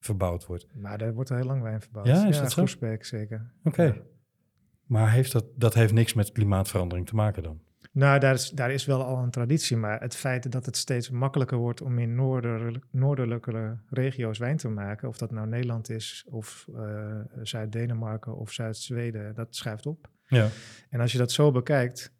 verbouwd 0.00 0.46
wordt. 0.46 0.66
Maar 0.74 0.98
daar 0.98 1.14
wordt 1.14 1.30
al 1.30 1.36
heel 1.36 1.46
lang 1.46 1.62
wijn 1.62 1.80
verbouwd. 1.80 2.06
Ja, 2.06 2.26
is 2.26 2.38
dat 2.38 2.52
zo? 2.52 2.66
Zeker. 3.00 3.52
Oké. 3.64 3.82
Ja. 3.82 3.94
Maar 4.88 5.10
heeft 5.12 5.32
dat, 5.32 5.44
dat 5.56 5.74
heeft 5.74 5.92
niks 5.92 6.14
met 6.14 6.32
klimaatverandering 6.32 7.06
te 7.06 7.14
maken 7.14 7.42
dan? 7.42 7.60
Nou, 7.92 8.18
daar 8.18 8.34
is, 8.34 8.50
daar 8.50 8.70
is 8.70 8.84
wel 8.84 9.04
al 9.04 9.18
een 9.18 9.30
traditie, 9.30 9.76
maar 9.76 10.00
het 10.00 10.16
feit 10.16 10.52
dat 10.52 10.66
het 10.66 10.76
steeds 10.76 11.10
makkelijker 11.10 11.58
wordt 11.58 11.82
om 11.82 11.98
in 11.98 12.14
noorder, 12.14 12.80
noordelijke 12.90 13.78
regio's 13.90 14.38
wijn 14.38 14.56
te 14.56 14.68
maken, 14.68 15.08
of 15.08 15.18
dat 15.18 15.30
nou 15.30 15.48
Nederland 15.48 15.90
is, 15.90 16.24
of 16.28 16.68
eh, 16.76 17.18
Zuid-Denemarken 17.42 18.36
of 18.36 18.52
Zuid-Zweden, 18.52 19.34
dat 19.34 19.56
schuift 19.56 19.86
op. 19.86 20.08
Ja. 20.26 20.48
En 20.90 21.00
als 21.00 21.12
je 21.12 21.18
dat 21.18 21.32
zo 21.32 21.50
bekijkt, 21.50 22.12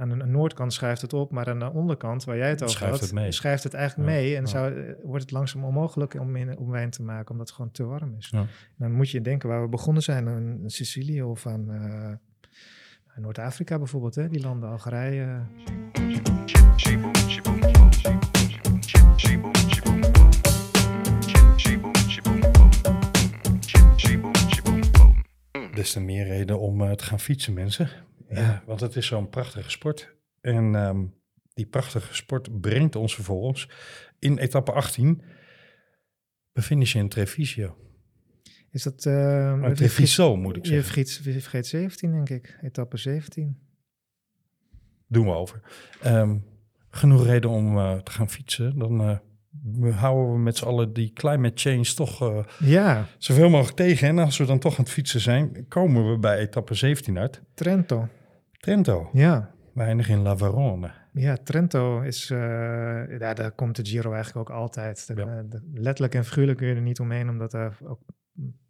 aan 0.00 0.08
de 0.08 0.14
noordkant 0.14 0.72
schuift 0.72 1.02
het 1.02 1.12
op, 1.12 1.30
maar 1.30 1.48
aan 1.48 1.58
de 1.58 1.72
onderkant, 1.72 2.24
waar 2.24 2.36
jij 2.36 2.48
het 2.48 2.62
over 2.62 2.74
Schuift 2.74 2.92
had, 2.92 3.08
het 3.08 3.12
mee. 3.12 3.32
schuift 3.32 3.62
het 3.62 3.74
eigenlijk 3.74 4.08
Ja, 4.08 4.14
mee 4.14 4.36
en 4.36 4.40
ja. 4.40 4.48
zou, 4.48 4.74
eh, 4.74 4.94
wordt 5.02 5.22
het 5.22 5.30
langzaam 5.30 5.64
onmogelijk 5.64 6.14
om, 6.14 6.36
in, 6.36 6.58
om 6.58 6.70
wijn 6.70 6.90
te 6.90 7.02
maken, 7.02 7.30
omdat 7.30 7.46
het 7.46 7.56
gewoon 7.56 7.70
te 7.70 7.84
warm 7.84 8.14
is. 8.18 8.28
Ja. 8.30 8.46
Dan 8.76 8.92
moet 8.92 9.10
je 9.10 9.20
denken 9.20 9.48
waar 9.48 9.62
we 9.62 9.68
begonnen 9.68 10.02
zijn, 10.02 10.28
aan 10.28 10.62
Sicilië 10.66 11.22
of 11.22 11.46
aan 11.46 11.70
eh, 11.70 13.22
Noord-Afrika 13.22 13.78
bijvoorbeeld, 13.78 14.14
hè? 14.14 14.28
die 14.28 14.40
landen, 14.40 14.70
Algerije. 14.70 15.40
Des 25.74 25.92
te 25.92 26.00
meer 26.00 26.26
reden 26.26 26.60
om 26.60 26.82
eh, 26.82 26.92
te 26.92 27.04
gaan 27.04 27.20
fietsen, 27.20 27.52
mensen. 27.52 27.90
Ja. 28.30 28.62
want 28.66 28.80
het 28.80 28.96
is 28.96 29.06
zo'n 29.06 29.28
prachtige 29.28 29.70
sport. 29.70 30.14
En 30.40 30.74
ehm, 30.74 31.04
die 31.54 31.66
prachtige 31.66 32.14
sport 32.14 32.60
brengt 32.60 32.96
ons 32.96 33.14
vervolgens 33.14 33.68
in 34.18 34.38
etappe 34.38 34.72
18. 34.72 35.22
We 36.52 36.62
finishen 36.62 37.00
in 37.00 37.08
Treviso. 37.08 37.76
Is 38.70 38.82
dat... 38.82 39.02
je 39.02 39.72
Treviso 39.74 40.36
moet 40.36 40.56
ik 40.56 40.64
Je 40.64 40.68
zeggen. 40.68 40.92
vergeet, 40.92 41.20
je 41.24 41.40
vergeet 41.40 41.66
17, 41.66 42.10
denk 42.12 42.28
ik. 42.30 42.58
Etappe 42.62 42.96
17. 42.96 43.58
Doen 45.06 45.26
we 45.26 45.32
over. 45.32 45.60
Ehm, 46.02 46.36
genoeg 46.90 47.24
reden 47.24 47.50
om 47.50 47.78
eh, 47.78 47.96
te 47.96 48.10
gaan 48.10 48.30
fietsen. 48.30 48.78
Dan 48.78 49.00
eh, 49.00 49.96
houden 49.96 50.32
we 50.32 50.38
met 50.38 50.56
z'n 50.56 50.64
allen 50.64 50.92
die 50.92 51.12
climate 51.12 51.70
change 51.70 51.94
toch 51.94 52.22
eh, 52.22 52.44
Ja, 52.58 53.06
zoveel 53.18 53.48
mogelijk 53.50 53.76
tegen. 53.76 54.08
En 54.08 54.18
als 54.18 54.38
we 54.38 54.44
dan 54.44 54.58
toch 54.58 54.78
aan 54.78 54.84
het 54.84 54.92
fietsen 54.92 55.20
zijn, 55.20 55.68
komen 55.68 56.10
we 56.10 56.18
bij 56.18 56.38
etappe 56.38 56.74
17 56.74 57.18
uit. 57.18 57.42
Trento. 57.54 58.08
Trento. 58.60 59.10
Ja. 59.12 59.50
We 59.74 59.82
eindigen 59.82 60.14
in 60.14 60.22
Lavarone. 60.22 60.90
Ja, 61.12 61.36
Trento 61.36 62.00
is... 62.00 62.30
eh, 62.30 62.38
ja, 63.18 63.34
daar 63.34 63.52
komt 63.52 63.76
de 63.76 63.86
Giro 63.86 64.12
eigenlijk 64.12 64.50
ook 64.50 64.56
altijd. 64.56 65.06
De- 65.06 65.14
Ja. 65.14 65.42
de- 65.42 65.70
letterlijk 65.74 66.14
en 66.14 66.24
figuurlijk 66.24 66.58
kun 66.58 66.66
je 66.66 66.74
er 66.74 66.80
niet 66.80 67.00
omheen, 67.00 67.28
omdat 67.28 67.50
daar 67.50 67.78
ook 67.84 68.00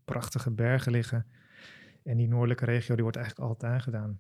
prachtige 0.04 0.50
bergen 0.50 0.92
liggen. 0.92 1.26
En 2.04 2.16
die 2.16 2.28
noordelijke 2.28 2.64
regio, 2.64 2.94
die 2.94 3.02
wordt 3.02 3.18
eigenlijk 3.18 3.48
altijd 3.48 3.72
aangedaan. 3.72 4.18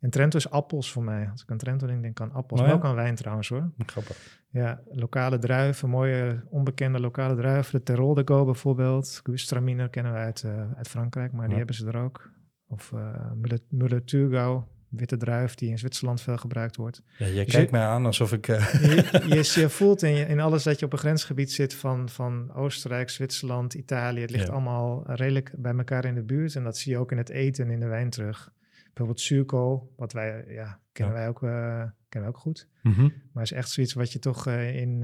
En 0.00 0.10
Trento 0.10 0.36
is 0.36 0.50
appels 0.50 0.92
voor 0.92 1.02
mij. 1.04 1.28
Als 1.30 1.42
ik 1.42 1.50
aan 1.50 1.56
Trento 1.58 1.86
denk, 1.86 2.02
denk 2.02 2.20
ik 2.20 2.26
aan 2.26 2.32
appels. 2.32 2.60
Oh 2.60 2.66
maar 2.66 2.74
ja? 2.76 2.80
ook 2.82 2.86
aan 2.88 2.94
wijn 2.94 3.14
trouwens 3.14 3.48
hoor. 3.48 3.70
Grappig. 3.86 4.40
Ja, 4.50 4.80
lokale 4.90 5.38
druiven, 5.38 5.88
mooie 5.88 6.44
onbekende 6.50 7.00
lokale 7.00 7.34
druiven. 7.36 7.78
De 7.78 7.82
Terol 7.84 8.14
de 8.14 8.22
Go 8.24 8.44
bijvoorbeeld. 8.44 9.20
Gewürztraminer 9.24 9.88
kennen 9.88 10.12
we 10.12 10.18
uit, 10.18 10.42
eh, 10.42 10.72
uit 10.76 10.88
Frankrijk, 10.88 11.32
maar 11.32 11.48
die 11.48 11.56
hebben 11.56 11.74
ze 11.74 11.86
er 11.86 11.96
ook. 11.96 12.30
Of 12.68 12.92
uh, 12.94 13.30
Müller-Thurgau, 13.68 14.62
witte 14.88 15.16
druif 15.16 15.54
die 15.54 15.70
in 15.70 15.78
Zwitserland 15.78 16.20
veel 16.20 16.36
gebruikt 16.36 16.76
wordt. 16.76 17.02
Ja, 17.18 17.26
jij 17.26 17.44
Dus 17.44 17.54
kijkt 17.54 17.70
je- 17.70 17.76
mij 17.76 17.86
aan 17.86 18.06
alsof 18.06 18.32
ik... 18.32 18.48
eh, 18.48 18.72
Je, 18.72 19.22
je, 19.34 19.60
je 19.60 19.68
voelt 19.68 20.02
in, 20.02 20.14
je- 20.14 20.26
in 20.26 20.40
alles 20.40 20.62
dat 20.62 20.78
je 20.78 20.84
op 20.86 20.92
een 20.92 20.98
grensgebied 20.98 21.52
zit 21.52 21.74
van, 21.74 22.08
van 22.08 22.52
Oostenrijk, 22.54 23.10
Zwitserland, 23.10 23.74
Italië. 23.74 24.20
Het 24.20 24.30
ligt 24.30 24.46
Ja. 24.46 24.52
allemaal 24.52 25.02
redelijk 25.06 25.52
bij 25.56 25.74
elkaar 25.76 26.04
in 26.04 26.14
de 26.14 26.22
buurt. 26.22 26.54
En 26.54 26.62
dat 26.64 26.76
zie 26.78 26.92
je 26.92 26.98
ook 26.98 27.12
in 27.12 27.18
het 27.18 27.28
eten 27.28 27.64
en 27.66 27.70
in 27.70 27.80
de 27.80 27.86
wijn 27.86 28.10
terug. 28.10 28.52
Bijvoorbeeld 28.84 29.20
zuurkool, 29.20 29.92
wat 29.96 30.12
wij, 30.12 30.44
ja, 30.48 30.80
kennen 30.92 31.14
Ja. 31.14 31.20
wij 31.20 31.28
ook, 31.28 31.42
eh, 31.42 31.48
kennen 31.48 31.90
wij 32.10 32.26
ook 32.28 32.38
goed. 32.38 32.68
mhm. 32.82 33.08
Maar 33.32 33.42
is 33.42 33.52
echt 33.52 33.70
zoiets 33.70 33.92
wat 33.92 34.12
je 34.12 34.18
toch 34.18 34.46
eh, 34.46 34.76
in, 34.76 34.98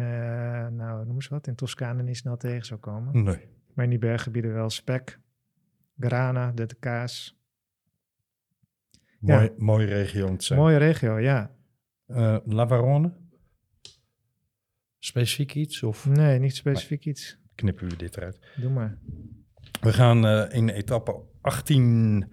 nou, 0.75 1.07
noem 1.07 1.15
eens 1.15 1.29
wat, 1.29 1.47
in 1.47 1.55
Toscane 1.55 2.03
niet 2.03 2.17
snel 2.17 2.37
tegen 2.37 2.65
zou 2.67 2.81
komen. 2.81 3.25
Nee. 3.25 3.39
Maar 3.75 3.85
in 3.85 3.91
die 3.91 3.99
berggebieden 3.99 4.53
wel 4.55 4.71
spek, 4.71 5.19
grana, 5.99 6.53
de 6.53 6.67
kaas. 6.81 7.39
Ja. 9.27 9.37
Mooi, 9.37 9.51
mooie 9.57 9.87
regio 9.87 10.27
om 10.27 10.37
te 10.37 10.45
zijn. 10.45 10.59
Mooie 10.59 10.77
regio, 10.77 11.19
ja. 11.19 11.51
Eh, 12.07 12.37
Lavarone? 12.45 13.13
Specifiek 14.99 15.55
iets 15.55 15.83
of 15.83 16.07
Nee, 16.07 16.39
niet 16.39 16.55
specifiek 16.57 17.05
iets. 17.05 17.39
knippen 17.55 17.89
we 17.89 17.97
dit 17.97 18.17
eruit? 18.17 18.39
Doe 18.57 18.71
maar. 18.71 18.99
We 19.81 19.93
gaan 19.93 20.27
eh, 20.27 20.57
in 20.57 20.69
etappe 20.69 21.21
18 21.41 22.33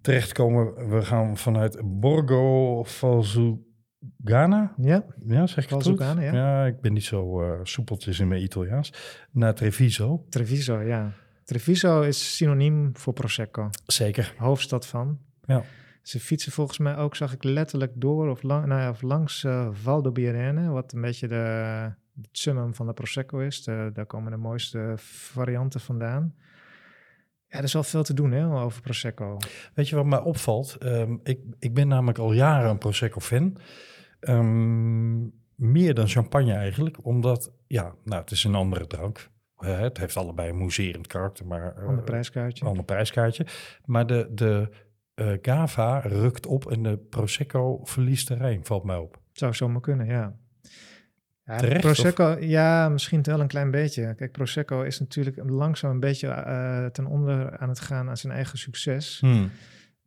terechtkomen. 0.00 0.88
We 0.90 1.02
gaan 1.02 1.36
vanuit 1.36 1.80
Borgo 1.84 2.82
Valsugana. 2.84 4.74
Ja, 4.76 5.04
Ja, 5.26 5.46
zeg 5.46 5.64
ik? 5.64 5.70
Valsugana, 5.70 6.22
ja. 6.22 6.66
ik 6.66 6.80
ben 6.80 6.92
niet 6.92 7.04
zo 7.04 7.42
eh, 7.42 7.60
soepeltjes 7.62 8.20
in 8.20 8.28
mijn 8.28 8.42
Italiaans. 8.42 8.92
Naar 9.30 9.54
Treviso. 9.54 10.26
Treviso, 10.28 10.80
ja. 10.80 11.12
Treviso 11.44 12.00
is 12.02 12.36
synoniem 12.36 12.96
voor 12.96 13.12
Prosecco. 13.12 13.68
Zeker. 13.86 14.34
Hoofdstad 14.38 14.86
van. 14.86 15.18
Ja. 15.44 15.64
Ze 16.06 16.20
fietsen 16.20 16.52
volgens 16.52 16.78
mij 16.78 16.96
ook, 16.96 17.16
zag 17.16 17.32
ik 17.32 17.44
letterlijk 17.44 17.92
door 17.94 18.28
of, 18.30 18.42
lang, 18.42 18.66
nou 18.66 18.80
ja, 18.80 18.90
of 18.90 19.02
langs 19.02 19.44
eh 19.44 19.68
Val 19.72 20.02
do 20.02 20.12
Birene, 20.12 20.68
wat 20.70 20.92
een 20.92 21.00
beetje 21.00 21.28
de, 21.28 21.34
het 22.22 22.28
summum 22.32 22.74
van 22.74 22.86
de 22.86 22.92
Prosecco 22.92 23.38
is. 23.38 23.64
De- 23.64 23.90
daar 23.92 24.06
komen 24.06 24.30
de 24.30 24.36
mooiste 24.38 24.92
varianten 24.96 25.80
vandaan. 25.80 26.34
Ja, 27.48 27.58
er 27.58 27.64
is 27.64 27.72
wel 27.72 27.82
veel 27.82 28.02
te 28.02 28.14
doen 28.14 28.30
hè, 28.32 28.60
over 28.62 28.82
Prosecco. 28.82 29.36
Weet 29.74 29.88
je 29.88 29.96
wat 29.96 30.04
mij 30.06 30.18
opvalt? 30.20 30.76
Ehm, 30.78 31.16
ik, 31.22 31.38
ik 31.58 31.74
ben 31.74 31.88
namelijk 31.88 32.18
al 32.18 32.32
jaren 32.32 32.70
een 32.70 32.78
Prosecco-fan. 32.78 33.56
Ehm, 34.20 35.20
meer 35.54 35.94
dan 35.94 36.08
champagne 36.08 36.52
eigenlijk, 36.52 37.04
omdat, 37.06 37.52
ja, 37.66 37.94
nou, 38.04 38.20
het 38.20 38.30
is 38.30 38.44
een 38.44 38.54
andere 38.54 38.86
drank. 38.86 39.30
Eh, 39.56 39.78
het 39.78 39.98
heeft 39.98 40.16
allebei 40.16 40.48
een 40.50 40.56
mousserend 40.56 41.06
karakter, 41.06 41.46
maar... 41.46 41.76
eh, 41.76 41.86
Ander 41.86 42.04
prijskaartje. 42.04 42.64
ander 42.64 42.84
prijskaartje. 42.84 43.46
Maar 43.84 44.06
de, 44.06 44.28
de 44.34 44.68
eh, 45.16 45.32
Gava 45.42 45.98
rukt 45.98 46.46
op 46.46 46.70
en 46.70 46.82
de 46.82 46.98
Prosecco 46.98 47.80
verliest 47.84 48.26
terrein, 48.26 48.64
valt 48.64 48.84
mij 48.84 48.96
op. 48.96 49.20
Zou 49.32 49.54
zomaar 49.54 49.80
kunnen, 49.80 50.06
ja. 50.06 50.36
Terecht, 51.44 51.80
Prosecco, 51.80 52.36
ja, 52.40 52.88
misschien 52.88 53.22
wel 53.22 53.40
een 53.40 53.46
klein 53.46 53.70
beetje. 53.70 54.14
Kijk, 54.14 54.32
Prosecco 54.32 54.82
is 54.82 55.00
natuurlijk 55.00 55.36
langzaam 55.50 55.90
een 55.90 56.00
beetje 56.00 56.28
eh, 56.28 56.86
ten 56.86 57.06
onder 57.06 57.58
aan 57.58 57.68
het 57.68 57.80
gaan 57.80 58.08
aan 58.08 58.16
zijn 58.16 58.32
eigen 58.32 58.58
succes. 58.58 59.20
Hmm. 59.20 59.50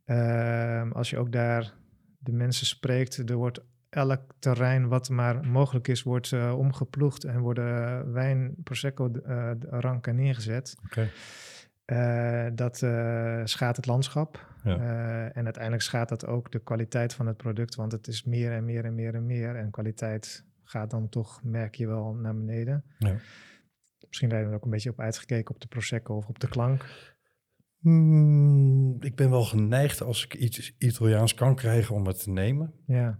Ehm, 0.04 0.90
als 0.92 1.10
je 1.10 1.18
ook 1.18 1.32
daar 1.32 1.72
de 2.18 2.32
mensen 2.32 2.66
spreekt, 2.66 3.30
er 3.30 3.36
wordt 3.36 3.60
elk 3.90 4.20
terrein 4.38 4.88
wat 4.88 5.08
maar 5.08 5.46
mogelijk 5.46 5.88
is, 5.88 6.02
wordt 6.02 6.32
eh, 6.32 6.58
omgeploegd 6.58 7.24
en 7.24 7.40
worden 7.40 8.12
wijn, 8.12 8.54
Prosecco 8.64 9.12
eh, 9.12 9.50
ranken 9.70 10.16
neergezet. 10.16 10.76
Oké. 10.84 11.10
Eh, 11.90 12.46
dat 12.54 12.82
eh, 12.82 13.40
schaadt 13.44 13.76
het 13.76 13.86
landschap. 13.86 14.46
Ja. 14.64 14.76
Eh, 14.76 15.36
en 15.36 15.44
uiteindelijk 15.44 15.82
schaadt 15.82 16.08
dat 16.08 16.26
ook 16.26 16.52
de 16.52 16.58
kwaliteit 16.58 17.14
van 17.14 17.26
het 17.26 17.36
product, 17.36 17.74
want 17.74 17.92
het 17.92 18.06
is 18.06 18.24
meer 18.24 18.52
en 18.52 18.64
meer 18.64 18.84
en 18.84 18.94
meer 18.94 19.14
en 19.14 19.26
meer. 19.26 19.56
En 19.56 19.70
kwaliteit 19.70 20.44
gaat 20.64 20.90
dan 20.90 21.08
toch, 21.08 21.42
merk 21.42 21.74
je 21.74 21.86
wel, 21.86 22.14
naar 22.14 22.34
beneden. 22.34 22.84
Ja. 22.98 23.16
Misschien 24.06 24.30
zijn 24.30 24.42
we 24.42 24.48
er 24.48 24.56
ook 24.56 24.64
een 24.64 24.70
beetje 24.70 24.90
op 24.90 25.00
uitgekeken 25.00 25.54
op 25.54 25.60
de 25.60 25.68
Prosecco 25.68 26.16
of 26.16 26.28
op 26.28 26.38
de 26.38 26.48
klank. 26.48 26.86
Hmm, 27.78 29.02
ik 29.02 29.16
ben 29.16 29.30
wel 29.30 29.44
geneigd 29.44 30.02
als 30.02 30.24
ik 30.24 30.34
iets 30.34 30.74
Italiaans 30.78 31.34
kan 31.34 31.54
krijgen 31.54 31.94
om 31.94 32.06
het 32.06 32.22
te 32.22 32.30
nemen. 32.30 32.74
Ja. 32.86 33.18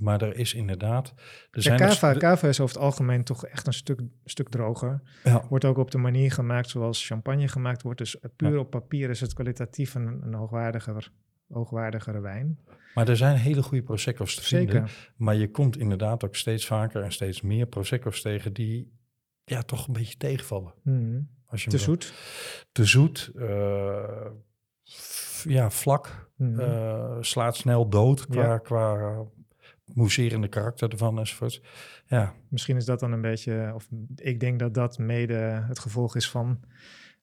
Maar 0.00 0.22
er 0.22 0.36
is 0.36 0.54
inderdaad... 0.54 1.08
Er 1.16 1.16
Ja, 1.50 1.60
zijn 1.60 1.78
cava, 1.78 2.10
er- 2.10 2.18
cava 2.18 2.48
is 2.48 2.60
over 2.60 2.74
het 2.74 2.84
algemeen 2.84 3.24
toch 3.24 3.46
echt 3.46 3.66
een 3.66 3.72
stuk, 3.72 4.00
stuk 4.24 4.48
droger. 4.48 5.00
Ja, 5.24 5.44
Wordt 5.48 5.64
ook 5.64 5.76
op 5.78 5.90
de 5.90 5.98
manier 5.98 6.32
gemaakt 6.32 6.68
zoals 6.68 7.06
champagne 7.06 7.48
gemaakt 7.48 7.82
wordt. 7.82 7.98
Dus 7.98 8.16
puur 8.36 8.52
Ja. 8.52 8.58
op 8.58 8.70
papier 8.70 9.10
is 9.10 9.20
het 9.20 9.34
kwalitatief 9.34 9.94
een, 9.94 10.20
een 10.22 10.34
hoogwaardiger, 10.34 11.10
hoogwaardigere 11.48 12.20
wijn. 12.20 12.58
maar 12.94 13.08
er 13.08 13.16
zijn 13.16 13.36
hele 13.36 13.62
goede 13.62 13.82
Prosecco's 13.84 14.34
te 14.34 14.42
vinden. 14.42 14.72
Zeker. 14.88 15.12
Maar 15.16 15.34
je 15.34 15.50
komt 15.50 15.76
inderdaad 15.78 16.24
ook 16.24 16.36
steeds 16.36 16.66
vaker 16.66 17.02
en 17.02 17.12
steeds 17.12 17.40
meer 17.42 17.66
Prosecco's 17.66 18.20
tegen 18.22 18.52
die 18.52 18.92
ja, 19.44 19.62
toch 19.62 19.86
een 19.86 19.92
beetje 19.92 20.16
tegenvallen. 20.16 20.74
Mhm. 20.82 21.20
Als 21.46 21.64
je 21.64 21.70
Te 21.70 21.78
zoet. 21.78 22.12
Te 22.72 22.84
zoet. 22.84 23.30
eh, 23.36 24.26
ja, 25.44 25.70
vlak. 25.70 26.30
Mhm. 26.36 26.60
eh, 26.60 27.16
slaat 27.20 27.56
snel 27.56 27.88
dood 27.88 28.26
qua, 28.26 28.42
Ja. 28.42 28.58
qua 28.58 29.22
mousserende 29.94 30.48
karakter 30.48 30.90
ervan 30.90 31.18
enzovoort. 31.18 31.62
Ja, 32.06 32.34
Misschien 32.48 32.76
is 32.76 32.84
dat 32.84 33.00
dan 33.00 33.12
een 33.12 33.20
beetje, 33.20 33.70
of 33.74 33.88
ik 34.14 34.40
denk 34.40 34.58
dat 34.58 34.74
dat 34.74 34.98
mede 34.98 35.34
het 35.68 35.78
gevolg 35.78 36.16
is 36.16 36.30
van. 36.30 36.60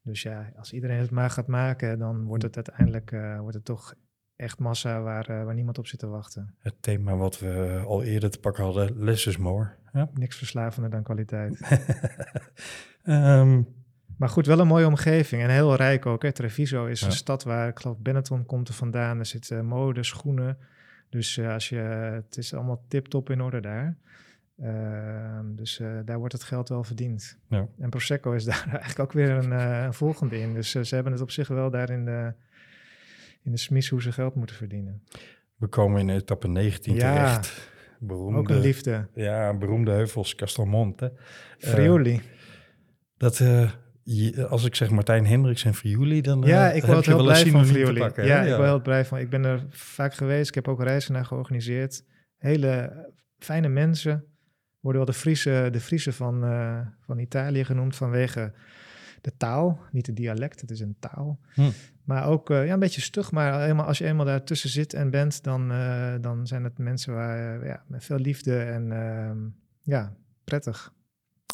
Dus 0.02 0.22
ja, 0.22 0.52
als 0.58 0.74
iedereen 0.74 1.00
het 1.00 1.12
maar 1.12 1.30
gaat 1.30 1.48
maken, 1.48 2.00
dan 2.00 2.24
wordt 2.24 2.44
het 2.44 2.56
uiteindelijk 2.56 3.12
eh, 3.12 3.40
wordt 3.40 3.56
het 3.56 3.66
toch 3.66 3.94
echt 4.36 4.60
massa 4.60 5.02
waar, 5.02 5.30
eh, 5.30 5.44
waar 5.44 5.54
niemand 5.54 5.78
op 5.78 5.88
zit 5.88 6.00
te 6.00 6.08
wachten. 6.08 6.56
het 6.60 6.76
thema 6.80 7.16
wat 7.16 7.40
we 7.40 7.82
al 7.86 8.04
eerder 8.04 8.30
te 8.30 8.40
pakken 8.40 8.64
hadden, 8.64 9.04
less 9.04 9.26
is 9.28 9.38
more. 9.38 9.70
Ja. 9.94 10.10
Niks 10.14 10.38
verslavender 10.38 10.90
dan 10.92 11.04
kwaliteit. 11.04 11.60
Ehm, 13.04 13.62
Maar 14.18 14.30
goed, 14.30 14.46
wel 14.46 14.60
een 14.60 14.68
mooie 14.68 14.86
omgeving 14.88 15.42
en 15.42 15.50
heel 15.50 15.76
rijk 15.76 16.06
ook. 16.06 16.22
Hè. 16.22 16.32
Treviso 16.32 16.86
is 16.86 17.00
Ja. 17.00 17.06
een 17.06 17.12
stad 17.12 17.44
waar, 17.44 17.68
ik 17.68 17.80
geloof, 17.80 17.98
Benetton 18.00 18.46
komt 18.46 18.68
er 18.68 18.74
vandaan. 18.74 19.20
Er 19.20 19.26
zit 19.26 19.52
eh, 19.52 19.62
mode, 19.62 20.04
schoenen. 20.04 20.58
Dus 21.14 21.38
eh, 21.38 21.54
als 21.54 21.70
je, 21.70 21.76
het 21.76 22.38
is 22.38 22.54
allemaal 22.54 22.84
tip-top 22.88 23.30
in 23.30 23.42
orde 23.42 23.60
daar. 23.60 23.98
Ehm, 24.58 25.56
dus 25.56 25.80
eh, 25.80 26.00
daar 26.06 26.18
wordt 26.18 26.34
het 26.34 26.44
geld 26.44 26.70
wel 26.70 26.84
verdiend. 26.84 27.38
Ja. 27.50 27.68
En 27.80 27.90
Prosecco 27.90 28.32
is 28.32 28.44
daar 28.52 28.64
eigenlijk 28.68 29.00
ook 29.00 29.12
weer 29.12 29.30
een, 29.30 29.52
eh, 29.52 29.84
een 29.84 29.94
volgende 29.94 30.40
in. 30.40 30.54
Dus 30.54 30.72
ze 30.72 30.96
hebben 30.96 31.12
het 31.14 31.22
op 31.22 31.32
zich 31.32 31.48
wel 31.48 31.70
daar 31.70 31.90
in 31.90 32.06
de, 32.06 32.34
in 33.44 33.52
de 33.52 33.58
smis 33.58 33.90
hoe 33.90 34.02
ze 34.02 34.12
geld 34.12 34.36
moeten 34.36 34.56
verdienen. 34.56 35.04
we 35.56 35.68
komen 35.68 36.00
in 36.00 36.10
etappe 36.10 36.48
19 36.48 36.96
Ja. 36.96 37.00
terecht. 37.14 37.72
Beroemde, 38.00 38.40
Ook 38.40 38.50
een 38.50 38.60
liefde. 38.60 39.08
Ja, 39.14 39.54
beroemde 39.58 39.92
heuvels, 39.92 40.36
Castelmonte. 40.36 41.14
Friuli. 41.58 42.22
dat, 43.18 43.44
je- 44.04 44.48
als 44.48 44.66
ik 44.66 44.76
zeg 44.76 44.90
Martijn 44.90 45.26
Hendricks 45.26 45.64
en 45.66 45.74
Friuli, 45.74 46.22
dan 46.22 46.44
eh, 46.44 46.50
ja, 46.50 46.68
ik 46.72 46.82
heb 46.82 46.92
word 46.94 47.06
je 47.06 47.12
heel 47.12 47.20
wel 47.24 47.30
blij 47.34 47.46
een 47.46 47.52
van 47.52 47.66
Friuli. 47.66 48.00
pakken, 48.00 48.26
ja, 48.26 48.42
ik 48.42 48.58
ben 48.58 48.66
heel 48.66 48.82
blij 48.82 49.06
van. 49.06 49.18
Ik 49.18 49.30
ben 49.30 49.44
er 49.44 49.66
vaak 49.70 50.14
geweest. 50.14 50.48
Ik 50.50 50.56
heb 50.56 50.68
ook 50.68 50.84
reizen 50.84 51.14
naar 51.14 51.26
georganiseerd. 51.26 52.04
Hele 52.38 52.92
fijne 53.40 53.68
mensen. 53.68 54.26
Worden 54.80 55.02
wel 55.06 55.14
de 55.14 55.20
Friese, 55.20 55.68
de 55.72 55.80
Friese 55.80 56.14
van, 56.14 56.44
eh, 56.44 56.80
van 57.00 57.20
Italië 57.20 57.64
genoemd 57.66 57.96
vanwege 57.96 58.54
de 59.22 59.32
taal. 59.38 59.80
Niet 59.92 60.08
het 60.08 60.16
dialect, 60.16 60.62
het 60.62 60.72
is 60.72 60.80
een 60.80 60.96
taal. 61.00 61.40
Hm. 61.54 61.70
Maar 62.04 62.26
ook 62.28 62.50
eh, 62.50 62.66
ja, 62.66 62.74
een 62.74 62.80
beetje 62.80 63.02
stug. 63.02 63.32
Maar 63.32 63.62
helemaal, 63.62 63.86
als 63.86 63.98
je 63.98 64.06
eenmaal 64.06 64.26
daartussen 64.26 64.70
zit 64.70 64.94
en 64.94 65.10
bent, 65.10 65.44
dan, 65.44 65.72
eh, 65.72 66.14
dan 66.22 66.48
zijn 66.48 66.64
het 66.64 66.78
mensen 66.78 67.14
waar, 67.14 67.62
eh, 67.62 67.68
ja, 67.68 67.84
met 67.88 68.04
veel 68.06 68.18
liefde 68.18 68.60
en 68.60 68.92
ehm, 68.92 69.38
ja, 69.82 70.14
prettig. 70.44 70.94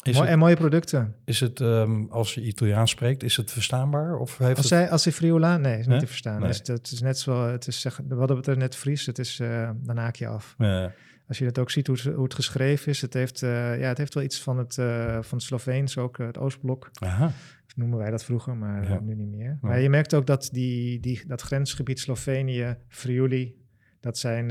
Is 0.02 0.12
Mooi, 0.12 0.24
het, 0.24 0.32
en 0.34 0.38
mooie 0.38 0.56
producten. 0.56 1.14
is 1.24 1.40
het 1.40 1.60
ehm, 1.60 2.04
als 2.08 2.34
je 2.34 2.40
Italiaans 2.40 2.90
spreekt, 2.90 3.22
is 3.22 3.36
het 3.36 3.50
verstaanbaar? 3.52 4.16
Of 4.18 4.38
heeft 4.38 4.50
Als, 4.50 4.58
het... 4.58 4.66
zij, 4.68 4.90
als 4.90 5.02
die 5.02 5.12
Friola, 5.12 5.56
nee, 5.56 5.72
is 5.72 5.78
niet 5.78 5.88
Nee? 5.88 5.98
te 5.98 6.06
verstaan. 6.06 6.38
Nee. 6.40 6.48
Dus 6.48 6.60
het 6.64 6.90
is 6.90 7.00
net 7.00 7.18
zo, 7.18 7.46
het 7.48 7.66
is 7.66 7.80
zeg, 7.80 8.00
we 8.08 8.14
hadden 8.14 8.36
het 8.36 8.46
er 8.46 8.56
net 8.56 8.76
Fries, 8.76 9.06
het 9.06 9.18
is, 9.18 9.40
eh 9.40 9.70
dan 9.82 9.96
haak 9.96 10.16
je 10.16 10.26
af. 10.26 10.54
Ja, 10.58 10.92
Als 11.28 11.38
je 11.38 11.44
het 11.44 11.58
ook 11.58 11.70
ziet 11.70 11.86
hoe 11.86 11.96
het, 11.96 12.14
hoe 12.14 12.24
het 12.24 12.34
geschreven 12.34 12.90
is, 12.90 13.00
het 13.00 13.14
heeft, 13.14 13.42
eh, 13.42 13.78
ja, 13.80 13.88
het 13.88 13.98
heeft 13.98 14.14
wel 14.14 14.22
iets 14.22 14.42
van 14.42 14.58
het, 14.58 14.78
eh, 14.78 15.18
van 15.22 15.38
het 15.38 15.42
Sloveens, 15.46 15.98
ook 15.98 16.18
het 16.18 16.38
Oostblok, 16.38 16.90
aha. 16.98 17.30
noemen 17.74 17.98
wij 17.98 18.10
dat 18.10 18.24
vroeger, 18.24 18.56
maar 18.56 18.88
Ja. 18.88 19.00
nu 19.00 19.14
niet 19.14 19.28
meer. 19.30 19.44
Ja. 19.48 19.58
Maar 19.60 19.80
je 19.80 19.88
merkt 19.90 20.14
ook 20.14 20.26
dat 20.26 20.48
die, 20.52 21.00
die, 21.00 21.22
dat 21.26 21.40
grensgebied 21.40 22.00
Slovenië, 22.00 22.76
Friuli, 22.88 23.54
dat 24.00 24.18
zijn, 24.18 24.48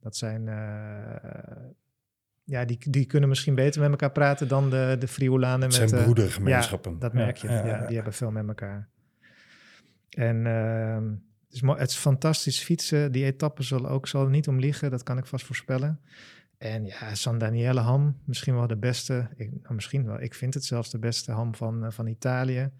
dat 0.00 0.16
zijn 0.16 0.48
eh, 0.48 1.54
ja, 2.50 2.64
die, 2.64 2.78
die 2.90 3.06
kunnen 3.06 3.28
misschien 3.28 3.54
beter 3.54 3.80
met 3.80 3.90
elkaar 3.90 4.10
praten 4.10 4.48
dan 4.48 4.70
de, 4.70 4.96
de 4.98 5.08
Friulanen. 5.08 5.68
Het 5.68 5.78
met, 5.78 5.88
zijn 5.88 6.00
eh, 6.00 6.06
broedergemeenschappen. 6.06 6.92
ja, 6.92 6.98
dat 6.98 7.12
merk 7.12 7.36
je. 7.36 7.48
Ja, 7.48 7.54
ja, 7.54 7.66
ja. 7.66 7.86
Die 7.86 7.94
hebben 7.96 8.12
veel 8.12 8.30
met 8.30 8.48
elkaar. 8.48 8.88
En 10.10 10.46
ehm, 10.46 11.04
het, 11.46 11.54
is 11.54 11.60
het 11.60 11.90
is 11.90 11.96
fantastisch 11.96 12.62
fietsen. 12.62 13.12
Die 13.12 13.24
etappe 13.24 13.62
zal 13.62 13.88
ook 13.88 14.06
zal 14.06 14.24
er 14.24 14.30
niet 14.30 14.48
om 14.48 14.58
liegen, 14.58 14.90
dat 14.90 15.02
kan 15.02 15.18
ik 15.18 15.26
vast 15.26 15.46
voorspellen. 15.46 16.00
En 16.58 16.84
ja, 16.84 17.14
San 17.14 17.38
Daniele 17.38 17.80
ham, 17.80 18.16
misschien 18.24 18.54
wel 18.54 18.66
de 18.66 18.76
beste. 18.76 19.28
Ik, 19.36 19.50
nou, 19.62 19.74
misschien 19.74 20.06
wel, 20.06 20.20
ik 20.20 20.34
vind 20.34 20.54
het 20.54 20.64
zelfs 20.64 20.90
de 20.90 20.98
beste 20.98 21.32
ham 21.32 21.54
van, 21.54 21.84
eh, 21.84 21.90
van 21.90 22.06
Italië. 22.06 22.70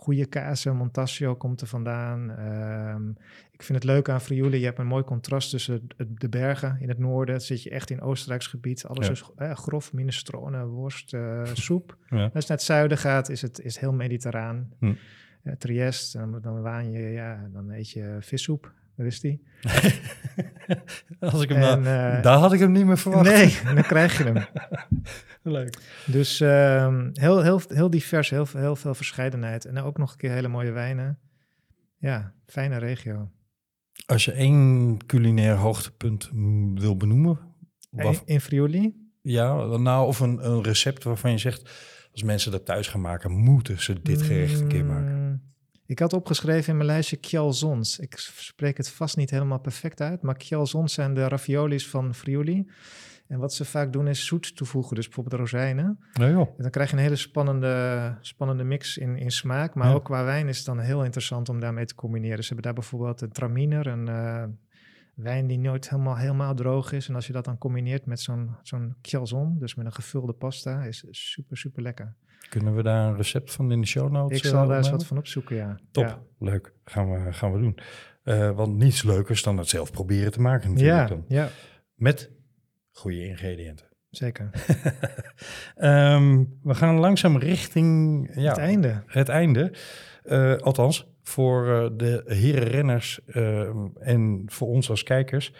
Goede 0.00 0.26
kazen, 0.26 0.76
Montasio 0.76 1.34
komt 1.36 1.60
er 1.60 1.66
vandaan. 1.66 2.30
Ehm, 2.30 3.08
ik 3.50 3.62
vind 3.62 3.78
het 3.78 3.84
leuk 3.84 4.08
aan 4.08 4.20
Friuli. 4.20 4.58
Je 4.58 4.64
hebt 4.64 4.78
een 4.78 4.86
mooi 4.86 5.04
contrast 5.04 5.50
tussen 5.50 5.88
het- 5.96 6.20
de 6.20 6.28
bergen 6.28 6.76
in 6.80 6.88
het 6.88 6.98
noorden. 6.98 7.34
Dan 7.34 7.44
zit 7.44 7.62
je 7.62 7.70
echt 7.70 7.90
in 7.90 8.00
Oostenrijks 8.00 8.46
gebied. 8.46 8.84
Alles 8.86 9.06
Ja. 9.06 9.12
is 9.12 9.30
eh, 9.36 9.54
grof, 9.56 9.92
minestrone, 9.92 10.64
worst, 10.66 11.14
eh, 11.14 11.44
soep. 11.52 11.96
Ja. 12.10 12.16
Als 12.22 12.32
je 12.32 12.48
naar 12.48 12.56
het 12.56 12.62
zuiden 12.62 12.98
gaat, 12.98 13.28
is 13.28 13.42
het 13.42 13.60
is 13.60 13.78
heel 13.78 13.92
mediterraan. 13.92 14.70
Hm. 14.78 14.92
Eh, 15.42 15.52
Trieste, 15.54 16.18
dan, 16.18 16.40
dan 16.40 16.62
waan 16.62 16.90
je, 16.90 16.98
ja, 17.08 17.48
dan 17.52 17.70
eet 17.70 17.90
je 17.90 18.16
vissoep. 18.20 18.72
Daar 18.98 19.06
is 19.06 19.20
die. 19.20 19.42
Als 21.20 21.42
ik 21.42 21.48
hem 21.48 21.62
En, 21.62 21.80
nou- 21.82 22.16
eh, 22.16 22.22
daar 22.22 22.38
had 22.38 22.52
ik 22.52 22.60
hem 22.60 22.72
niet 22.72 22.86
meer 22.86 22.98
verwacht. 22.98 23.30
Nee, 23.30 23.58
dan 23.74 23.82
krijg 23.82 24.18
je 24.18 24.24
hem. 24.24 24.46
Leuk. 25.42 25.78
Dus 26.06 26.40
ehm, 26.40 27.10
heel, 27.12 27.42
heel, 27.42 27.60
heel 27.68 27.90
divers, 27.90 28.30
heel, 28.30 28.46
heel 28.52 28.76
veel 28.76 28.94
verscheidenheid. 28.94 29.64
En 29.64 29.78
ook 29.78 29.98
nog 29.98 30.10
een 30.12 30.16
keer 30.18 30.30
hele 30.30 30.48
mooie 30.48 30.70
wijnen. 30.70 31.18
Ja, 31.98 32.32
fijne 32.46 32.78
regio. 32.78 33.30
Als 34.06 34.24
je 34.24 34.32
één 34.32 34.96
culinair 35.06 35.54
hoogtepunt 35.54 36.30
mm, 36.32 36.80
wil 36.80 36.96
benoemen, 36.96 37.38
In, 37.90 38.02
wat, 38.02 38.22
in 38.24 38.40
Friuli? 38.40 38.94
ja, 39.22 39.64
nou, 39.64 40.06
of 40.06 40.20
een, 40.20 40.46
een 40.50 40.62
recept 40.62 41.04
waarvan 41.04 41.30
je 41.30 41.38
zegt, 41.38 41.70
als 42.12 42.22
mensen 42.22 42.52
dat 42.52 42.64
thuis 42.64 42.86
gaan 42.88 43.00
maken, 43.00 43.30
moeten 43.32 43.82
ze 43.82 44.02
dit 44.02 44.22
gerecht 44.22 44.60
een 44.60 44.68
keer 44.68 44.84
maken. 44.84 45.42
Ik 45.88 45.98
had 45.98 46.12
opgeschreven 46.12 46.70
in 46.70 46.76
mijn 46.76 46.88
lijstje 46.88 47.16
kjalzons. 47.16 47.98
Ik 47.98 48.14
spreek 48.18 48.76
het 48.76 48.90
vast 48.90 49.16
niet 49.16 49.30
helemaal 49.30 49.58
perfect 49.60 50.00
uit, 50.00 50.22
maar 50.22 50.36
kjalzons 50.36 50.92
zijn 50.94 51.14
de 51.14 51.28
raviolis 51.28 51.88
van 51.88 52.14
Friuli. 52.14 52.70
En 53.28 53.38
wat 53.38 53.54
ze 53.54 53.64
vaak 53.64 53.92
doen 53.92 54.08
is 54.08 54.26
zoet 54.26 54.56
toevoegen, 54.56 54.94
dus 54.96 55.04
bijvoorbeeld 55.06 55.40
rozijnen. 55.40 55.98
Joh. 56.12 56.38
En 56.38 56.54
dan 56.62 56.70
krijg 56.70 56.90
je 56.90 56.96
een 56.96 57.02
hele 57.02 57.16
spannende, 57.16 58.14
spannende 58.20 58.64
mix 58.64 58.96
in, 58.98 59.16
in 59.16 59.30
smaak. 59.30 59.74
Maar 59.74 59.88
Ja. 59.88 59.94
ook 59.94 60.04
qua 60.04 60.24
wijn 60.24 60.48
is 60.48 60.56
het 60.56 60.66
dan 60.66 60.78
heel 60.78 61.04
interessant 61.04 61.48
om 61.48 61.60
daarmee 61.60 61.84
te 61.84 61.94
combineren. 61.94 62.38
Ze 62.42 62.46
hebben 62.46 62.64
daar 62.64 62.74
bijvoorbeeld 62.74 63.20
een 63.20 63.32
traminer, 63.32 63.86
een 63.86 64.08
eh, 64.08 64.44
wijn 65.14 65.46
die 65.46 65.58
nooit 65.58 65.90
helemaal, 65.90 66.16
helemaal 66.16 66.54
droog 66.54 66.92
is. 66.92 67.08
En 67.08 67.14
als 67.14 67.26
je 67.26 67.32
dat 67.32 67.44
dan 67.44 67.58
combineert 67.58 68.06
met 68.06 68.20
zo'n 68.20 68.56
zo'n 68.62 68.94
kjalzon, 69.00 69.58
dus 69.58 69.74
met 69.74 69.86
een 69.86 69.92
gevulde 69.92 70.32
pasta, 70.32 70.82
is 70.82 71.04
super, 71.10 71.56
super 71.56 71.82
lekker. 71.82 72.14
Kunnen 72.48 72.74
we 72.76 72.82
daar 72.82 73.08
een 73.08 73.16
recept 73.16 73.52
van 73.52 73.72
in 73.72 73.80
de 73.80 73.86
show 73.86 74.10
notes 74.10 74.38
Ik 74.38 74.44
zal 74.44 74.62
eh, 74.62 74.68
daar 74.68 74.76
eens 74.78 74.90
wat 74.90 75.06
van 75.06 75.18
opzoeken, 75.18 75.56
ja. 75.56 75.78
Top, 75.90 76.04
Ja. 76.04 76.22
leuk. 76.38 76.72
Gaan 76.84 77.10
we, 77.12 77.32
gaan 77.32 77.52
we 77.52 77.58
doen. 77.58 77.78
Eh, 78.22 78.50
want 78.50 78.76
niets 78.76 79.02
leukers 79.02 79.42
dan 79.42 79.58
het 79.58 79.68
zelf 79.68 79.90
proberen 79.92 80.32
te 80.32 80.40
maken 80.40 80.70
natuurlijk 80.70 80.98
Ja, 81.00 81.06
dan. 81.14 81.24
ja. 81.28 81.48
Met 81.94 82.30
goede 82.92 83.24
ingrediënten. 83.26 83.86
Zeker. 84.10 84.50
Ehm, 85.74 86.44
we 86.62 86.74
gaan 86.74 86.94
langzaam 86.98 87.36
richting 87.38 88.28
ja, 88.34 88.48
Het 88.48 88.58
einde. 88.58 89.02
het 89.06 89.28
einde. 89.28 89.72
Eh, 90.22 90.56
althans, 90.56 91.06
voor 91.22 91.92
de 91.96 92.22
herenrenners 92.26 93.20
ehm, 93.26 93.86
en 93.98 94.42
voor 94.46 94.68
ons 94.68 94.90
als 94.90 95.02
kijkers. 95.02 95.52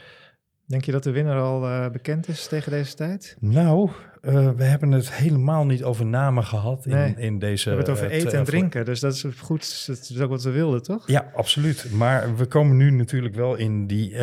Denk 0.69 0.85
je 0.85 0.93
dat 0.93 1.03
de 1.03 1.11
winnaar 1.11 1.41
al 1.41 1.66
eh, 1.66 1.91
bekend 1.91 2.29
is 2.29 2.47
tegen 2.47 2.71
deze 2.71 2.95
tijd? 2.95 3.37
Nou, 3.41 3.91
eh, 4.21 4.51
we 4.51 4.64
hebben 4.64 4.91
het 4.91 5.12
helemaal 5.12 5.66
niet 5.66 5.83
over 5.83 6.07
namen 6.07 6.45
gehad 6.45 6.87
in, 6.87 6.93
Nee. 6.93 7.14
in 7.16 7.39
deze... 7.39 7.71
We 7.71 7.77
hebben 7.77 7.95
het 7.95 8.03
over 8.03 8.16
eh, 8.16 8.23
eten 8.23 8.39
en 8.39 8.45
drinken, 8.45 8.85
dus 8.85 9.01
dat 9.01 9.14
is 9.14 9.25
goed. 9.39 9.87
Dat 9.87 9.99
is 9.99 10.21
ook 10.21 10.31
wat 10.31 10.43
we 10.43 10.51
wilden, 10.51 10.83
toch? 10.83 11.07
Ja, 11.07 11.31
absoluut. 11.35 11.91
Maar 11.93 12.37
we 12.37 12.47
komen 12.47 12.77
nu 12.77 12.91
natuurlijk 12.91 13.35
wel 13.35 13.55
in 13.55 13.87
die, 13.87 14.16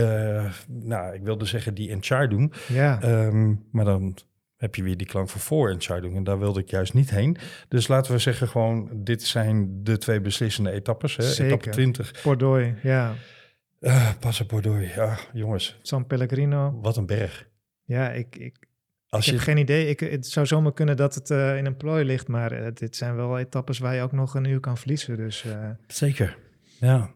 nou, 0.67 1.13
ik 1.13 1.21
wilde 1.23 1.45
zeggen 1.45 1.73
die 1.73 1.89
Enchardung. 1.89 2.53
Ja. 2.67 3.01
Ehm 3.01 3.53
maar 3.71 3.85
dan 3.85 4.17
heb 4.57 4.75
je 4.75 4.83
weer 4.83 4.97
die 4.97 5.07
klank 5.07 5.29
voor 5.29 5.41
voor 5.41 5.69
Enchardung 5.69 6.15
en 6.15 6.23
daar 6.23 6.39
wilde 6.39 6.59
ik 6.59 6.69
juist 6.69 6.93
niet 6.93 7.09
heen. 7.09 7.37
Dus 7.67 7.87
laten 7.87 8.11
we 8.11 8.17
zeggen 8.17 8.47
gewoon, 8.47 8.89
dit 8.93 9.23
zijn 9.23 9.83
de 9.83 9.97
twee 9.97 10.21
beslissende 10.21 10.71
etappes. 10.71 11.15
Hè? 11.15 11.23
Zeker. 11.23 11.45
Etappe 11.45 11.69
20, 11.69 12.21
Bordeaux, 12.23 12.67
ja. 12.81 13.13
Uh, 13.85 14.09
Passapordooi. 14.19 14.91
Ja, 14.95 15.17
jongens, 15.33 15.79
San 15.81 16.07
Pellegrino. 16.07 16.79
wat 16.81 16.97
een 16.97 17.05
berg. 17.05 17.47
Ja, 17.83 18.11
ik, 18.11 18.35
ik, 18.35 18.67
Als 19.09 19.25
ik 19.25 19.31
je, 19.31 19.35
heb 19.37 19.47
geen 19.47 19.57
idee. 19.57 19.87
Ik, 19.87 19.99
het 19.99 20.27
zou 20.27 20.45
zomaar 20.45 20.73
kunnen 20.73 20.97
dat 20.97 21.15
het 21.15 21.29
eh, 21.29 21.57
in 21.57 21.65
een 21.65 21.77
plooi 21.77 22.05
ligt, 22.05 22.27
maar 22.27 22.51
eh, 22.51 22.71
dit 22.73 22.95
zijn 22.95 23.15
wel 23.15 23.39
etappes 23.39 23.79
waar 23.79 23.95
je 23.95 24.01
ook 24.01 24.11
nog 24.11 24.35
een 24.35 24.45
uur 24.45 24.59
kan 24.59 24.77
verliezen. 24.77 25.17
Dus 25.17 25.45
eh, 25.45 25.69
Zeker, 25.87 26.37
ja. 26.79 27.11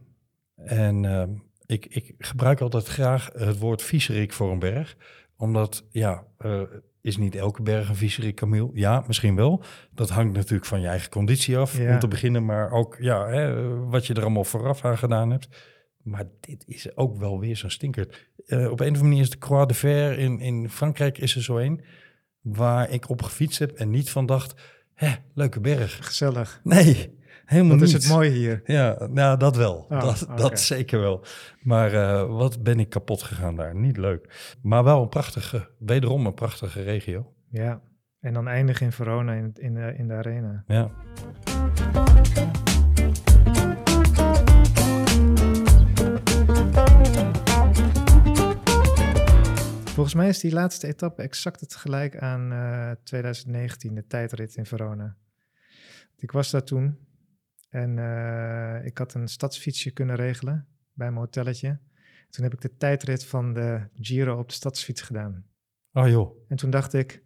En 0.55 1.05
ehm, 1.05 1.30
ik, 1.65 1.86
ik 1.86 2.13
gebruik 2.17 2.61
altijd 2.61 2.88
graag 2.88 3.30
het 3.34 3.57
woord 3.59 3.82
viezerik 3.82 4.34
voor 4.34 4.51
een 4.51 4.59
berg. 4.59 4.95
Omdat, 5.38 5.86
ja, 5.89 6.24
is 7.01 7.17
niet 7.17 7.36
elke 7.36 7.61
berg 7.61 7.89
een 7.89 7.95
viezerik, 7.95 8.36
Camille? 8.36 8.70
Ja, 8.74 9.03
misschien 9.07 9.36
wel. 9.36 9.63
Dat 9.91 10.09
hangt 10.09 10.36
natuurlijk 10.36 10.65
van 10.65 10.82
je 10.82 10.88
eigen 10.88 11.09
conditie 11.09 11.57
af, 11.57 11.78
Ja. 11.78 11.93
om 11.93 11.99
te 11.99 12.07
beginnen. 12.07 12.45
Maar 12.45 12.72
ook, 12.72 12.97
ja, 12.99 13.28
hè, 13.28 13.76
wat 13.86 14.07
je 14.07 14.13
er 14.13 14.22
allemaal 14.22 14.43
vooraf 14.43 14.86
aan 14.86 14.97
gedaan 14.97 15.30
hebt. 15.32 15.47
Maar 16.04 16.26
dit 16.39 16.64
is 16.68 16.95
ook 16.97 17.18
wel 17.18 17.39
weer 17.39 17.58
zo'n 17.58 17.70
stinker. 17.70 18.28
Eh, 18.45 18.60
op 18.60 18.66
een 18.66 18.72
of 18.74 18.80
andere 18.80 19.04
manier 19.04 19.22
is 19.22 19.30
de 19.30 19.38
Croix 19.38 19.68
de 19.68 19.74
Fer 19.74 20.18
in, 20.20 20.39
in 20.39 20.70
Frankrijk 20.70 21.18
is 21.18 21.36
er 21.36 21.43
zo 21.43 21.58
een... 21.58 21.82
waar 22.41 22.89
ik 22.89 23.10
op 23.10 23.22
gefietst 23.22 23.60
heb 23.60 23.72
en 23.72 23.89
niet 23.89 24.10
van 24.10 24.26
dacht... 24.26 24.62
hè, 24.93 25.12
leuke 25.34 25.60
berg. 25.60 26.06
gezellig. 26.06 26.60
Nee, 26.64 27.18
helemaal 27.45 27.78
Dat 27.78 27.88
niet. 27.88 27.95
is 27.97 28.04
het 28.04 28.14
mooie 28.14 28.30
hier. 28.30 28.62
Ja, 28.66 29.08
nou 29.12 29.38
dat 29.38 29.56
wel. 29.56 29.86
Oh, 29.89 30.02
dat, 30.02 30.28
dat 30.36 30.60
zeker 30.60 31.00
wel. 31.00 31.24
Maar 31.62 31.93
eh, 31.93 32.28
wat 32.38 32.64
ben 32.64 32.80
ik 32.80 32.89
kapot 32.89 33.24
gegaan 33.24 33.56
daar. 33.56 33.76
Niet 33.76 33.97
leuk. 33.97 34.54
Maar 34.62 34.84
wel 34.84 35.02
een 35.02 35.10
prachtige, 35.10 35.70
wederom 35.80 36.26
een 36.26 36.34
prachtige 36.34 36.82
regio. 36.82 37.34
Ja. 37.52 37.82
En 38.20 38.34
dan 38.34 38.47
eindigen 38.47 38.86
in 38.86 38.91
Verona 38.91 39.34
in, 39.34 39.54
in, 39.58 39.74
de, 39.74 39.93
in 39.97 40.08
de 40.08 40.14
arena. 40.14 40.64
Ja. 40.68 40.91
Volgens 50.10 50.28
mij 50.28 50.38
is 50.38 50.49
die 50.51 50.60
laatste 50.60 50.88
etappe 50.88 51.22
exact 51.22 51.60
het 51.60 51.76
gelijk 51.76 52.18
aan 52.18 52.51
eh, 52.51 52.91
2019, 53.03 53.95
de 53.95 54.07
tijdrit 54.07 54.55
in 54.55 54.66
Verona. 54.66 55.16
Ik 56.16 56.32
was 56.32 56.51
daar 56.51 56.64
toen 56.64 56.97
en 57.70 57.99
eh, 57.99 58.86
ik 58.86 58.97
had 58.97 59.14
een 59.14 59.28
stadsfietsje 59.28 59.91
kunnen 59.91 60.16
regelen 60.16 60.68
bij 60.93 61.07
mijn 61.07 61.20
hotelletje. 61.20 61.80
Toen 62.30 62.43
heb 62.43 62.53
ik 62.53 62.62
de 62.62 62.78
tijdrit 62.78 63.26
van 63.26 63.53
de 63.53 63.82
Giro 63.93 64.39
op 64.39 64.47
de 64.47 64.53
stadsfiets 64.53 65.01
gedaan. 65.01 65.45
Oh 65.93 66.07
joh. 66.07 66.38
En 66.47 66.57
toen 66.57 66.70
dacht 66.70 66.93
ik, 66.93 67.24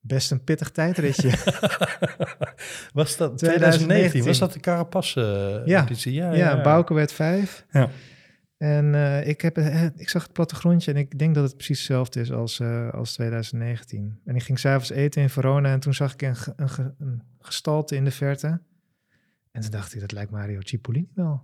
best 0.00 0.30
een 0.30 0.44
pittig 0.44 0.70
tijdritje. 0.70 1.30
was 3.00 3.16
dat 3.16 3.38
2019? 3.38 3.38
2019? 3.38 4.24
Was 4.24 4.38
dat 4.38 4.52
de 4.52 4.60
Carapaz 4.60 5.16
eh, 5.16 5.66
Ja. 5.66 5.82
editie? 5.82 6.12
Ja, 6.12 6.32
ja, 6.32 6.62
Bouke 6.62 6.94
werd 6.94 7.12
vijf. 7.12 7.66
Ja. 7.70 7.90
En 8.64 8.94
eh, 8.94 9.26
ik, 9.28 9.40
heb, 9.40 9.56
eh, 9.58 9.84
ik 9.96 10.08
zag 10.08 10.22
het 10.22 10.32
plattegrondje 10.32 10.92
en 10.92 10.96
ik 10.98 11.18
denk 11.18 11.34
dat 11.34 11.44
het 11.44 11.54
precies 11.56 11.78
hetzelfde 11.78 12.20
is 12.20 12.32
als, 12.32 12.60
eh, 12.60 12.90
als 12.90 13.12
2019. 13.12 14.20
En 14.24 14.36
ik 14.36 14.42
ging 14.42 14.58
s'avonds 14.58 14.90
eten 14.90 15.22
in 15.22 15.30
Verona 15.30 15.72
en 15.72 15.80
toen 15.80 15.94
zag 15.94 16.12
ik 16.12 16.22
een, 16.22 16.36
een, 16.56 16.68
ge- 16.68 16.94
een 16.98 17.22
gestalte 17.40 17.96
in 17.96 18.04
de 18.04 18.10
verte. 18.10 18.60
En 19.50 19.60
toen 19.60 19.70
dacht 19.70 19.94
ik, 19.94 20.00
dat 20.00 20.12
lijkt 20.12 20.30
Mario 20.30 20.60
Cipollini 20.60 21.08
wel. 21.14 21.42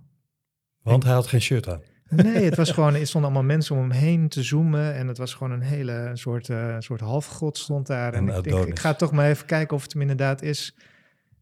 Want 0.81 1.03
hij 1.03 1.13
had 1.13 1.27
geen 1.27 1.41
shirt 1.41 1.67
aan. 1.69 1.81
Nee, 2.09 2.43
het 2.43 2.55
was 2.55 2.71
gewoon, 2.75 2.95
er 2.95 3.07
stonden 3.07 3.29
allemaal 3.31 3.47
mensen 3.55 3.75
om 3.75 3.81
hem 3.81 3.91
heen 3.91 4.29
te 4.29 4.43
zoomen. 4.43 4.93
En 4.95 5.07
het 5.07 5.17
was 5.17 5.33
gewoon 5.33 5.51
een 5.53 5.61
hele 5.61 6.09
soort, 6.13 6.49
eh 6.49 6.75
soort 6.79 6.99
halfgod 7.01 7.57
stond 7.57 7.87
daar. 7.87 8.13
En 8.13 8.23
ik, 8.37 8.43
denk, 8.43 8.55
ik 8.67 8.79
ga 8.79 8.93
toch 8.93 9.11
maar 9.11 9.29
even 9.29 9.45
kijken 9.45 9.75
of 9.75 9.81
het 9.83 9.91
hem 9.93 10.01
inderdaad 10.01 10.41
is. 10.41 10.75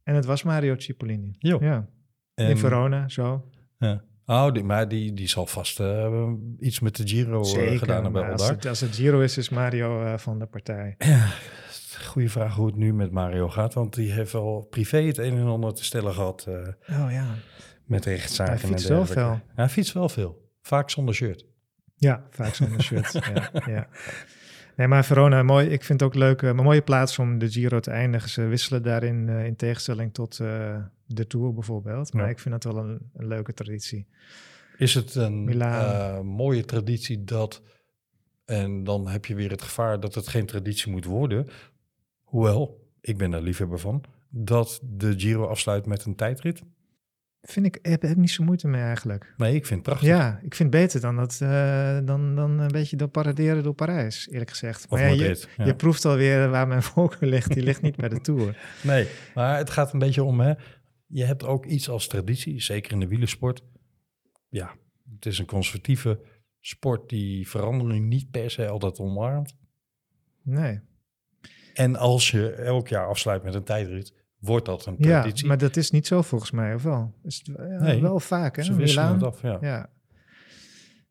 En 0.04 0.16
het 0.16 0.26
was 0.26 0.44
Mario 0.44 0.76
Cipollini. 0.80 1.36
Jo. 1.40 1.58
Ja, 1.62 1.88
En- 2.34 2.50
in 2.50 2.58
Verona, 2.58 3.10
zo. 3.10 3.50
Ja. 3.78 4.04
Oh, 4.30 4.52
die, 4.54 4.64
maar 4.64 4.88
die, 4.88 5.14
die 5.14 5.28
zal 5.28 5.46
vast 5.46 5.80
eh, 5.80 6.32
iets 6.60 6.80
met 6.80 6.96
de 6.96 7.08
Giro 7.08 7.42
eh, 7.42 7.78
gedaan 7.78 8.04
hebben. 8.04 8.32
als, 8.32 8.50
het, 8.50 8.66
als 8.66 8.80
het 8.80 8.96
Giro 8.96 9.20
is, 9.20 9.38
is 9.38 9.50
Mario 9.50 10.04
eh, 10.04 10.18
van 10.18 10.40
de 10.40 10.46
partij. 10.46 10.96
Ja, 10.98 11.28
goede 12.06 12.30
vraag 12.30 12.56
hoe 12.56 12.66
het 12.66 12.76
nu 12.76 12.94
met 12.94 13.12
Mario 13.12 13.50
gaat. 13.50 13.74
Want 13.74 13.94
die 13.94 14.12
heeft 14.12 14.32
wel 14.32 14.68
privé 14.70 15.02
het 15.02 15.18
een 15.18 15.38
en 15.38 15.46
ander 15.48 15.74
te 15.74 15.84
stellen 15.84 16.14
gehad 16.14 16.46
eh, 16.48 17.00
Oh 17.04 17.12
ja. 17.12 17.36
met 17.86 18.06
rechtszaken 18.06 18.60
Hij 18.60 18.70
fietst 18.70 18.90
en 18.90 18.96
wel 18.96 19.06
veel. 19.06 19.42
Hij 19.56 19.70
fietst 19.70 19.94
wel 19.94 20.10
veel. 20.10 20.52
Vaak 20.62 20.90
zonder 20.90 21.16
shirt. 21.16 21.46
Ja, 21.96 22.24
vaak 22.30 22.54
zonder 22.54 22.82
shirt. 22.82 23.12
ja, 23.34 23.52
ja. 23.66 23.88
Nee, 24.80 24.88
maar 24.88 25.06
Verona, 25.06 25.44
mooi. 25.44 25.68
Ik 25.68 25.84
vind 25.84 26.00
het 26.00 26.10
ook 26.10 26.16
leuk. 26.16 26.42
eh, 26.42 26.50
een 26.50 26.56
mooie 26.56 26.82
plaats 26.82 27.20
om 27.20 27.38
de 27.38 27.50
Giro 27.52 27.80
te 27.80 27.92
eindigen. 27.92 28.30
Ze 28.30 28.42
wisselen 28.42 28.84
daarin 28.84 29.30
eh, 29.30 29.46
in 29.46 29.56
tegenstelling 29.56 30.14
tot 30.14 30.40
eh, 30.40 30.78
de 31.06 31.28
Tour 31.28 31.54
bijvoorbeeld. 31.54 32.14
Maar 32.14 32.24
Ja. 32.24 32.30
ik 32.30 32.40
vind 32.40 32.62
dat 32.62 32.74
wel 32.74 32.84
een, 32.84 33.00
een 33.14 33.28
leuke 33.28 33.54
traditie. 33.54 34.08
Is 34.78 34.94
het 34.94 35.16
een 35.16 35.46
mooie 36.26 36.66
traditie 36.66 37.24
dat... 37.24 37.62
En 38.46 38.84
dan 38.84 39.08
heb 39.08 39.26
je 39.26 39.36
weer 39.36 39.50
het 39.50 39.62
gevaar 39.62 40.00
dat 40.00 40.16
het 40.16 40.28
geen 40.28 40.46
traditie 40.46 40.92
moet 40.92 41.06
worden. 41.06 41.48
Hoewel, 42.24 42.88
ik 43.02 43.18
ben 43.18 43.32
daar 43.32 43.42
liefhebber 43.42 43.80
van. 43.80 44.04
Dat 44.30 44.80
de 44.84 45.20
Giro 45.20 45.46
afsluit 45.48 45.86
met 45.86 46.06
een 46.06 46.16
tijdrit. 46.16 46.62
Vind 47.42 47.66
ik, 47.66 47.80
heb, 47.82 48.02
heb 48.02 48.18
niet 48.18 48.30
zo 48.30 48.44
moeite 48.44 48.68
mee 48.68 48.82
eigenlijk. 48.82 49.34
Nee, 49.38 49.56
ik 49.56 49.66
vind 49.66 49.80
het 49.80 49.90
prachtig. 49.90 50.08
Ja, 50.08 50.40
ik 50.44 50.56
vind 50.56 50.74
het 50.74 50.82
beter 50.82 51.02
dan, 51.02 51.16
dat, 51.16 51.40
eh, 51.42 52.00
dan, 52.04 52.36
dan 52.36 52.60
een 52.60 52.72
beetje 52.72 52.96
door 52.96 53.08
paraderen 53.08 53.64
door 53.64 53.74
Parijs, 53.74 54.30
eerlijk 54.30 54.50
gezegd. 54.50 54.84
Of 54.84 54.90
Maar 54.90 55.16
ja, 55.16 55.26
je, 55.26 55.46
ja. 55.58 55.66
je 55.66 55.76
proeft 55.76 56.06
alweer 56.06 56.50
waar 56.50 56.68
mijn 56.68 56.84
voorkeur 56.94 57.30
ligt. 57.30 57.54
Die 57.54 57.64
ligt 57.64 57.82
niet 57.82 57.96
bij 57.96 58.10
de 58.10 58.22
Tour. 58.22 58.58
Nee, 58.84 59.08
maar 59.34 59.58
het 59.58 59.70
gaat 59.70 59.94
een 59.94 60.00
beetje 60.00 60.24
om, 60.24 60.40
hè. 60.40 60.54
Je 61.08 61.26
hebt 61.26 61.44
ook 61.44 61.66
iets 61.66 61.90
als 61.90 62.08
traditie, 62.08 62.62
zeker 62.62 62.92
in 62.92 63.00
de 63.00 63.08
wielersport. 63.08 63.64
Ja, 64.50 64.76
het 65.16 65.26
is 65.26 65.40
een 65.40 65.46
conservatieve 65.46 66.20
sport 66.60 67.10
die 67.10 67.50
verandering 67.50 68.08
niet 68.08 68.32
per 68.32 68.52
se 68.52 68.68
altijd 68.68 69.00
omarmt. 69.00 69.56
Nee. 70.44 70.80
En 71.74 71.96
als 71.96 72.32
je 72.32 72.52
elk 72.52 72.88
jaar 72.88 73.08
afsluit 73.08 73.44
met 73.44 73.54
een 73.54 73.64
tijdrit, 73.64 74.14
wordt 74.40 74.66
dat 74.66 74.86
een 74.86 74.96
Ja, 74.98 75.22
traditie. 75.22 75.48
maar 75.48 75.58
dat 75.58 75.76
is 75.76 75.92
niet 75.92 76.08
zo 76.08 76.22
volgens 76.22 76.52
mij, 76.52 76.74
of 76.74 76.84
wel? 76.84 77.14
Is 77.24 77.38
het, 77.46 77.56
ja, 77.58 77.64
Nee, 77.64 78.02
wel 78.02 78.20
vaak, 78.20 78.56
hè? 78.56 78.64
Ze 78.64 78.76
wisselen 78.76 79.14
het 79.14 79.24
af, 79.24 79.42
ja. 79.42 79.58
Ja. 79.62 79.90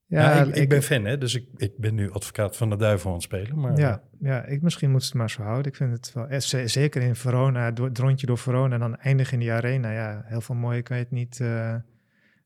Ja, 0.07 0.20
Ja, 0.37 0.43
ik, 0.43 0.55
ik 0.57 0.68
ben 0.68 0.83
fan, 0.83 1.05
hè, 1.05 1.18
dus 1.18 1.35
ik, 1.35 1.47
ik 1.57 1.72
ben 1.76 1.95
nu 1.95 2.11
advocaat 2.12 2.57
van 2.57 2.70
de 2.70 2.76
duivel 2.76 3.09
aan 3.09 3.14
het 3.14 3.24
spelen. 3.24 3.61
Maar 3.61 3.79
Ja, 3.79 4.03
ja 4.18 4.45
ik, 4.45 4.62
misschien 4.62 4.91
moet 4.91 5.03
ze 5.03 5.09
het 5.09 5.16
maar 5.16 5.31
zo 5.31 5.43
houden. 5.43 5.66
Ik 5.66 5.76
vind 5.76 5.93
het 5.93 6.12
wel, 6.14 6.26
eh, 6.26 6.66
zeker 6.66 7.03
in 7.03 7.14
Verona, 7.16 7.70
door, 7.70 7.87
het 7.89 7.99
rondje 7.99 8.26
door 8.26 8.39
Verona 8.39 8.74
en 8.74 8.81
dan 8.81 8.97
eindigen 8.97 9.33
in 9.33 9.39
die 9.39 9.53
arena. 9.53 9.91
Ja, 9.93 10.22
heel 10.24 10.41
veel 10.41 10.55
mooie 10.55 10.83
kan 10.83 10.97
je 10.97 11.03
het 11.03 11.12
niet, 11.12 11.41
eh, 11.41 11.70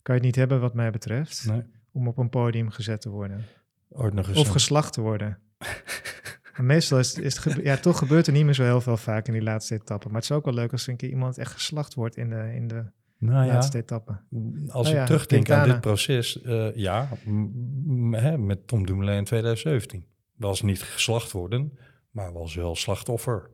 kan 0.03 0.15
je 0.15 0.21
het 0.21 0.23
niet 0.23 0.37
hebben 0.37 0.61
wat 0.61 0.75
mij 0.75 0.91
betreft. 0.91 1.47
Nee. 1.47 1.63
Om 1.93 2.09
op 2.09 2.19
een 2.19 2.29
podium 2.29 2.71
gezet 2.71 3.01
te 3.01 3.09
worden. 3.11 3.45
ooit 3.89 4.15
nog 4.15 4.29
eens 4.29 4.39
Of 4.39 4.49
geslacht 4.49 4.93
te 4.93 5.01
worden. 5.01 5.39
Maar 6.57 6.65
meestal 6.65 6.99
is, 6.99 7.09
het- 7.17 7.25
is 7.25 7.35
het 7.35 7.43
gebe- 7.43 7.63
ja, 7.65 7.77
toch 7.77 7.99
gebeurt 7.99 8.27
er 8.27 8.33
niet 8.33 8.45
meer 8.45 8.55
zo 8.55 8.63
heel 8.63 8.81
veel 8.81 8.97
vaak 8.97 9.27
in 9.27 9.33
die 9.33 9.43
laatste 9.43 9.75
etappe. 9.75 10.07
Maar 10.07 10.15
het 10.21 10.25
is 10.31 10.33
ook 10.37 10.45
wel 10.45 10.55
leuk 10.55 10.73
als 10.73 10.83
er 10.85 10.91
een 10.91 10.97
keer 10.97 11.09
iemand 11.11 11.39
echt 11.39 11.53
geslacht 11.53 11.95
wordt 11.95 12.17
in 12.17 12.29
de, 12.31 12.53
in 12.55 12.69
de 12.69 12.85
nou 13.19 13.47
ja, 13.47 13.53
laatste 13.53 13.79
etappe. 13.79 14.13
als 14.69 14.87
Oh 14.87 14.93
ik 14.93 14.99
ja, 14.99 15.05
terugdenk 15.05 15.51
aan 15.51 15.69
dit 15.69 15.81
proces, 15.81 16.41
eh, 16.43 16.75
ja, 16.75 17.09
hè, 18.11 18.39
met 18.39 18.67
Tom 18.67 18.87
Dumoulin 18.87 19.17
in 19.17 19.25
2017. 19.25 20.07
Was 20.37 20.63
niet 20.63 20.83
geslacht 20.83 21.33
worden, 21.33 21.79
maar 22.11 22.33
was 22.33 22.55
wel 22.55 22.75
slachtoffer. 22.77 23.51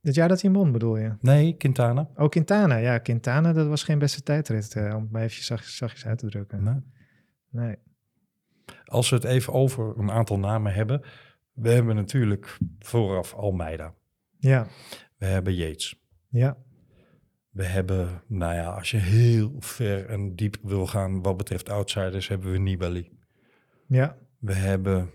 Het 0.00 0.14
jaar 0.14 0.28
dat 0.28 0.40
hij 0.42 0.50
won 0.50 0.72
bedoel 0.72 0.96
je? 0.96 1.12
Nee, 1.20 1.56
Quintana. 1.56 2.08
Oh, 2.14 2.28
Quintana. 2.28 2.76
Ja, 2.76 2.98
Quintana, 2.98 3.52
dat 3.52 3.66
was 3.66 3.82
geen 3.84 3.98
beste 3.98 4.22
tijdrit, 4.22 4.74
eh, 4.76 4.94
om 4.94 5.02
het 5.02 5.10
maar 5.10 5.22
even 5.22 5.44
zacht, 5.44 5.70
zachtjes 5.70 6.06
uit 6.06 6.18
te 6.18 6.26
drukken. 6.30 6.62
Nee. 6.62 6.80
Nee. 7.50 7.76
Als 8.84 9.10
we 9.10 9.16
het 9.16 9.24
even 9.24 9.52
over 9.52 9.98
een 9.98 10.10
aantal 10.10 10.38
namen 10.38 10.74
hebben. 10.74 11.02
We 11.52 11.70
hebben 11.70 11.94
natuurlijk 11.94 12.58
vooraf 12.78 13.34
Almeida. 13.34 13.94
Ja, 14.38 14.66
We 15.16 15.26
hebben 15.26 15.54
Yates. 15.54 16.00
ja, 16.28 16.56
We 17.50 17.64
hebben, 17.64 18.22
nou 18.26 18.54
ja, 18.54 18.64
als 18.70 18.90
je 18.90 18.96
heel 18.96 19.54
ver 19.58 20.06
en 20.06 20.36
diep 20.36 20.56
wil 20.62 20.86
gaan 20.86 21.22
wat 21.22 21.36
betreft 21.36 21.68
outsiders, 21.70 22.28
hebben 22.28 22.52
we 22.52 22.58
Nibali. 22.58 23.10
ja. 23.86 24.16
We 24.38 24.52
hebben 24.54 25.10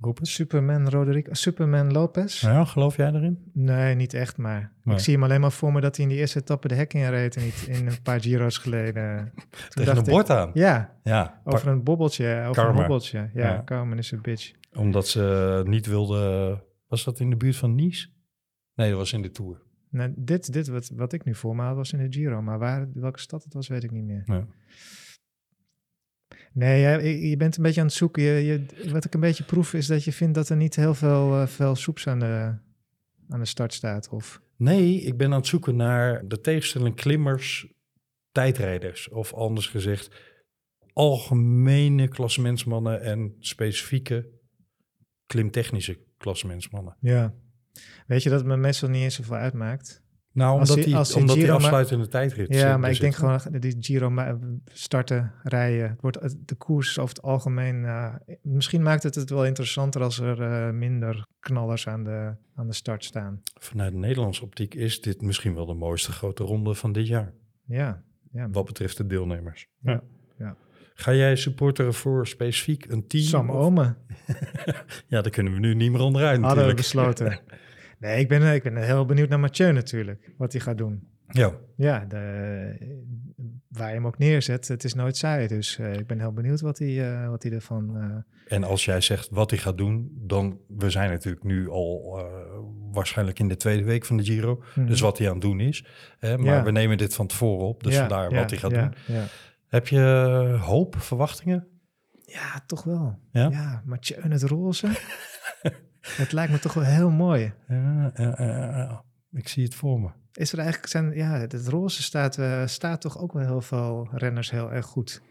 Roep 0.00 0.18
eens. 0.18 0.34
Superman 0.34 0.88
Roderick, 0.88 1.28
Superman 1.30 1.92
Lopez? 1.92 2.40
Ja, 2.40 2.64
geloof 2.64 2.96
jij 2.96 3.12
erin? 3.12 3.50
Nee, 3.52 3.94
niet 3.94 4.14
echt, 4.14 4.36
maar 4.36 4.72
Nee. 4.82 4.94
ik 4.94 5.00
zie 5.00 5.14
hem 5.14 5.22
alleen 5.22 5.40
maar 5.40 5.52
voor 5.52 5.72
me 5.72 5.80
dat 5.80 5.96
hij 5.96 6.04
in 6.04 6.10
die 6.10 6.20
eerste 6.20 6.38
etappe 6.38 6.68
de 6.68 6.74
hek 6.74 6.94
in 6.94 7.08
reed 7.10 7.36
en 7.36 7.42
niet 7.44 7.66
in 7.68 7.86
een 7.86 8.02
paar 8.02 8.20
Giro's 8.20 8.58
geleden. 8.58 9.32
Toen 9.34 9.42
Tegen 9.68 9.84
dacht 9.84 9.96
een 9.98 10.04
ik- 10.04 10.10
bord 10.10 10.30
aan. 10.30 10.50
Ja, 10.54 10.94
Ja, 11.02 11.40
over 11.44 11.68
een 11.68 11.82
bobbeltje, 11.82 12.40
over 12.42 12.52
Karma. 12.54 12.70
een 12.70 12.76
hobbeltje. 12.76 13.18
Ja, 13.34 13.52
Ja. 13.52 13.62
Carmen 13.64 13.98
is 13.98 14.10
een 14.10 14.20
bitch. 14.22 14.52
Omdat 14.76 15.08
ze 15.08 15.62
niet 15.66 15.86
wilden... 15.86 16.62
Was 16.86 17.04
dat 17.04 17.20
in 17.20 17.30
de 17.30 17.36
buurt 17.36 17.56
van 17.56 17.74
Nice? 17.74 18.08
Nee, 18.74 18.88
dat 18.88 18.98
was 18.98 19.12
in 19.12 19.22
de 19.22 19.30
Tour. 19.30 19.62
Nou, 19.90 20.12
dit, 20.16 20.52
dit 20.52 20.68
wat, 20.68 20.90
wat 20.94 21.12
ik 21.12 21.24
nu 21.24 21.34
voor 21.34 21.56
me 21.56 21.62
had 21.62 21.76
was 21.76 21.92
in 21.92 21.98
de 21.98 22.18
Giro, 22.18 22.42
maar 22.42 22.58
waar, 22.58 22.88
welke 22.94 23.20
stad 23.20 23.44
het 23.44 23.54
was, 23.54 23.68
weet 23.68 23.84
ik 23.84 23.90
niet 23.90 24.04
meer. 24.04 24.22
Ja. 24.26 24.46
Nee, 26.52 26.80
je, 26.80 27.28
je 27.28 27.36
bent 27.36 27.56
een 27.56 27.62
beetje 27.62 27.80
aan 27.80 27.86
het 27.86 27.96
zoeken. 27.96 28.22
Je, 28.22 28.44
je, 28.44 28.90
wat 28.90 29.04
ik 29.04 29.14
een 29.14 29.20
beetje 29.20 29.44
proef 29.44 29.74
is 29.74 29.86
dat 29.86 30.04
je 30.04 30.12
vindt 30.12 30.34
dat 30.34 30.48
er 30.48 30.56
niet 30.56 30.76
heel 30.76 30.94
veel, 30.94 31.40
eh, 31.40 31.46
veel 31.46 31.74
soeps 31.74 32.06
aan 32.06 32.18
de, 32.18 32.54
aan 33.28 33.40
de 33.40 33.44
start 33.44 33.72
staat. 33.72 34.08
Of, 34.08 34.42
Nee, 34.56 35.00
ik 35.00 35.16
ben 35.16 35.30
aan 35.30 35.38
het 35.38 35.46
zoeken 35.46 35.76
naar 35.76 36.28
de 36.28 36.40
tegenstelling 36.40 36.94
klimmers, 36.94 37.66
tijdrijders. 38.32 39.08
Of 39.08 39.34
anders 39.34 39.66
gezegd, 39.66 40.32
algemene 40.92 42.08
klassementsmannen 42.08 43.00
en 43.00 43.36
specifieke 43.38 44.30
klimtechnische 45.38 45.98
klassementsmannen. 46.18 46.96
ja. 47.00 47.34
Weet 48.06 48.22
je 48.22 48.28
dat 48.30 48.38
het 48.38 48.48
me 48.48 48.56
meestal 48.56 48.88
niet 48.88 49.02
eens 49.02 49.14
zoveel 49.14 49.36
uitmaakt? 49.36 50.02
Nou, 50.32 50.50
Als 50.50 50.68
omdat 50.68 50.76
die- 50.76 50.84
die, 50.84 50.96
als 50.96 51.08
die 51.08 51.16
omdat 51.20 51.36
Giro 51.36 51.46
maar- 51.52 51.56
afsluitende 51.56 52.08
tijdrit 52.08 52.54
Ja, 52.54 52.76
maar 52.76 52.88
ik 52.90 52.94
zit. 52.96 53.02
denk 53.02 53.14
gewoon, 53.14 53.60
die 53.60 53.76
Giro 53.80 54.12
starten, 54.64 55.32
rijden. 55.42 55.88
Het 55.90 56.00
wordt, 56.00 56.20
het- 56.20 56.36
de 56.48 56.54
koers 56.54 56.98
over 56.98 57.14
het 57.14 57.24
algemeen... 57.24 57.84
eh, 57.84 58.14
misschien 58.42 58.82
maakt 58.82 59.02
het 59.02 59.14
het 59.14 59.30
wel 59.30 59.44
interessanter 59.46 60.02
als 60.02 60.18
er 60.18 60.42
eh, 60.42 60.70
minder 60.72 61.26
knallers 61.40 61.88
aan 61.88 62.04
de, 62.04 62.34
aan 62.54 62.66
de 62.66 62.72
start 62.74 63.04
staan. 63.04 63.40
Vanuit 63.60 63.92
de 63.92 63.98
Nederlandse 63.98 64.42
optiek 64.42 64.74
is 64.74 65.00
dit 65.00 65.20
misschien 65.22 65.54
wel 65.54 65.66
de 65.66 65.74
mooiste 65.74 66.12
grote 66.12 66.44
ronde 66.44 66.74
van 66.74 66.92
dit 66.92 67.06
jaar. 67.06 67.32
Ja, 67.64 68.02
ja. 68.32 68.48
Wat 68.50 68.64
betreft 68.64 68.96
de 68.96 69.06
deelnemers. 69.06 69.66
Ja, 69.78 69.92
ja. 69.92 70.02
Ga 70.96 71.14
jij 71.14 71.36
supporteren 71.36 71.94
voor 71.94 72.26
specifiek 72.26 72.84
een 72.90 73.06
team? 73.06 73.24
Sam 73.24 73.50
of- 73.50 73.56
Omen 73.56 73.96
Ja, 75.06 75.20
daar 75.22 75.30
kunnen 75.30 75.52
we 75.52 75.58
nu 75.58 75.74
niet 75.74 75.90
meer 75.92 76.00
onderuit 76.00 76.40
hadden 76.40 76.66
we 76.66 76.72
natuurlijk. 76.72 76.76
besloten. 76.76 77.40
Nee, 77.98 78.18
ik 78.18 78.28
ben, 78.28 78.42
eh, 78.42 78.54
ik 78.54 78.62
ben 78.62 78.76
heel 78.76 79.04
benieuwd 79.06 79.28
naar 79.28 79.40
Mathieu 79.40 79.72
natuurlijk, 79.72 80.30
wat 80.38 80.52
hij 80.52 80.60
gaat 80.60 80.78
doen. 80.78 81.08
Ja, 81.28 81.52
Ja, 81.76 82.04
de, 82.08 82.18
waar 83.68 83.88
je 83.88 83.94
hem 83.94 84.06
ook 84.06 84.18
neerzet, 84.18 84.68
het 84.68 84.84
is 84.84 84.94
nooit 84.94 85.16
saai. 85.16 85.46
Dus 85.48 85.78
eh, 85.78 85.92
ik 85.94 86.06
ben 86.06 86.20
heel 86.20 86.32
benieuwd 86.32 86.60
wat 86.60 86.78
hij, 86.78 87.12
eh, 87.22 87.28
wat 87.28 87.42
hij 87.42 87.52
ervan... 87.52 87.96
eh, 87.96 88.54
En 88.56 88.64
als 88.64 88.84
jij 88.84 89.00
zegt 89.00 89.28
wat 89.30 89.50
hij 89.50 89.58
gaat 89.58 89.78
doen, 89.78 90.10
dan 90.20 90.58
we 90.68 90.90
zijn 90.90 91.10
natuurlijk 91.10 91.44
nu 91.44 91.68
al 91.68 92.22
waarschijnlijk 92.92 93.38
in 93.38 93.48
de 93.48 93.56
tweede 93.56 93.84
week 93.84 94.04
van 94.04 94.16
de 94.16 94.24
Giro. 94.24 94.62
Mhm. 94.74 94.86
Dus 94.86 95.00
wat 95.00 95.18
hij 95.18 95.26
aan 95.26 95.32
het 95.32 95.42
doen 95.42 95.60
is. 95.60 95.84
Hè, 96.18 96.38
maar 96.38 96.54
Ja. 96.54 96.64
we 96.64 96.70
nemen 96.70 96.96
dit 96.98 97.14
van 97.14 97.26
tevoren 97.26 97.66
op, 97.66 97.82
dus 97.84 97.92
ja, 97.94 97.98
vandaar 98.00 98.30
ja, 98.32 98.38
wat 98.40 98.50
hij 98.50 98.58
gaat 98.58 98.70
ja, 98.70 98.92
doen. 99.06 99.14
Heb 99.74 99.88
je 99.88 100.00
eh, 100.54 100.64
hoop, 100.64 100.96
verwachtingen? 100.96 101.66
Ja, 102.24 102.62
toch 102.66 102.82
wel. 102.84 103.18
Ja? 103.30 103.48
Ja, 103.48 103.82
Mathieu 103.84 104.22
in 104.22 104.30
het 104.30 104.42
roze. 104.42 104.86
het 106.22 106.32
lijkt 106.32 106.52
me 106.52 106.58
toch 106.58 106.74
wel 106.74 106.84
heel 106.84 107.10
mooi. 107.10 107.52
Ja, 107.68 108.12
ja, 108.14 108.34
ja, 108.38 108.76
ja. 108.76 109.04
ik 109.32 109.48
zie 109.48 109.64
het 109.64 109.74
voor 109.74 110.00
me. 110.00 110.10
Is 110.32 110.52
er 110.52 110.58
eigenlijk 110.58 110.88
zijn, 110.88 111.12
ja, 111.12 111.38
het 111.38 111.68
roze 111.68 112.02
staat, 112.02 112.38
eh, 112.38 112.66
staat 112.66 113.00
toch 113.00 113.18
ook 113.18 113.32
wel 113.32 113.42
heel 113.42 113.60
veel 113.60 114.08
renners 114.12 114.50
heel 114.50 114.72
erg 114.72 114.86
goed. 114.86 115.22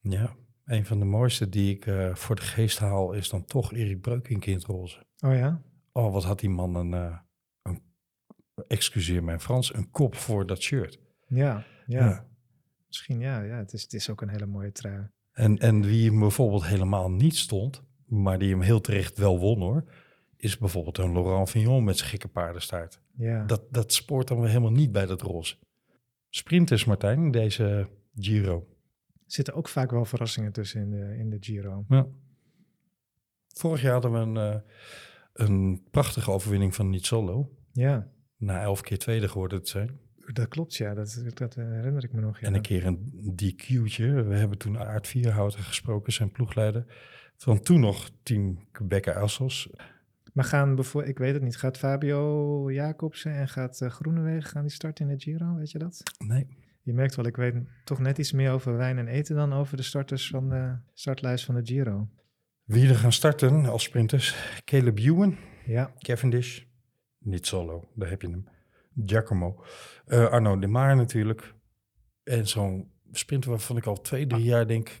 Ja, 0.00 0.34
een 0.64 0.86
van 0.86 0.98
de 0.98 1.04
mooiste 1.04 1.48
die 1.48 1.74
ik 1.74 1.86
eh, 1.86 2.14
voor 2.14 2.36
de 2.36 2.42
geest 2.42 2.78
haal 2.78 3.12
is 3.12 3.28
dan 3.28 3.44
toch 3.44 3.72
Erik 3.72 4.00
Breukink 4.00 4.44
in 4.44 4.54
het 4.54 4.64
roze. 4.64 5.06
Oh 5.18 5.34
ja? 5.34 5.62
Oh, 5.92 6.12
wat 6.12 6.24
had 6.24 6.40
die 6.40 6.50
man 6.50 6.74
een, 6.74 6.92
een 7.62 7.82
excuseer 8.68 9.24
mijn 9.24 9.40
Frans, 9.40 9.74
een 9.74 9.90
kop 9.90 10.14
voor 10.14 10.46
dat 10.46 10.60
shirt. 10.60 10.98
Ja, 11.26 11.64
ja. 11.86 12.28
Misschien 12.90 13.20
ja, 13.20 13.42
ja 13.42 13.56
het, 13.56 13.72
is, 13.72 13.82
het 13.82 13.92
is 13.92 14.10
ook 14.10 14.20
een 14.20 14.28
hele 14.28 14.46
mooie 14.46 14.72
trui. 14.72 15.08
En, 15.32 15.58
en 15.58 15.82
wie 15.82 16.10
hem 16.10 16.18
bijvoorbeeld 16.18 16.66
helemaal 16.66 17.10
niet 17.10 17.36
stond, 17.36 17.82
maar 18.06 18.38
die 18.38 18.50
hem 18.50 18.60
heel 18.60 18.80
terecht 18.80 19.18
wel 19.18 19.38
won 19.38 19.60
hoor, 19.60 19.84
is 20.36 20.58
bijvoorbeeld 20.58 20.98
een 20.98 21.12
Laurent 21.12 21.50
Fignon 21.50 21.84
met 21.84 21.96
zijn 21.96 22.10
gekke 22.10 22.28
paardenstaart. 22.28 23.00
Ja. 23.16 23.44
Dat, 23.44 23.62
dat 23.72 23.92
spoort 23.92 24.28
dan 24.28 24.40
weer 24.40 24.48
helemaal 24.48 24.70
niet 24.70 24.92
bij 24.92 25.06
dat 25.06 25.22
roze. 25.22 25.56
Sprinters, 26.28 26.84
Martijn, 26.84 27.18
in 27.18 27.30
deze 27.30 27.88
Giro. 28.14 28.66
Er 29.14 29.36
zitten 29.36 29.54
ook 29.54 29.68
vaak 29.68 29.90
wel 29.90 30.04
verrassingen 30.04 30.52
tussen 30.52 30.80
in 30.80 30.90
de, 30.90 31.16
in 31.18 31.30
de 31.30 31.36
Giro. 31.40 31.84
Ja. 31.88 32.06
Vorig 33.46 33.82
jaar 33.82 33.92
hadden 33.92 34.12
we 34.12 34.18
een, 34.18 34.36
eh, 34.36 34.60
een 35.32 35.82
prachtige 35.90 36.30
overwinning 36.30 36.74
van 36.74 36.90
Niet 36.90 37.06
Solo. 37.06 37.54
Ja, 37.72 38.10
Na 38.36 38.60
elf 38.62 38.80
keer 38.80 38.98
tweede 38.98 39.28
geworden 39.28 39.62
te 39.62 39.70
zijn. 39.70 40.00
Dat 40.32 40.48
klopt 40.48 40.76
ja, 40.76 40.94
dat, 40.94 41.22
dat 41.34 41.54
herinner 41.54 42.04
ik 42.04 42.12
me 42.12 42.20
nog. 42.20 42.40
Ja. 42.40 42.46
En 42.46 42.54
een 42.54 42.62
keer 42.62 42.86
een 42.86 43.12
DQ'tje. 43.36 44.22
We 44.22 44.34
hebben 44.34 44.58
toen 44.58 44.78
Aard 44.78 45.06
Vierhouten 45.06 45.62
gesproken, 45.62 46.12
zijn 46.12 46.32
ploegleider. 46.32 46.84
Van 47.36 47.60
toen 47.60 47.80
nog 47.80 48.10
team 48.22 48.66
Quebeca 48.72 49.12
Assos. 49.12 49.70
Maar 50.32 50.44
gaan 50.44 50.74
bijvoorbeeld, 50.74 51.12
ik 51.12 51.18
weet 51.18 51.32
het 51.32 51.42
niet, 51.42 51.56
gaat 51.56 51.78
Fabio 51.78 52.72
Jacobsen 52.72 53.34
en 53.34 53.48
gaat 53.48 53.80
uh, 53.80 53.90
Groenewegen 53.90 54.50
gaan 54.50 54.62
die 54.62 54.70
starten 54.70 55.08
in 55.08 55.16
de 55.16 55.22
Giro, 55.22 55.54
weet 55.54 55.70
je 55.70 55.78
dat? 55.78 56.02
Nee. 56.18 56.46
Je 56.82 56.92
merkt 56.92 57.14
wel, 57.14 57.26
ik 57.26 57.36
weet 57.36 57.54
toch 57.84 57.98
net 57.98 58.18
iets 58.18 58.32
meer 58.32 58.52
over 58.52 58.76
wijn 58.76 58.98
en 58.98 59.08
eten 59.08 59.36
dan 59.36 59.52
over 59.52 59.76
de 59.76 59.82
starters 59.82 60.28
van 60.28 60.48
de 60.48 60.76
startlijst 60.94 61.44
van 61.44 61.54
de 61.54 61.64
Giro. 61.64 62.08
Wie 62.64 62.88
er 62.88 62.94
gaan 62.94 63.12
starten 63.12 63.66
als 63.66 63.82
sprinters? 63.82 64.58
Caleb 64.64 64.98
Ewan, 64.98 65.36
Ja, 65.66 65.92
Cavendish, 65.98 66.62
niet 67.18 67.46
solo, 67.46 67.88
daar 67.94 68.08
heb 68.08 68.22
je 68.22 68.28
hem. 68.28 68.44
Giacomo, 69.06 69.64
Eh, 70.06 70.26
Arno 70.28 70.58
de 70.58 70.66
Maar 70.66 70.96
natuurlijk. 70.96 71.54
En 72.24 72.48
zo'n 72.48 72.90
sprinter 73.12 73.50
waarvan 73.50 73.76
ik 73.76 73.86
al 73.86 74.00
twee, 74.00 74.26
drie 74.26 74.44
jaar 74.44 74.66
denk... 74.66 75.00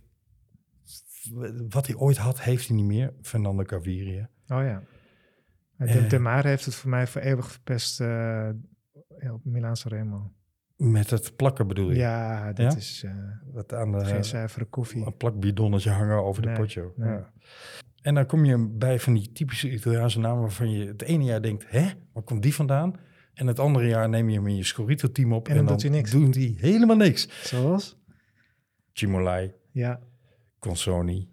Wat 1.68 1.86
hij 1.86 1.96
ooit 1.96 2.16
had, 2.16 2.40
heeft 2.42 2.66
hij 2.68 2.76
niet 2.76 2.84
meer. 2.86 3.12
Fernando 3.22 3.62
Gaviria. 3.66 4.28
oh 4.48 4.62
ja. 4.62 4.82
Eh. 5.76 5.92
de, 5.92 6.06
de 6.06 6.18
Maar 6.18 6.44
heeft 6.44 6.64
het 6.64 6.74
voor 6.74 6.90
mij 6.90 7.06
voor 7.06 7.20
eeuwig 7.20 7.50
verpest 7.50 8.00
eh, 8.00 8.06
ja, 9.18 9.32
op 9.32 9.44
Milaan 9.44 9.76
Sanremo. 9.76 10.32
Met 10.76 11.10
het 11.10 11.36
plakken 11.36 11.66
bedoel 11.66 11.90
je? 11.90 11.96
Ja, 11.96 12.52
dat 12.52 12.72
Ja? 12.72 12.78
is 12.78 13.02
eh, 13.04 13.12
Wat 13.52 13.74
aan 13.74 13.92
de, 13.92 14.04
geen 14.04 14.24
zuivere 14.24 14.64
koffie. 14.64 15.06
een 15.06 15.16
plakbidonnetje 15.16 15.90
hangen 15.90 16.22
over 16.24 16.44
Nee, 16.44 16.54
de 16.54 16.60
potjo. 16.60 16.92
nee. 16.96 17.08
Ja. 17.10 17.32
En 18.02 18.14
dan 18.14 18.26
kom 18.26 18.44
je 18.44 18.68
bij 18.72 19.00
van 19.00 19.14
die 19.14 19.32
typische 19.32 19.70
Italiaanse 19.72 20.20
namen 20.20 20.40
waarvan 20.40 20.70
je 20.70 20.86
het 20.86 21.02
ene 21.02 21.24
jaar 21.24 21.42
denkt, 21.42 21.64
hè, 21.70 21.90
waar 22.12 22.22
komt 22.22 22.42
die 22.42 22.54
vandaan? 22.54 22.94
En 23.40 23.46
het 23.46 23.58
andere 23.58 23.86
jaar 23.86 24.08
neem 24.08 24.28
je 24.28 24.36
hem 24.36 24.46
in 24.46 24.56
je 24.56 24.64
Scorito-team 24.64 25.32
op 25.32 25.48
En 25.48 25.56
en, 25.56 25.64
dan 25.64 25.66
doet 25.66 25.82
hij 25.82 25.90
niks. 25.90 26.10
doen 26.10 26.30
die 26.30 26.56
helemaal 26.58 26.96
niks. 26.96 27.48
Zoals? 27.48 27.98
Cimolai, 28.92 29.52
Ja, 29.72 30.00
Consoni, 30.58 31.28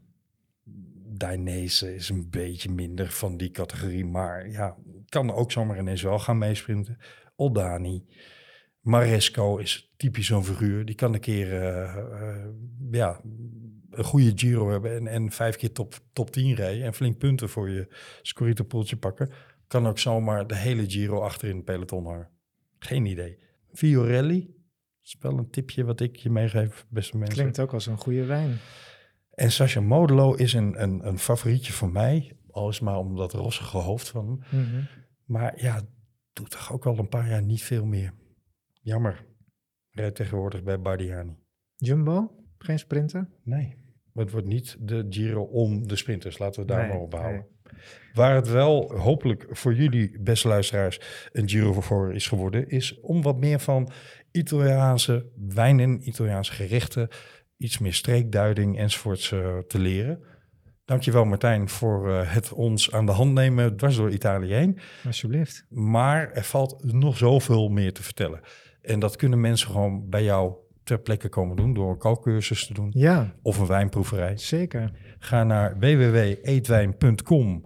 Dainese 1.07 1.95
is 1.95 2.09
een 2.09 2.29
beetje 2.29 2.71
minder 2.71 3.11
van 3.11 3.37
die 3.37 3.51
categorie, 3.51 4.05
maar 4.05 4.49
ja, 4.49 4.77
kan 5.09 5.31
ook 5.31 5.51
zomaar 5.51 5.79
ineens 5.79 6.01
wel 6.01 6.19
gaan 6.19 6.37
meesprinten. 6.37 6.97
Oldani, 7.35 8.05
Maresco 8.81 9.57
is 9.57 9.93
typisch 9.97 10.27
zo'n 10.27 10.45
figuur. 10.45 10.85
Die 10.85 10.95
kan 10.95 11.13
een 11.13 11.19
keer 11.19 11.53
eh, 11.53 11.97
eh, 11.97 12.45
ja, 12.91 13.21
een 13.89 14.03
goede 14.03 14.31
Giro 14.35 14.69
hebben 14.69 14.95
en, 14.95 15.07
en 15.07 15.31
vijf 15.31 15.55
keer 15.55 15.71
top, 15.71 15.99
top 16.13 16.31
10 16.31 16.55
rijden 16.55 16.83
en 16.83 16.93
flink 16.93 17.17
punten 17.17 17.49
voor 17.49 17.69
je 17.69 17.87
Scorito 18.21 18.63
poeltje 18.63 18.97
pakken. 18.97 19.29
Kan 19.67 19.87
ook 19.87 19.99
zomaar 19.99 20.47
de 20.47 20.55
hele 20.55 20.89
Giro 20.89 21.21
achter 21.21 21.49
in 21.49 21.55
het 21.55 21.65
peloton 21.65 22.05
hangen. 22.05 22.29
Geen 22.79 23.05
idee. 23.05 23.39
Fiorelli, 23.73 24.55
is 25.03 25.15
wel 25.19 25.37
een 25.37 25.49
tipje 25.49 25.83
wat 25.83 25.99
ik 25.99 26.15
je 26.15 26.29
meegeef, 26.29 26.85
beste 26.89 27.17
mensen. 27.17 27.37
klinkt 27.37 27.59
ook 27.59 27.73
als 27.73 27.85
een 27.85 27.97
goede 27.97 28.25
wijn. 28.25 28.57
En 29.31 29.51
Sascha 29.51 29.81
Modelo 29.81 30.33
is 30.33 30.53
een, 30.53 30.81
een, 30.81 31.07
een 31.07 31.19
favorietje 31.19 31.73
voor 31.73 31.91
mij. 31.91 32.37
Al 32.49 32.69
is 32.69 32.79
maar 32.79 32.97
om 32.97 33.15
dat 33.15 33.33
rossige 33.33 33.77
hoofd 33.77 34.09
van 34.09 34.25
hem. 34.49 34.61
Mhm. 34.61 34.81
Maar 35.25 35.61
ja, 35.61 35.81
doet 36.33 36.51
toch 36.51 36.73
ook 36.73 36.85
al 36.85 36.97
een 36.97 37.09
paar 37.09 37.29
jaar 37.29 37.43
niet 37.43 37.63
veel 37.63 37.85
meer. 37.85 38.13
Jammer. 38.81 39.25
Rijdt 39.91 40.15
tegenwoordig 40.15 40.63
bij 40.63 40.81
Bardiani. 40.81 41.37
Jumbo? 41.75 42.35
Geen 42.57 42.79
sprinter? 42.79 43.29
Nee. 43.43 43.75
Het 44.13 44.31
wordt 44.31 44.47
niet 44.47 44.77
de 44.79 45.05
Giro 45.09 45.43
om 45.43 45.87
de 45.87 45.95
sprinters. 45.95 46.37
Laten 46.37 46.61
we 46.61 46.67
daar 46.67 46.81
Nee, 46.81 46.87
maar 46.87 46.99
op 46.99 47.13
houden. 47.13 47.45
Waar 48.17 48.35
het 48.35 48.49
wel 48.49 48.91
hopelijk 48.97 49.45
voor 49.49 49.73
jullie, 49.73 50.19
beste 50.19 50.47
luisteraars, 50.47 50.99
een 51.31 51.49
Giro 51.49 51.81
voor 51.81 52.13
is 52.13 52.27
geworden, 52.27 52.69
is 52.69 52.99
om 52.99 53.21
wat 53.21 53.37
meer 53.37 53.59
van 53.59 53.89
Italiaanse 54.31 55.25
wijnen, 55.47 56.07
Italiaanse 56.07 56.51
gerechten, 56.51 57.07
iets 57.57 57.77
meer 57.77 57.93
streekduiding 57.93 58.77
enzovoorts 58.77 59.31
eh, 59.31 59.57
te 59.57 59.79
leren. 59.79 60.19
Dankjewel 60.85 61.25
Martijn 61.25 61.69
voor 61.69 62.11
eh, 62.11 62.33
het 62.33 62.53
ons 62.53 62.91
aan 62.91 63.05
de 63.05 63.11
hand 63.11 63.33
nemen 63.33 63.77
dwars 63.77 63.95
door 63.95 64.11
Italië 64.11 64.53
heen. 64.53 64.79
Alsjeblieft. 65.05 65.65
Maar 65.69 66.31
er 66.31 66.43
valt 66.43 66.93
nog 66.93 67.17
zoveel 67.17 67.69
meer 67.69 67.93
te 67.93 68.03
vertellen. 68.03 68.39
En 68.81 68.99
dat 68.99 69.15
kunnen 69.15 69.41
mensen 69.41 69.67
gewoon 69.67 70.09
bij 70.09 70.23
jou 70.23 70.53
ter 70.83 70.99
plekke 70.99 71.29
komen 71.29 71.55
doen 71.55 71.73
door 71.73 71.89
een 71.89 71.97
kookcursus 71.97 72.67
te 72.67 72.73
doen 72.73 72.91
Ja, 72.93 73.33
of 73.41 73.57
een 73.59 73.67
wijnproeverij. 73.67 74.37
zeker. 74.37 74.91
Ga 75.19 75.43
naar 75.43 75.79
www.eetwijn.com 75.79 77.65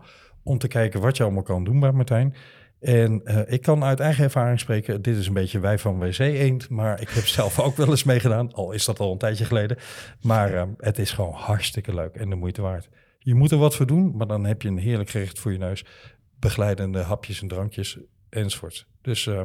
om 0.52 0.58
te 0.58 0.68
kijken 0.68 1.02
wat 1.02 1.18
je 1.18 1.24
allemaal 1.24 1.44
kan 1.44 1.64
doen 1.64 1.80
bij 1.80 1.92
Martijn. 1.92 2.36
En 2.80 3.22
eh, 3.24 3.54
ik 3.54 3.62
kan 3.62 3.84
uit 3.84 4.00
eigen 4.00 4.24
ervaring 4.24 4.60
spreken, 4.60 5.02
dit 5.02 5.18
is 5.18 5.28
een 5.28 5.34
beetje 5.34 5.60
wij 5.60 5.80
van 5.80 6.00
WC 6.00 6.20
Eend, 6.20 6.70
maar 6.70 7.02
ik 7.02 7.10
heb 7.10 7.26
zelf 7.26 7.60
ook 7.60 7.76
wel 7.76 7.90
eens 7.90 8.04
meegedaan, 8.04 8.54
al 8.54 8.72
is 8.72 8.86
dat 8.86 9.00
al 9.00 9.12
een 9.12 9.18
tijdje 9.18 9.46
geleden. 9.46 9.78
Maar 10.22 10.54
eh, 10.54 10.64
het 10.78 11.00
is 11.00 11.12
gewoon 11.12 11.34
hartstikke 11.34 11.94
leuk 11.94 12.16
en 12.16 12.30
de 12.30 12.36
moeite 12.36 12.62
waard. 12.62 12.90
Je 13.20 13.36
moet 13.36 13.52
er 13.52 13.58
wat 13.58 13.76
voor 13.76 13.86
doen, 13.86 14.18
maar 14.18 14.28
dan 14.28 14.46
heb 14.46 14.62
je 14.62 14.68
een 14.68 14.78
heerlijk 14.78 15.10
gerecht 15.10 15.40
voor 15.40 15.52
je 15.52 15.58
neus. 15.58 15.86
Begeleidende 16.40 17.00
hapjes 17.00 17.42
en 17.42 17.48
drankjes 17.48 18.00
enzovoort. 18.30 18.88
Dus 19.02 19.28
eh, 19.28 19.42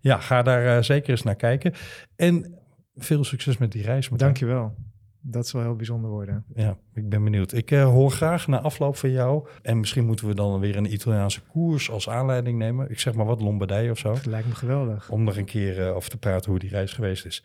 ja, 0.00 0.18
ga 0.18 0.42
daar 0.42 0.84
zeker 0.84 1.10
eens 1.10 1.22
naar 1.22 1.36
kijken. 1.36 1.72
En 2.16 2.58
veel 2.96 3.24
succes 3.24 3.58
met 3.58 3.72
die 3.72 3.82
reis. 3.82 4.08
Martijn. 4.08 4.30
Dankjewel. 4.30 4.74
Dat 5.24 5.48
zal 5.48 5.60
heel 5.60 5.76
bijzonder 5.76 6.10
worden. 6.10 6.44
Ja, 6.54 6.76
ik 6.94 7.08
ben 7.08 7.24
benieuwd. 7.24 7.52
Ik 7.52 7.70
eh, 7.70 7.84
hoor 7.84 8.10
graag 8.10 8.46
na 8.46 8.60
afloop 8.60 8.96
van 8.96 9.10
jou. 9.10 9.48
En 9.62 9.78
misschien 9.78 10.06
moeten 10.06 10.26
we 10.26 10.34
dan 10.34 10.60
weer 10.60 10.76
een 10.76 10.92
Italiaanse 10.92 11.40
koers 11.40 11.90
als 11.90 12.08
aanleiding 12.08 12.58
nemen. 12.58 12.90
Ik 12.90 12.98
zeg 12.98 13.14
maar 13.14 13.26
wat, 13.26 13.40
Lombardije 13.40 13.90
of 13.90 13.98
zo. 13.98 14.12
Dat 14.12 14.26
lijkt 14.26 14.48
me 14.48 14.54
geweldig. 14.54 15.10
Om 15.10 15.24
nog 15.24 15.36
een 15.36 15.44
keer 15.44 15.86
eh, 15.86 15.96
over 15.96 16.10
te 16.10 16.18
praten 16.18 16.50
hoe 16.50 16.60
die 16.60 16.70
reis 16.70 16.92
geweest 16.92 17.26
is. 17.26 17.44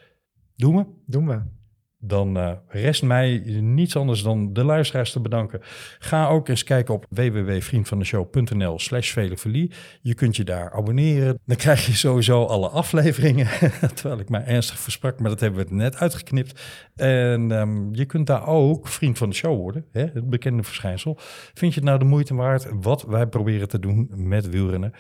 Doen 0.56 0.76
we? 0.76 0.86
Doen 1.06 1.28
we. 1.28 1.42
Dan 2.00 2.38
eh, 2.38 2.52
rest 2.68 3.04
mij 3.04 3.42
niets 3.62 3.96
anders 3.96 4.24
dan 4.24 4.54
de 4.54 4.64
luisteraars 4.64 5.12
te 5.12 5.20
bedanken. 5.20 5.60
Ga 6.00 6.28
ook 6.28 6.48
eens 6.48 6.64
kijken 6.64 6.94
op 6.94 7.06
www.vriendvandeshow.nl 7.10 8.80
slash 8.80 9.12
velofilie. 9.12 9.72
Je 10.02 10.14
kunt 10.14 10.36
je 10.36 10.44
daar 10.44 10.72
abonneren. 10.72 11.40
Dan 11.46 11.58
krijg 11.58 11.86
je 11.86 11.94
sowieso 11.94 12.46
alle 12.46 12.70
afleveringen. 12.70 13.48
Terwijl 13.96 14.20
ik 14.20 14.30
mij 14.30 14.46
ernstig 14.46 14.80
versprak, 14.80 15.20
maar 15.20 15.30
dat 15.30 15.40
hebben 15.40 15.68
we 15.68 15.76
net 15.76 15.96
uitgeknipt. 15.96 16.62
En 16.96 17.52
ehm, 17.52 17.94
je 17.94 18.06
kunt 18.06 18.28
daar 18.28 18.48
ook 18.48 18.88
vriend 18.88 19.18
van 19.18 19.30
de 19.30 19.36
show 19.36 19.58
worden. 19.58 19.86
Hè? 19.92 20.06
Het 20.14 20.30
bekende 20.30 20.64
verschijnsel. 20.64 21.16
Vind 21.54 21.74
je 21.74 21.80
het 21.80 21.90
nou 21.90 22.00
de 22.00 22.06
moeite 22.06 22.36
waard 22.36 22.68
wat 22.72 23.04
wij 23.04 23.28
proberen 23.28 23.68
te 23.68 23.80
doen 23.80 24.12
met 24.16 24.50
wielrennen? 24.50 24.94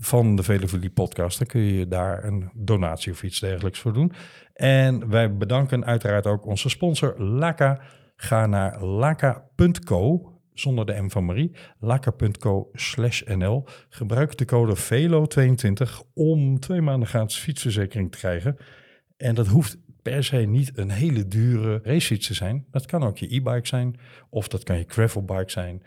van 0.00 0.36
de 0.36 0.42
Velofilie 0.42 0.90
podcast. 0.90 1.38
Dan 1.38 1.46
kun 1.46 1.60
je 1.60 1.88
daar 1.88 2.24
een 2.24 2.50
donatie 2.54 3.12
of 3.12 3.22
iets 3.22 3.40
dergelijks 3.40 3.78
voor 3.78 3.92
doen. 3.92 4.12
En 4.60 5.08
wij 5.08 5.36
bedanken 5.36 5.84
uiteraard 5.84 6.26
ook 6.26 6.46
onze 6.46 6.68
sponsor 6.68 7.22
Laka. 7.22 7.80
Ga 8.16 8.46
naar 8.46 8.84
laka.co, 8.84 10.32
zonder 10.54 10.86
de 10.86 11.02
M 11.02 11.10
van 11.10 11.24
Marie, 11.24 11.56
laka.co 11.78 12.70
nl. 13.36 13.64
Gebruik 13.88 14.36
de 14.36 14.44
code 14.44 14.76
VELO22 14.76 16.12
om 16.14 16.58
twee 16.58 16.80
maanden 16.80 17.08
gratis 17.08 17.38
fietsverzekering 17.38 18.12
te 18.12 18.18
krijgen. 18.18 18.56
En 19.16 19.34
dat 19.34 19.46
hoeft 19.46 19.78
per 20.02 20.24
se 20.24 20.36
niet 20.36 20.78
een 20.78 20.90
hele 20.90 21.28
dure 21.28 21.80
racefiets 21.82 22.26
te 22.26 22.34
zijn. 22.34 22.66
Dat 22.70 22.86
kan 22.86 23.02
ook 23.02 23.18
je 23.18 23.34
e-bike 23.34 23.66
zijn 23.66 24.00
of 24.30 24.48
dat 24.48 24.62
kan 24.62 24.78
je 24.78 24.84
gravelbike 24.86 25.50
zijn. 25.50 25.82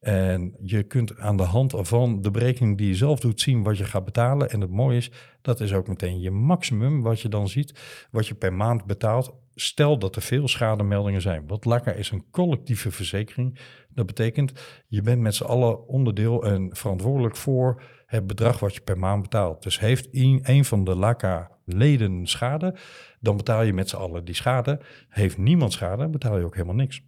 En 0.00 0.54
je 0.62 0.82
kunt 0.82 1.18
aan 1.18 1.36
de 1.36 1.42
hand 1.42 1.72
van 1.76 2.22
de 2.22 2.30
berekening 2.30 2.78
die 2.78 2.88
je 2.88 2.94
zelf 2.94 3.20
doet 3.20 3.40
zien 3.40 3.62
wat 3.62 3.78
je 3.78 3.84
gaat 3.84 4.04
betalen. 4.04 4.50
En 4.50 4.60
het 4.60 4.70
mooie 4.70 4.96
is, 4.96 5.10
dat 5.42 5.60
is 5.60 5.72
ook 5.72 5.88
meteen 5.88 6.20
je 6.20 6.30
maximum 6.30 7.02
wat 7.02 7.20
je 7.20 7.28
dan 7.28 7.48
ziet, 7.48 8.06
wat 8.10 8.26
je 8.26 8.34
per 8.34 8.52
maand 8.52 8.84
betaalt. 8.84 9.34
Stel 9.54 9.98
dat 9.98 10.16
er 10.16 10.22
veel 10.22 10.48
schademeldingen 10.48 11.20
zijn. 11.20 11.46
Want 11.46 11.64
LACA 11.64 11.92
is 11.92 12.10
een 12.10 12.24
collectieve 12.30 12.90
verzekering. 12.90 13.58
Dat 13.88 14.06
betekent, 14.06 14.52
je 14.86 15.02
bent 15.02 15.20
met 15.20 15.34
z'n 15.34 15.44
allen 15.44 15.88
onderdeel 15.88 16.44
en 16.44 16.76
verantwoordelijk 16.76 17.36
voor 17.36 17.82
het 18.06 18.26
bedrag 18.26 18.60
wat 18.60 18.74
je 18.74 18.80
per 18.80 18.98
maand 18.98 19.22
betaalt. 19.22 19.62
Dus 19.62 19.80
heeft 19.80 20.08
een, 20.10 20.40
een 20.42 20.64
van 20.64 20.84
de 20.84 20.96
LACA-leden 20.96 22.26
schade, 22.26 22.74
dan 23.20 23.36
betaal 23.36 23.62
je 23.62 23.72
met 23.72 23.88
z'n 23.88 23.96
allen 23.96 24.24
die 24.24 24.34
schade. 24.34 24.80
Heeft 25.08 25.38
niemand 25.38 25.72
schade, 25.72 26.08
betaal 26.08 26.38
je 26.38 26.44
ook 26.44 26.54
helemaal 26.54 26.74
niks. 26.74 27.02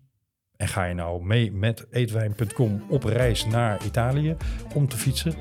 En 0.58 0.68
ga 0.68 0.84
je 0.84 0.94
nou 0.94 1.24
mee 1.24 1.52
met 1.52 1.86
eetwijn.com 1.90 2.82
op 2.88 3.04
reis 3.04 3.46
naar 3.46 3.84
Italië 3.84 4.36
om 4.74 4.88
te 4.88 4.96
fietsen, 4.96 5.34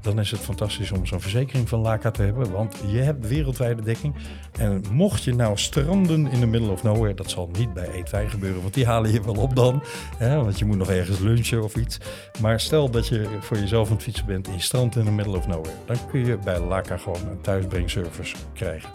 dan 0.00 0.18
is 0.18 0.30
het 0.30 0.40
fantastisch 0.40 0.92
om 0.92 1.06
zo'n 1.06 1.20
verzekering 1.20 1.68
van 1.68 1.80
LACA 1.80 2.10
te 2.10 2.22
hebben, 2.22 2.50
want 2.50 2.76
je 2.86 2.98
hebt 2.98 3.28
wereldwijde 3.28 3.82
dekking. 3.82 4.14
En 4.58 4.82
mocht 4.92 5.22
je 5.22 5.34
nou 5.34 5.56
stranden 5.58 6.26
in 6.26 6.40
the 6.40 6.46
middle 6.46 6.70
of 6.70 6.82
nowhere, 6.82 7.14
dat 7.14 7.30
zal 7.30 7.48
niet 7.58 7.74
bij 7.74 7.88
Eetwijn 7.90 8.30
gebeuren, 8.30 8.62
want 8.62 8.74
die 8.74 8.86
halen 8.86 9.12
je 9.12 9.22
wel 9.22 9.36
op 9.36 9.56
dan, 9.56 9.82
hè, 10.16 10.36
want 10.36 10.58
je 10.58 10.64
moet 10.64 10.76
nog 10.76 10.90
ergens 10.90 11.18
lunchen 11.18 11.62
of 11.62 11.76
iets. 11.76 11.98
Maar 12.40 12.60
stel 12.60 12.90
dat 12.90 13.08
je 13.08 13.26
voor 13.40 13.58
jezelf 13.58 13.88
aan 13.88 13.94
het 13.94 14.02
fietsen 14.02 14.26
bent 14.26 14.48
in 14.48 14.60
strand 14.60 14.96
in 14.96 15.04
the 15.04 15.10
middle 15.10 15.36
of 15.36 15.46
nowhere, 15.46 15.76
dan 15.86 15.96
kun 16.10 16.26
je 16.26 16.38
bij 16.38 16.60
LACA 16.60 16.96
gewoon 16.96 17.28
een 17.28 17.40
thuisbrengservice 17.40 18.36
krijgen. 18.54 18.90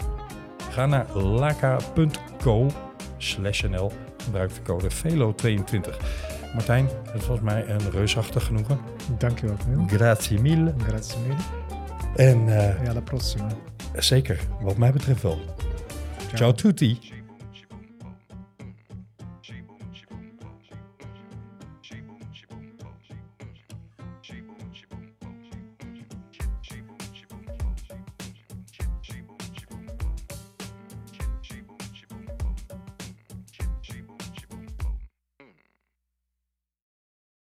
Ga 0.72 0.86
naar 0.86 1.18
laka.co 1.18 2.68
slash 3.18 3.64
nl. 3.64 3.92
Gebruik 4.28 4.52
de 4.54 4.62
code 4.62 4.88
VELO22. 4.92 5.96
Martijn, 6.54 6.90
het 7.12 7.26
was 7.28 7.40
mij 7.40 7.68
een 7.68 7.92
reusachtig 7.92 8.46
genoegen. 8.46 8.80
Dankjewel, 9.18 9.56
Camille. 9.58 9.88
Grazie 9.88 10.40
mille. 10.40 10.74
Grazie 10.88 11.18
mille. 11.20 11.40
En 12.16 12.48
eh, 12.58 12.84
E 12.84 12.90
alla 12.90 13.02
prossima. 13.02 13.48
zeker, 13.94 14.40
wat 14.62 14.78
mij 14.78 14.92
betreft 14.92 15.22
wel. 15.22 15.40
Ciao 16.34 16.52
tutti. 16.52 17.00